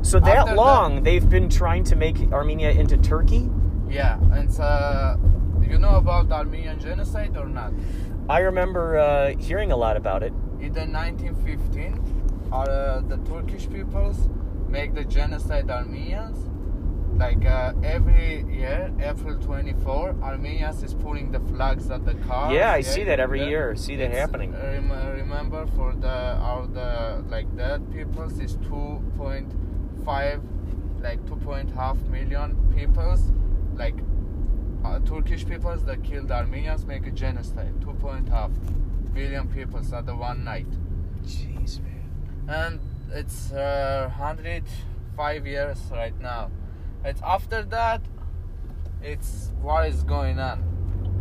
so 0.01 0.19
that 0.19 0.37
After 0.37 0.55
long 0.55 1.03
they've 1.03 1.29
been 1.29 1.49
trying 1.49 1.85
to 1.85 1.95
make 1.95 2.17
Armenia 2.33 2.71
into 2.71 2.97
Turkey? 2.97 3.49
Yeah, 3.89 4.17
and 4.31 4.59
uh, 4.59 5.17
you 5.61 5.77
know 5.77 5.95
about 5.97 6.29
the 6.29 6.35
Armenian 6.35 6.79
genocide 6.79 7.35
or 7.37 7.47
not? 7.47 7.73
I 8.29 8.39
remember 8.39 8.97
uh, 8.97 9.35
hearing 9.37 9.71
a 9.71 9.77
lot 9.77 9.97
about 9.97 10.23
it. 10.23 10.33
In 10.59 10.73
the 10.73 10.85
1915, 10.85 12.49
uh, 12.51 13.01
the 13.07 13.17
Turkish 13.29 13.69
peoples 13.69 14.29
make 14.67 14.93
the 14.93 15.03
genocide 15.03 15.69
Armenians. 15.69 16.37
Like 17.15 17.43
uh, 17.45 17.73
every 17.83 18.45
year, 18.49 18.93
April 19.01 19.35
24, 19.39 20.15
Armenians 20.21 20.83
is 20.83 20.93
putting 20.93 21.31
the 21.31 21.39
flags 21.39 21.89
at 21.89 22.05
the 22.05 22.13
car. 22.13 22.53
Yeah, 22.53 22.71
I 22.71 22.81
see 22.81 23.03
that 23.03 23.19
every 23.19 23.43
year. 23.45 23.75
See 23.75 23.95
that 23.97 24.11
happening. 24.11 24.53
Rem- 24.53 24.91
remember, 24.91 25.65
for 25.75 25.93
the 25.93 26.07
our 26.07 26.67
the 26.67 27.23
like 27.27 27.53
dead 27.57 27.91
peoples 27.91 28.39
is 28.39 28.57
2.5, 28.57 30.41
like 31.01 31.19
2.5 31.25 32.09
million 32.09 32.55
peoples, 32.75 33.23
like 33.79 33.95
uh, 34.85 34.99
Turkish 34.99 35.47
peoples 35.47 35.83
that 35.85 36.03
killed 36.03 36.29
Armenians 36.31 36.85
make 36.85 37.07
a 37.07 37.11
genocide. 37.11 37.73
2.5 37.79 39.13
billion 39.13 39.47
peoples 39.47 39.91
at 39.91 40.05
the 40.05 40.15
one 40.15 40.43
night 40.43 40.67
Jeez, 41.23 41.79
man. 41.81 42.03
and 42.47 42.79
it's 43.11 43.51
uh, 43.51 44.11
105 44.15 45.47
years 45.47 45.79
right 45.91 46.19
now. 46.21 46.51
It's 47.03 47.21
after 47.23 47.63
that, 47.63 48.01
it's 49.01 49.51
what 49.61 49.87
is 49.87 50.03
going 50.03 50.37
on, 50.39 50.63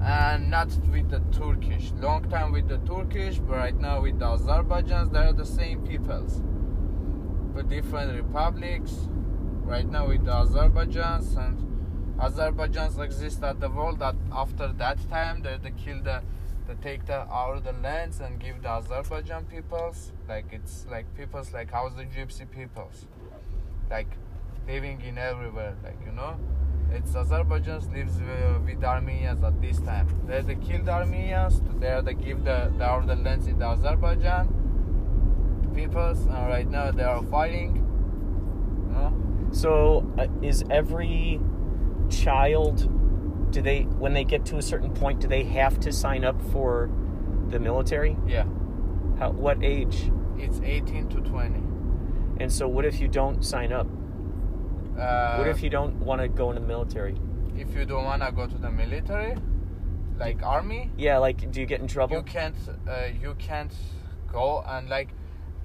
and 0.05 0.51
not 0.51 0.69
with 0.91 1.09
the 1.09 1.21
Turkish. 1.33 1.93
Long 1.93 2.29
time 2.29 2.53
with 2.53 2.69
the 2.69 2.79
Turkish, 2.79 3.39
but 3.39 3.57
right 3.57 3.79
now 3.79 4.03
with 4.03 4.19
the 4.19 4.27
Azerbaijans, 4.27 5.13
they 5.13 5.21
are 5.21 5.33
the 5.33 5.47
same 5.47 5.87
peoples, 5.87 6.43
but 7.55 7.69
different 7.69 8.15
republics. 8.17 8.93
Right 9.65 9.89
now 9.89 10.09
with 10.09 10.25
the 10.25 10.33
Azerbaijans 10.33 11.37
and 11.37 11.68
Azerbaijans 12.19 12.99
exist 12.99 13.43
at 13.45 13.61
the 13.61 13.71
world. 13.71 14.01
That 14.01 14.17
after 14.33 14.69
that 14.69 14.99
time, 15.09 15.43
they, 15.43 15.57
they 15.63 15.71
kill 15.71 16.03
the 16.03 16.23
they 16.67 16.75
take 16.83 17.07
the 17.07 17.21
our 17.41 17.61
the 17.61 17.73
lands 17.73 18.21
and 18.21 18.39
give 18.41 18.63
the 18.63 18.69
Azerbaijan 18.69 19.45
peoples 19.45 20.13
like 20.29 20.47
it's 20.53 20.85
like 20.91 21.07
peoples 21.17 21.53
like 21.53 21.71
how's 21.71 21.95
the 21.95 22.05
gypsy 22.05 22.51
peoples. 22.51 23.07
Like 23.91 24.09
living 24.67 25.01
in 25.03 25.17
everywhere 25.17 25.77
like 25.85 25.99
you 26.05 26.13
know? 26.13 26.37
It's 26.91 27.13
Azerbaijans 27.13 27.93
lives 27.93 28.19
uh, 28.21 28.59
with 28.65 28.83
Armenians 28.83 29.45
at 29.45 29.61
this 29.63 29.79
time. 29.81 30.09
They 30.27 30.41
they 30.41 30.57
kill 30.57 30.83
the 30.83 30.93
Armenians 30.93 31.63
there 31.79 32.03
they 32.03 32.15
give 32.15 32.45
the, 32.45 32.73
the 32.77 32.85
our 32.85 33.07
the 33.07 33.15
lands 33.15 33.47
in 33.47 33.59
the 33.59 33.67
Azerbaijan 33.67 34.49
peoples 35.75 36.27
and 36.27 36.49
right 36.49 36.69
now 36.69 36.91
they 36.91 37.05
are 37.05 37.23
fighting 37.25 37.77
you 38.89 38.93
know? 38.93 39.13
So 39.53 40.05
uh, 40.19 40.27
is 40.43 40.65
every 40.71 41.41
child 42.11 42.89
do 43.53 43.63
they 43.63 43.83
when 43.83 44.13
they 44.13 44.25
get 44.25 44.45
to 44.47 44.57
a 44.59 44.63
certain 44.63 44.93
point 44.93 45.21
do 45.21 45.29
they 45.29 45.43
have 45.45 45.81
to 45.81 45.93
sign 45.93 46.25
up 46.25 46.41
for 46.53 46.91
the 47.49 47.59
military? 47.59 48.17
yeah 48.27 48.45
How, 49.19 49.31
what 49.31 49.63
age? 49.63 50.11
it's 50.39 50.61
18 50.63 51.09
to 51.09 51.21
20 51.21 51.55
And 52.41 52.53
so 52.53 52.69
what 52.69 52.85
if 52.85 53.01
you 53.01 53.09
don't 53.09 53.45
sign 53.45 53.73
up? 53.73 53.87
uh, 54.99 55.37
What 55.37 55.49
if 55.49 55.63
you 55.63 55.71
don't 55.71 55.95
want 56.01 56.21
to 56.21 56.29
go 56.29 56.51
in 56.51 56.55
the 56.57 56.61
military? 56.61 57.17
if 57.57 57.75
you 57.75 57.85
don't 57.85 58.05
want 58.05 58.23
to 58.23 58.31
go 58.31 58.47
to 58.47 58.57
the 58.59 58.71
military 58.71 59.35
like 60.19 60.43
army 60.43 60.91
Yeah, 60.97 61.19
like 61.19 61.51
do 61.51 61.61
you 61.61 61.67
get 61.67 61.81
in 61.81 61.87
trouble? 61.89 62.17
you 62.17 62.23
can't 62.23 62.55
uh, 62.89 63.07
you 63.23 63.35
can't 63.39 63.73
go 64.33 64.63
and 64.67 64.89
like 64.89 65.09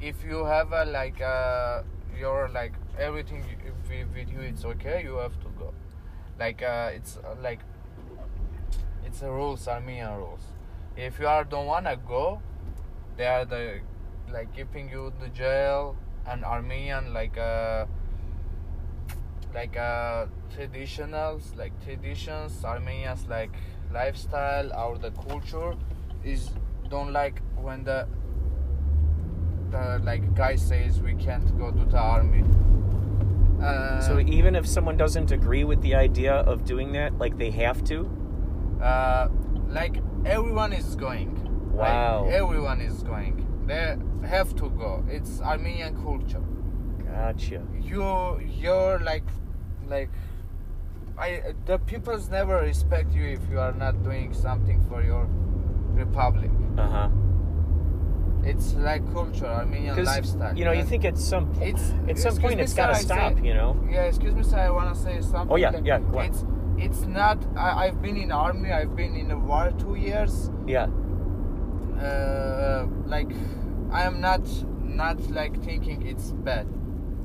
if 0.01 0.23
you 0.23 0.45
have 0.45 0.71
a 0.73 0.85
like 0.85 1.21
uh 1.21 1.83
your 2.19 2.49
like 2.49 2.73
everything 2.97 3.43
with, 3.89 4.07
with 4.15 4.29
you 4.29 4.39
it's 4.41 4.63
okay 4.65 5.03
you 5.03 5.15
have 5.17 5.37
to 5.41 5.49
go 5.59 5.73
like 6.43 6.61
uh 6.61 6.89
it's 6.97 7.17
uh, 7.17 7.35
like 7.41 7.61
it's 9.05 9.21
a 9.21 9.31
rules 9.31 9.67
armenian 9.67 10.13
rules. 10.23 10.45
If 10.97 11.19
you 11.19 11.27
are 11.27 11.43
don't 11.43 11.67
wanna 11.67 11.95
go 12.07 12.41
they 13.17 13.27
are 13.27 13.45
the 13.45 13.79
like 14.31 14.53
keeping 14.57 14.89
you 14.89 15.07
in 15.07 15.19
the 15.21 15.29
jail 15.29 15.95
and 16.27 16.43
armenian 16.43 17.13
like 17.13 17.37
uh 17.37 17.85
like 19.53 19.77
uh 19.77 20.25
traditionals 20.55 21.55
like 21.61 21.73
traditions 21.85 22.65
armenians 22.65 23.25
like 23.27 23.55
lifestyle 23.93 24.73
or 24.83 24.97
the 24.97 25.11
culture 25.11 25.73
is 26.25 26.49
don't 26.89 27.13
like 27.13 27.41
when 27.67 27.83
the 27.83 27.99
the 29.71 29.85
like 30.03 30.33
guy 30.43 30.55
says 30.55 31.01
we 31.01 31.13
can't 31.13 31.57
go 31.57 31.71
to 31.71 31.85
the 31.85 32.03
army 32.15 32.43
uh, 33.61 34.01
so 34.01 34.19
even 34.19 34.55
if 34.55 34.65
someone 34.67 34.97
doesn't 34.97 35.31
agree 35.31 35.63
with 35.63 35.81
the 35.81 35.95
idea 35.95 36.33
of 36.33 36.65
doing 36.65 36.91
that, 36.93 37.17
like 37.17 37.37
they 37.37 37.51
have 37.51 37.83
to? 37.85 38.09
uh, 38.81 39.29
like 39.69 39.97
everyone 40.25 40.73
is 40.73 40.95
going 40.95 41.31
Wow. 41.71 42.25
like, 42.25 42.33
everyone 42.33 42.81
is 42.81 43.01
going 43.03 43.47
they 43.65 43.95
have 44.27 44.53
to 44.55 44.69
go 44.69 45.03
it's 45.09 45.41
armenian 45.41 45.95
culture 46.03 46.43
Gotcha. 47.05 47.61
you 47.81 48.39
you're 48.59 48.99
like 48.99 49.23
like 49.87 50.09
I 51.17 51.53
the 51.65 51.77
peoples 51.79 52.29
never 52.29 52.57
respect 52.61 53.13
you 53.13 53.23
if 53.23 53.39
you 53.49 53.59
are 53.59 53.71
not 53.73 54.03
doing 54.03 54.33
something 54.33 54.81
for 54.89 55.03
your 55.03 55.27
republic. 55.93 56.49
Uh-huh. 56.77 57.09
It's 58.45 58.73
like 58.73 59.01
culture, 59.13 59.45
Armenian 59.45 60.03
lifestyle. 60.03 60.57
you 60.57 60.65
know, 60.65 60.71
you 60.73 60.83
think 60.83 61.05
at 61.05 61.17
some 61.17 61.51
po- 61.53 61.61
it's 61.61 61.93
at 62.09 62.17
some 62.17 62.37
point 62.37 62.59
it's 62.59 62.73
got 62.73 62.87
to 62.87 62.95
stop. 62.95 63.37
say- 63.37 63.45
You 63.47 63.53
know. 63.53 63.77
Yeah, 63.89 64.01
excuse 64.03 64.33
me, 64.35 64.43
sir. 64.43 64.57
I 64.59 64.69
want 64.69 64.93
to 64.93 64.99
say 65.01 65.21
something. 65.21 65.47
Oh, 65.51 65.55
yeah, 65.55 65.69
like, 65.69 65.85
yeah, 65.85 65.99
go 65.99 66.19
on. 66.19 66.25
It's 66.25 66.45
it's 66.77 67.01
not. 67.05 67.37
I, 67.55 67.85
I've 67.85 68.01
been 68.01 68.17
in 68.17 68.31
army. 68.31 68.71
I've 68.71 68.95
been 68.95 69.15
in 69.15 69.27
the 69.29 69.37
war 69.37 69.71
two 69.77 69.95
years. 69.95 70.51
Yeah. 70.67 70.87
Uh, 72.01 72.85
like 73.05 73.31
I 73.91 74.03
am 74.03 74.19
not 74.19 74.41
not 74.83 75.19
like 75.29 75.61
thinking 75.63 76.05
it's 76.05 76.31
bad. 76.31 76.67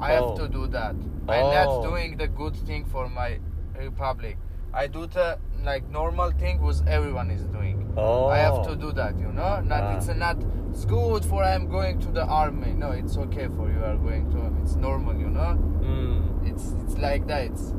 I 0.00 0.16
Oh. 0.16 0.28
have 0.28 0.38
to 0.38 0.48
do 0.48 0.66
that. 0.68 0.94
I'm 1.28 1.50
not 1.58 1.66
Oh. 1.68 1.82
doing 1.82 2.16
the 2.16 2.28
good 2.28 2.54
thing 2.54 2.84
for 2.84 3.08
my 3.08 3.40
republic. 3.76 4.36
I 4.72 4.86
do 4.86 5.06
the 5.06 5.38
like 5.64 5.88
normal 5.90 6.30
thing 6.30 6.60
was 6.62 6.82
everyone 6.86 7.30
is 7.30 7.42
doing. 7.46 7.87
Oh. 7.98 8.26
I 8.28 8.38
have 8.38 8.66
to 8.66 8.76
do 8.76 8.92
that, 8.92 9.18
you 9.18 9.32
know. 9.32 9.60
Not 9.60 9.82
Ah. 9.82 9.96
it's 9.96 10.08
not. 10.08 10.36
It's 10.70 10.84
good 10.84 11.24
for 11.24 11.42
I'm 11.42 11.66
going 11.68 11.98
to 12.00 12.08
the 12.12 12.24
army. 12.24 12.72
No, 12.72 12.90
it's 12.92 13.16
okay 13.16 13.48
for 13.48 13.68
you 13.70 13.82
are 13.82 13.96
going 13.96 14.30
to. 14.30 14.62
It's 14.62 14.76
normal, 14.76 15.16
you 15.16 15.30
know. 15.30 15.58
Mm. 15.82 16.46
It's 16.50 16.72
it's 16.84 16.96
like 16.98 17.26
that. 17.26 17.42
It's, 17.50 17.74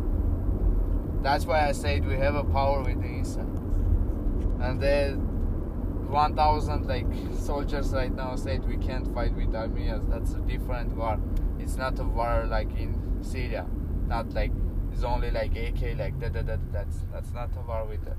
that's 1.21 1.45
why 1.45 1.67
I 1.67 1.71
said 1.73 2.05
we 2.05 2.15
have 2.15 2.35
a 2.35 2.43
power 2.43 2.81
with 2.83 3.01
the 3.01 3.07
us. 3.21 3.35
And 4.61 4.81
then 4.81 5.19
1,000 6.09 6.87
like 6.87 7.05
soldiers 7.37 7.91
right 7.93 8.13
now 8.13 8.35
said 8.35 8.67
we 8.67 8.77
can't 8.77 9.07
fight 9.13 9.33
with 9.35 9.55
Armenians. 9.55 10.05
That's 10.09 10.33
a 10.33 10.39
different 10.39 10.95
war. 10.97 11.17
It's 11.59 11.75
not 11.77 11.99
a 11.99 12.03
war 12.03 12.45
like 12.49 12.71
in 12.77 12.95
Syria. 13.21 13.65
Not 14.07 14.33
like 14.33 14.51
it's 14.91 15.03
only 15.03 15.31
like 15.31 15.55
AK 15.55 15.97
like 15.97 16.19
that. 16.19 16.33
that, 16.33 16.47
that 16.47 16.59
that's 16.73 17.05
that's 17.13 17.31
not 17.31 17.49
a 17.55 17.61
war 17.61 17.85
with 17.85 18.03
the, 18.05 18.15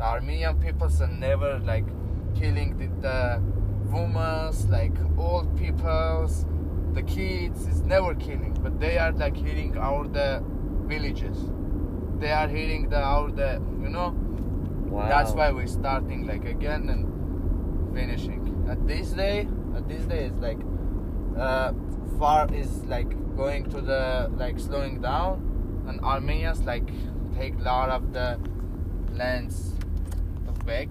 the 0.00 0.06
Armenian 0.06 0.58
peoples 0.58 1.02
are 1.02 1.08
never 1.08 1.58
like 1.58 1.84
killing 2.34 2.78
the, 2.78 2.86
the 3.06 3.42
women, 3.92 4.70
like 4.70 4.96
old 5.18 5.54
peoples, 5.58 6.46
the 6.94 7.02
kids. 7.02 7.66
It's 7.66 7.80
never 7.80 8.14
killing, 8.14 8.56
but 8.62 8.80
they 8.80 8.96
are 8.96 9.12
like 9.12 9.36
hitting 9.36 9.76
our 9.76 10.08
the 10.08 10.42
villages. 10.86 11.36
They 12.18 12.32
are 12.32 12.48
hitting 12.48 12.88
the 12.88 12.96
our 12.96 13.30
the 13.30 13.62
you 13.82 13.90
know. 13.90 14.16
Wow. 14.88 15.06
That's 15.06 15.32
why 15.32 15.52
we're 15.52 15.66
starting 15.66 16.26
like 16.26 16.46
again 16.46 16.88
and 16.88 17.94
finishing. 17.94 18.66
At 18.70 18.88
this 18.88 19.10
day, 19.10 19.48
at 19.76 19.86
this 19.86 20.04
day 20.06 20.24
is 20.24 20.36
like 20.38 20.60
uh, 21.38 21.74
far 22.18 22.50
is 22.54 22.84
like 22.86 23.10
going 23.36 23.68
to 23.68 23.82
the 23.82 24.30
like 24.34 24.58
slowing 24.58 25.02
down, 25.02 25.84
and 25.86 26.00
Armenians 26.00 26.62
like 26.62 26.88
take 27.36 27.54
a 27.56 27.62
lot 27.62 27.90
of 27.90 28.14
the 28.14 28.40
lands 29.12 29.74
back. 30.70 30.88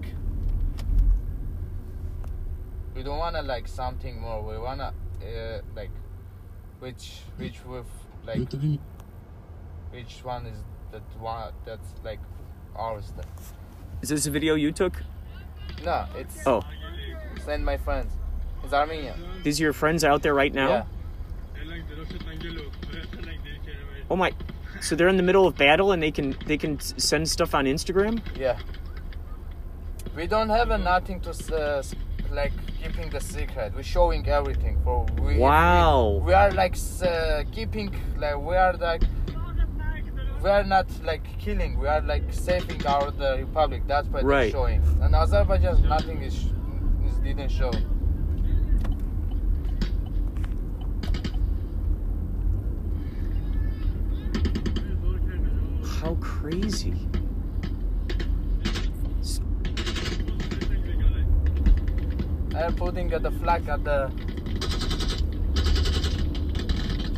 We 2.94 3.02
don't 3.02 3.18
wanna 3.18 3.42
like 3.42 3.66
something 3.66 4.20
more. 4.20 4.42
We 4.42 4.58
wanna 4.58 4.92
uh, 5.22 5.60
like 5.74 5.90
which 6.80 7.20
which 7.36 7.64
with 7.64 7.86
like 8.26 8.52
which 9.90 10.20
one 10.22 10.44
is 10.46 10.58
that 10.92 11.02
one 11.18 11.52
that's 11.64 11.94
like 12.04 12.20
ours 12.76 13.12
then. 13.16 13.26
Is 14.02 14.10
this 14.10 14.26
a 14.26 14.30
video 14.30 14.54
you 14.54 14.70
took? 14.72 15.02
No, 15.84 16.04
it's 16.14 16.46
Oh, 16.46 16.62
send 17.44 17.64
my 17.64 17.78
friends. 17.78 18.12
It's 18.62 18.74
Armenia. 18.74 19.16
these 19.44 19.58
are 19.60 19.64
your 19.64 19.72
friends 19.72 20.04
out 20.04 20.22
there 20.22 20.34
right 20.34 20.52
now. 20.52 20.68
Yeah. 20.68 20.84
Oh 24.10 24.16
my. 24.16 24.32
So 24.82 24.94
they're 24.96 25.08
in 25.08 25.16
the 25.16 25.22
middle 25.22 25.46
of 25.46 25.56
battle 25.56 25.92
and 25.92 26.02
they 26.02 26.10
can 26.10 26.36
they 26.46 26.58
can 26.58 26.78
send 26.80 27.28
stuff 27.28 27.54
on 27.54 27.64
Instagram. 27.64 28.20
Yeah. 28.36 28.58
We 30.14 30.26
don't 30.26 30.48
have 30.48 30.70
a 30.70 30.78
nothing 30.78 31.20
to 31.20 31.30
uh, 31.56 31.82
like 32.32 32.52
keeping 32.82 33.10
the 33.10 33.20
secret. 33.20 33.72
We're 33.74 33.82
showing 33.82 34.26
everything 34.28 34.78
for 34.84 35.06
we. 35.20 35.38
Wow. 35.38 36.20
We, 36.20 36.26
we 36.26 36.32
are 36.34 36.50
like 36.50 36.76
uh, 37.02 37.44
keeping 37.52 37.94
like 38.18 38.38
we 38.38 38.56
are 38.56 38.72
like 38.74 39.02
we 40.42 40.50
are 40.50 40.64
not 40.64 40.86
like 41.04 41.22
killing. 41.38 41.78
We 41.78 41.86
are 41.86 42.00
like 42.00 42.24
saving 42.32 42.84
our 42.86 43.10
the 43.10 43.36
republic. 43.38 43.82
That's 43.86 44.08
what 44.08 44.24
Right. 44.24 44.42
they're 44.44 44.50
showing. 44.50 44.82
And 45.00 45.14
Azerbaijan 45.14 45.88
nothing 45.88 46.22
is, 46.22 46.34
is 47.06 47.18
didn't 47.22 47.50
show. 47.50 47.70
How 56.00 56.14
crazy. 56.20 56.94
They're 62.50 62.72
putting 62.72 63.08
the 63.08 63.30
flag 63.30 63.68
at 63.68 63.84
the 63.84 64.10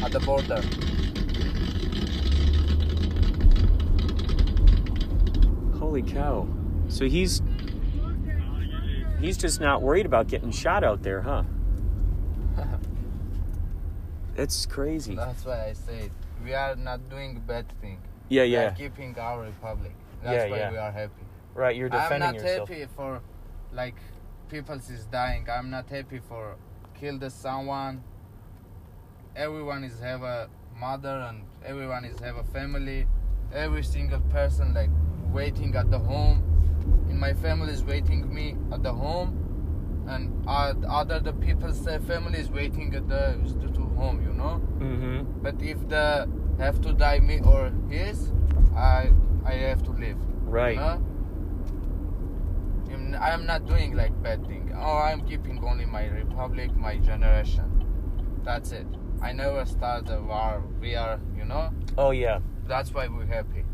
at 0.05 0.13
the 0.13 0.21
border. 0.21 0.63
Holy 5.79 6.03
cow. 6.03 6.47
So 6.89 7.07
he's 7.07 7.43
he's 9.21 9.37
just 9.37 9.61
not 9.61 9.83
worried 9.83 10.07
about 10.07 10.29
getting 10.29 10.51
shot 10.51 10.85
out 10.85 11.03
there, 11.03 11.21
huh? 11.23 11.45
That's 14.37 14.67
crazy. 14.67 15.15
That's 15.15 15.45
why 15.45 15.67
I 15.69 15.73
said 15.73 16.11
we 16.45 16.55
are 16.55 16.77
not 16.77 17.09
doing 17.11 17.41
bad 17.47 17.67
thing. 17.81 18.01
Yeah, 18.29 18.43
We 18.43 18.57
are 18.57 18.63
yeah. 18.63 18.71
keeping 18.73 19.19
our 19.19 19.43
republic. 19.43 19.93
That's 20.23 20.45
Yeah, 20.45 20.51
why 20.51 20.57
yeah. 20.57 20.71
we 20.71 20.77
are 20.79 20.93
happy. 20.93 21.25
Right, 21.55 21.77
you're 21.77 21.89
defending 21.89 22.35
yourself. 22.35 22.35
I'm 22.35 22.43
not 22.43 22.49
yourself. 22.49 22.69
happy 22.69 22.87
for 22.97 23.21
like 23.73 23.97
people 24.53 24.77
is 24.77 25.07
dying. 25.07 25.47
I'm 25.51 25.71
not 25.71 25.89
happy 25.89 26.21
for 26.29 26.57
killed 27.01 27.25
someone. 27.33 28.05
Everyone 29.35 29.83
is 29.83 29.99
have 30.01 30.23
a 30.23 30.51
mother 30.79 31.17
and 31.29 31.45
everyone 31.65 32.05
is 32.05 32.21
have 32.21 32.37
a 32.37 32.45
family. 32.45 33.07
Every 33.55 33.83
single 33.83 34.21
person 34.37 34.75
like 34.75 34.91
waiting 35.33 35.75
at 35.75 35.91
the 35.91 35.99
home. 35.99 36.39
In 37.09 37.19
my 37.19 37.33
family 37.33 37.73
is 37.73 37.83
waiting 37.83 38.33
me 38.33 38.57
at 38.73 38.83
the 38.83 38.93
home, 38.93 39.31
and 40.07 40.45
other 40.47 41.19
the 41.21 41.33
people's 41.33 41.81
family 42.07 42.39
is 42.39 42.51
waiting 42.51 42.95
at 42.95 43.09
the 43.09 43.23
to, 43.73 43.83
home. 44.01 44.23
You 44.23 44.35
know. 44.35 44.61
Mm-hmm. 44.79 45.43
But 45.43 45.63
if 45.63 45.89
the 45.89 46.29
have 46.59 46.81
to 46.83 46.93
die 46.93 47.21
me 47.21 47.41
or 47.41 47.73
his, 47.89 48.31
I 48.77 49.13
I 49.47 49.55
have 49.71 49.83
to 49.85 49.93
live. 49.93 50.19
Right. 50.45 50.77
Huh? 50.77 50.99
I'm- 50.99 51.12
I 53.15 53.31
am 53.31 53.47
not 53.47 53.67
doing 53.67 53.95
like 53.95 54.21
bad 54.23 54.47
thing. 54.47 54.73
Oh, 54.77 54.99
I'm 54.99 55.27
keeping 55.27 55.63
only 55.65 55.87
my 55.87 56.07
republic, 56.07 56.75
my 56.77 56.97
generation. 56.99 57.87
That's 58.45 58.73
it. 58.73 58.87
I 59.21 59.33
never 59.33 59.65
start 59.65 60.09
a 60.11 60.21
war. 60.21 60.63
We 60.81 60.95
are, 60.97 61.21
you 61.37 61.45
know. 61.45 61.71
Oh 61.97 62.11
yeah. 62.11 62.41
That's 62.67 62.93
why 62.93 63.09
we're 63.09 63.27
happy. 63.27 63.65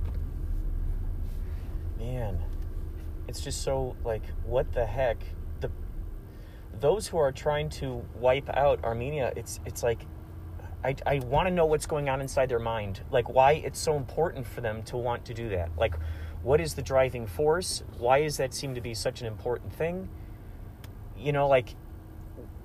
Man. 1.99 2.45
It's 3.27 3.41
just 3.41 3.63
so 3.63 3.97
like 4.05 4.25
what 4.45 4.73
the 4.73 4.87
heck? 4.87 5.19
The 5.61 5.71
those 6.81 7.09
who 7.09 7.19
are 7.19 7.33
trying 7.33 7.69
to 7.71 8.05
wipe 8.19 8.49
out 8.51 8.83
Armenia, 8.85 9.33
it's 9.37 9.61
it's 9.67 9.83
like 9.83 10.01
I, 10.85 10.95
I 11.05 11.19
want 11.21 11.49
to 11.49 11.55
know 11.55 11.67
what's 11.67 11.87
going 11.87 12.09
on 12.09 12.21
inside 12.21 12.49
their 12.49 12.59
mind. 12.59 13.01
Like 13.11 13.29
why 13.29 13.53
it's 13.53 13.79
so 13.79 13.97
important 13.97 14.47
for 14.47 14.61
them 14.61 14.83
to 14.85 14.97
want 14.97 15.25
to 15.27 15.35
do 15.35 15.49
that. 15.51 15.71
Like 15.77 15.95
what 16.49 16.63
is 16.63 16.73
the 16.73 16.81
driving 16.81 17.27
force? 17.27 17.83
Why 17.99 18.23
does 18.23 18.39
that 18.39 18.55
seem 18.55 18.75
to 18.75 18.81
be 18.81 18.95
such 18.95 19.21
an 19.21 19.27
important 19.27 19.71
thing? 19.71 20.09
You 21.15 21.31
know, 21.31 21.47
like 21.47 21.75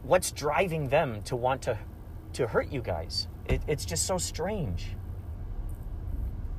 what's 0.03 0.31
driving 0.31 0.87
them 0.87 1.21
to 1.23 1.35
want 1.35 1.63
to 1.63 1.77
to 2.31 2.47
hurt 2.47 2.71
you 2.71 2.79
guys? 2.79 3.27
It, 3.45 3.61
it's 3.67 3.83
just 3.83 4.05
so 4.05 4.17
strange. 4.17 4.95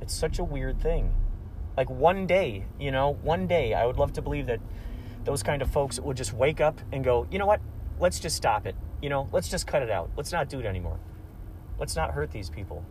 It's 0.01 0.13
such 0.13 0.37
a 0.37 0.43
weird 0.43 0.79
thing. 0.79 1.15
Like 1.75 1.89
one 1.89 2.27
day, 2.27 2.67
you 2.79 2.91
know, 2.91 3.17
one 3.23 3.47
day, 3.47 3.73
I 3.73 3.87
would 3.87 3.97
love 3.97 4.13
to 4.13 4.21
believe 4.21 4.45
that 4.45 4.59
those 5.23 5.41
kind 5.41 5.63
of 5.63 5.71
folks 5.71 5.99
will 5.99 6.13
just 6.13 6.31
wake 6.31 6.61
up 6.61 6.79
and 6.91 7.03
go, 7.03 7.25
you 7.31 7.39
know 7.39 7.47
what? 7.47 7.59
Let's 7.99 8.19
just 8.19 8.35
stop 8.35 8.67
it. 8.67 8.75
You 9.01 9.09
know, 9.09 9.29
let's 9.31 9.49
just 9.49 9.65
cut 9.65 9.81
it 9.81 9.89
out. 9.89 10.11
Let's 10.15 10.31
not 10.31 10.47
do 10.47 10.59
it 10.59 10.65
anymore. 10.67 10.99
Let's 11.79 11.95
not 11.95 12.11
hurt 12.11 12.29
these 12.29 12.51
people. 12.51 12.85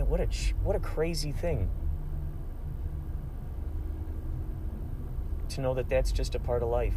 I 0.00 0.02
mean, 0.02 0.10
what 0.10 0.20
a 0.20 0.26
ch- 0.26 0.54
what 0.62 0.76
a 0.76 0.80
crazy 0.80 1.30
thing 1.30 1.68
to 5.50 5.60
know 5.60 5.74
that 5.74 5.90
that's 5.90 6.10
just 6.10 6.34
a 6.34 6.38
part 6.38 6.62
of 6.62 6.70
life. 6.70 6.94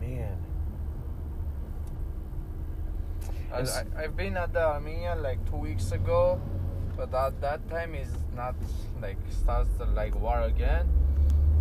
Man. 0.00 0.36
I, 3.50 3.60
I, 3.60 3.84
I've 3.96 4.16
been 4.16 4.36
at 4.36 4.52
the 4.52 4.60
Armenia 4.60 5.16
like 5.16 5.48
two 5.48 5.56
weeks 5.56 5.92
ago, 5.92 6.40
but 6.94 7.14
at 7.14 7.40
that 7.40 7.66
time 7.70 7.94
is 7.94 8.12
not 8.34 8.54
like 9.00 9.16
starts 9.30 9.70
the 9.78 9.86
like 9.86 10.14
war 10.20 10.42
again. 10.42 10.90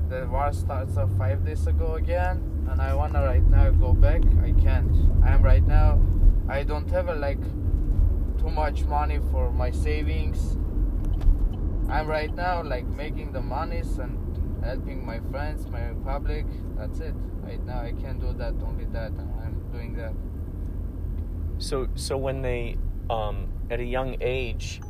The 0.09 0.27
war 0.27 0.51
starts 0.51 0.97
uh, 0.97 1.07
five 1.17 1.45
days 1.45 1.67
ago 1.67 1.95
again, 1.95 2.67
and 2.69 2.81
I 2.81 2.93
wanna 2.93 3.23
right 3.23 3.47
now 3.47 3.69
go 3.71 3.93
back. 3.93 4.23
I 4.43 4.51
can't. 4.61 4.91
I'm 5.23 5.41
right 5.41 5.65
now. 5.65 6.01
I 6.49 6.63
don't 6.63 6.89
have 6.91 7.07
a, 7.07 7.15
like 7.15 7.39
too 8.45 8.51
much 8.51 8.83
money 8.83 9.19
for 9.31 9.51
my 9.51 9.71
savings. 9.71 10.57
I'm 11.89 12.07
right 12.07 12.33
now 12.33 12.61
like 12.63 12.85
making 12.85 13.31
the 13.31 13.41
monies 13.41 13.97
and 13.97 14.63
helping 14.63 15.05
my 15.05 15.19
friends, 15.31 15.67
my 15.67 15.93
public. 16.03 16.45
That's 16.77 16.99
it. 16.99 17.13
Right 17.41 17.63
now, 17.65 17.81
I 17.81 17.93
can't 17.93 18.19
do 18.19 18.33
that. 18.33 18.53
Only 18.63 18.85
that. 18.85 19.11
I'm 19.43 19.65
doing 19.71 19.95
that. 19.95 20.13
So, 21.57 21.87
so 21.95 22.17
when 22.17 22.41
they, 22.41 22.77
um, 23.09 23.47
at 23.69 23.79
a 23.79 23.83
young 23.83 24.17
age, 24.21 24.81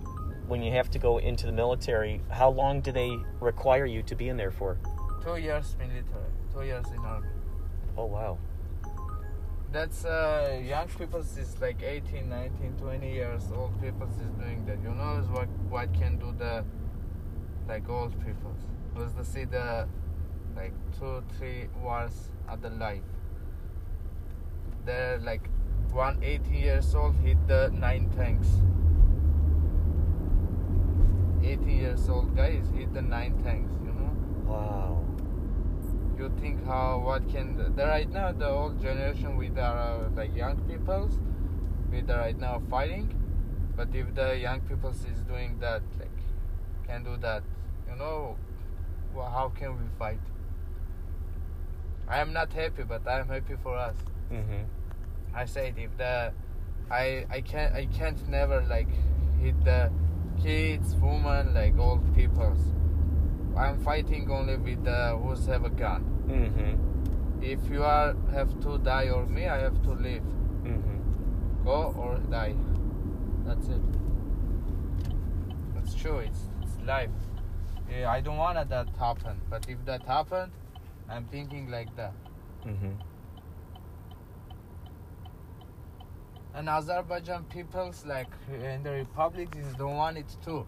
when 0.48 0.62
you 0.62 0.72
have 0.72 0.90
to 0.92 1.00
go 1.00 1.18
into 1.18 1.46
the 1.46 1.52
military, 1.52 2.22
how 2.30 2.50
long 2.50 2.82
do 2.82 2.92
they 2.92 3.16
require 3.40 3.86
you 3.86 4.04
to 4.04 4.16
be 4.16 4.30
in 4.30 4.38
there 4.38 4.52
for? 4.52 4.78
Two 5.24 5.38
years 5.38 5.76
military. 5.80 6.32
Two 6.54 6.64
years 6.64 6.86
in 6.92 7.00
army. 7.00 7.28
Oh 7.98 8.06
wow. 8.06 8.38
That's 9.76 10.06
uh, 10.06 10.62
young 10.64 10.88
people 10.88 11.20
is 11.20 11.60
like 11.60 11.84
18, 11.84 12.30
19, 12.30 12.78
20 12.78 13.12
years 13.12 13.44
old 13.54 13.74
people 13.82 14.08
is 14.08 14.32
doing 14.42 14.66
that. 14.68 14.82
You 14.82 14.96
know 14.96 15.20
is 15.22 15.28
what 15.28 15.50
what 15.70 15.94
can 15.94 16.18
do 16.18 16.34
the 16.40 16.64
like 17.68 17.90
old 17.90 18.14
people. 18.26 18.56
Was 18.96 19.12
to 19.16 19.26
see 19.26 19.44
the 19.44 19.86
like 20.56 20.72
two, 20.98 21.22
three 21.38 21.68
wars 21.84 22.30
of 22.48 22.62
the 22.62 22.70
life. 22.70 23.02
They're 24.86 25.18
like 25.18 25.50
one 25.92 26.24
18 26.24 26.54
years 26.54 26.96
old 26.96 27.18
hit 27.18 27.46
the 27.46 27.70
nine 27.74 28.10
tanks. 28.16 28.48
80 31.44 31.74
years 31.74 32.08
old 32.08 32.34
guys 32.34 32.64
hit 32.78 32.94
the 32.94 33.02
nine 33.02 33.44
tanks, 33.44 33.74
you 33.84 33.92
know? 33.92 34.16
Wow. 34.46 35.04
You 36.18 36.32
think 36.40 36.66
how 36.66 37.00
what 37.00 37.28
can 37.30 37.58
the, 37.58 37.64
the 37.70 37.86
right 37.86 38.10
now 38.10 38.32
the 38.32 38.48
old 38.48 38.82
generation 38.82 39.36
with 39.38 39.58
our 39.58 40.06
uh, 40.06 40.10
like 40.16 40.36
young 40.36 40.58
peoples 40.70 41.20
with 41.92 42.08
the 42.08 42.16
right 42.16 42.40
now 42.40 42.62
fighting 42.70 43.14
but 43.76 43.88
if 43.94 44.14
the 44.16 44.38
young 44.38 44.62
peoples 44.62 45.06
is 45.06 45.20
doing 45.28 45.58
that 45.60 45.82
like 46.00 46.20
can 46.88 47.04
do 47.04 47.18
that 47.18 47.44
you 47.90 47.96
know 47.98 48.36
well, 49.14 49.30
how 49.30 49.48
can 49.48 49.78
we 49.80 49.86
fight? 49.98 50.20
I 52.08 52.20
am 52.20 52.34
not 52.34 52.52
happy 52.54 52.84
but 52.84 53.08
i 53.08 53.20
am 53.20 53.28
happy 53.28 53.56
for 53.64 53.76
us. 53.76 53.96
Mm-hmm. 54.32 54.64
i 55.36 55.46
said 55.46 55.76
if 55.78 55.96
the 55.98 56.34
i 56.90 57.26
i 57.30 57.42
can't 57.42 57.76
i 57.76 57.86
can't 57.86 58.28
never 58.28 58.62
like 58.62 58.88
hit 59.40 59.64
the 59.64 59.92
kids 60.42 60.96
women 60.96 61.54
like 61.54 61.78
old 61.78 62.04
peoples 62.16 62.60
i'm 63.58 63.80
fighting 63.80 64.30
only 64.32 64.58
with 64.58 64.84
the 64.84 65.18
who's 65.22 65.46
have 65.46 65.66
a 65.66 65.70
gun. 65.70 66.04
Mm-hmm. 66.28 67.44
if 67.44 67.60
you 67.70 67.84
are 67.84 68.16
have 68.32 68.52
to 68.62 68.78
die 68.80 69.10
or 69.10 69.26
me 69.26 69.48
i 69.48 69.58
have 69.60 69.82
to 69.84 69.92
live 69.92 70.24
Mm-hmm. 70.66 71.64
go 71.64 71.94
or 71.98 72.18
die. 72.32 72.56
That's 73.46 73.68
it. 73.68 73.82
That's 75.76 75.94
true 75.94 76.18
it's, 76.18 76.40
it's 76.64 76.78
life. 76.88 77.12
Yeah, 77.92 78.10
i 78.10 78.20
don't 78.20 78.38
want 78.38 78.68
that 78.70 78.90
happen 78.98 79.40
but 79.50 79.70
if 79.70 79.84
that 79.86 80.04
happened 80.04 80.52
i'm 81.08 81.26
thinking 81.26 81.70
like 81.70 81.96
that. 81.96 82.14
Mm-hmm. 82.66 82.94
and 86.56 86.70
azerbaijan 86.70 87.44
peoples 87.46 88.04
like 88.08 88.30
in 88.74 88.82
the 88.84 88.92
republic 88.92 89.50
is 89.56 89.74
don't 89.76 89.96
want 89.96 90.18
it 90.18 90.36
too 90.44 90.66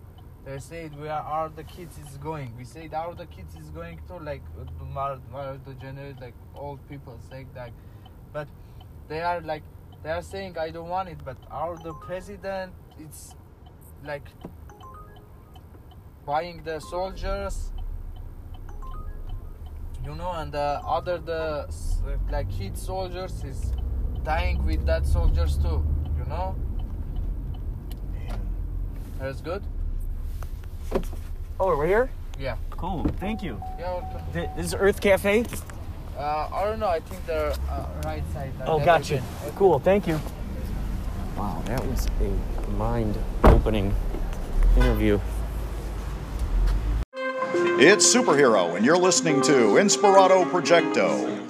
they 0.47 0.59
said 0.59 0.97
we 0.97 1.09
are 1.09 1.49
the 1.53 1.63
kids 1.63 1.97
is 1.97 2.17
going. 2.17 2.55
We 2.57 2.63
said 2.63 2.93
our 2.93 3.13
the 3.13 3.25
kids 3.25 3.55
is 3.55 3.69
going 3.69 3.99
to 4.07 4.15
like 4.15 4.43
the 5.65 5.73
generate 5.81 6.21
like 6.21 6.35
old 6.55 6.79
people 6.87 7.19
say 7.29 7.45
that. 7.53 7.71
But 8.31 8.47
they 9.09 9.21
are 9.21 9.41
like 9.41 9.63
they 10.03 10.11
are 10.11 10.21
saying 10.21 10.57
i 10.57 10.69
don't 10.69 10.89
want 10.89 11.09
it 11.09 11.17
but 11.25 11.37
our 11.49 11.75
the 11.77 11.93
president 11.93 12.71
it's 12.99 13.35
like 14.05 14.27
buying 16.25 16.61
the 16.63 16.79
soldiers? 16.79 17.71
You 20.05 20.15
know 20.15 20.31
and 20.31 20.51
the 20.53 20.79
other 20.97 21.17
the 21.17 21.67
like 22.31 22.49
kid 22.49 22.77
soldiers 22.77 23.43
is 23.43 23.73
dying 24.23 24.65
with 24.65 24.85
that 24.85 25.05
soldiers 25.05 25.57
too 25.57 25.85
you 26.17 26.25
know? 26.29 26.55
That's 29.19 29.41
good 29.41 29.63
Oh, 31.59 31.75
we're 31.77 31.87
here. 31.87 32.09
yeah 32.39 32.55
Cool. 32.71 33.03
Thank 33.19 33.41
you. 33.43 33.61
yeah 33.79 33.93
welcome. 33.93 34.21
Th- 34.33 34.49
This 34.55 34.67
is 34.67 34.73
Earth 34.75 35.01
Cafe. 35.01 35.45
uh, 36.17 36.49
i 36.53 36.63
don't 36.65 36.79
know 36.79 36.87
i 36.87 36.99
think 36.99 37.25
they're 37.25 37.53
uh, 37.69 37.85
right 38.05 38.23
side 38.33 38.51
uh, 38.61 38.65
Oh, 38.65 38.73
never 38.77 38.85
gotcha. 38.85 39.15
been. 39.15 39.53
Cool. 39.55 39.79
Thank 39.79 40.07
you. 40.07 40.19
Wow, 41.37 41.61
that 41.65 41.85
was 41.85 42.07
a 42.21 42.69
mind-opening 42.71 43.93
interview. 44.75 45.19
It's 47.79 48.05
Superhero, 48.15 48.75
and 48.75 48.83
you're 48.83 48.97
listening 48.97 49.41
to 49.43 49.77
Inspirato 49.77 50.49
Projecto. 50.49 51.46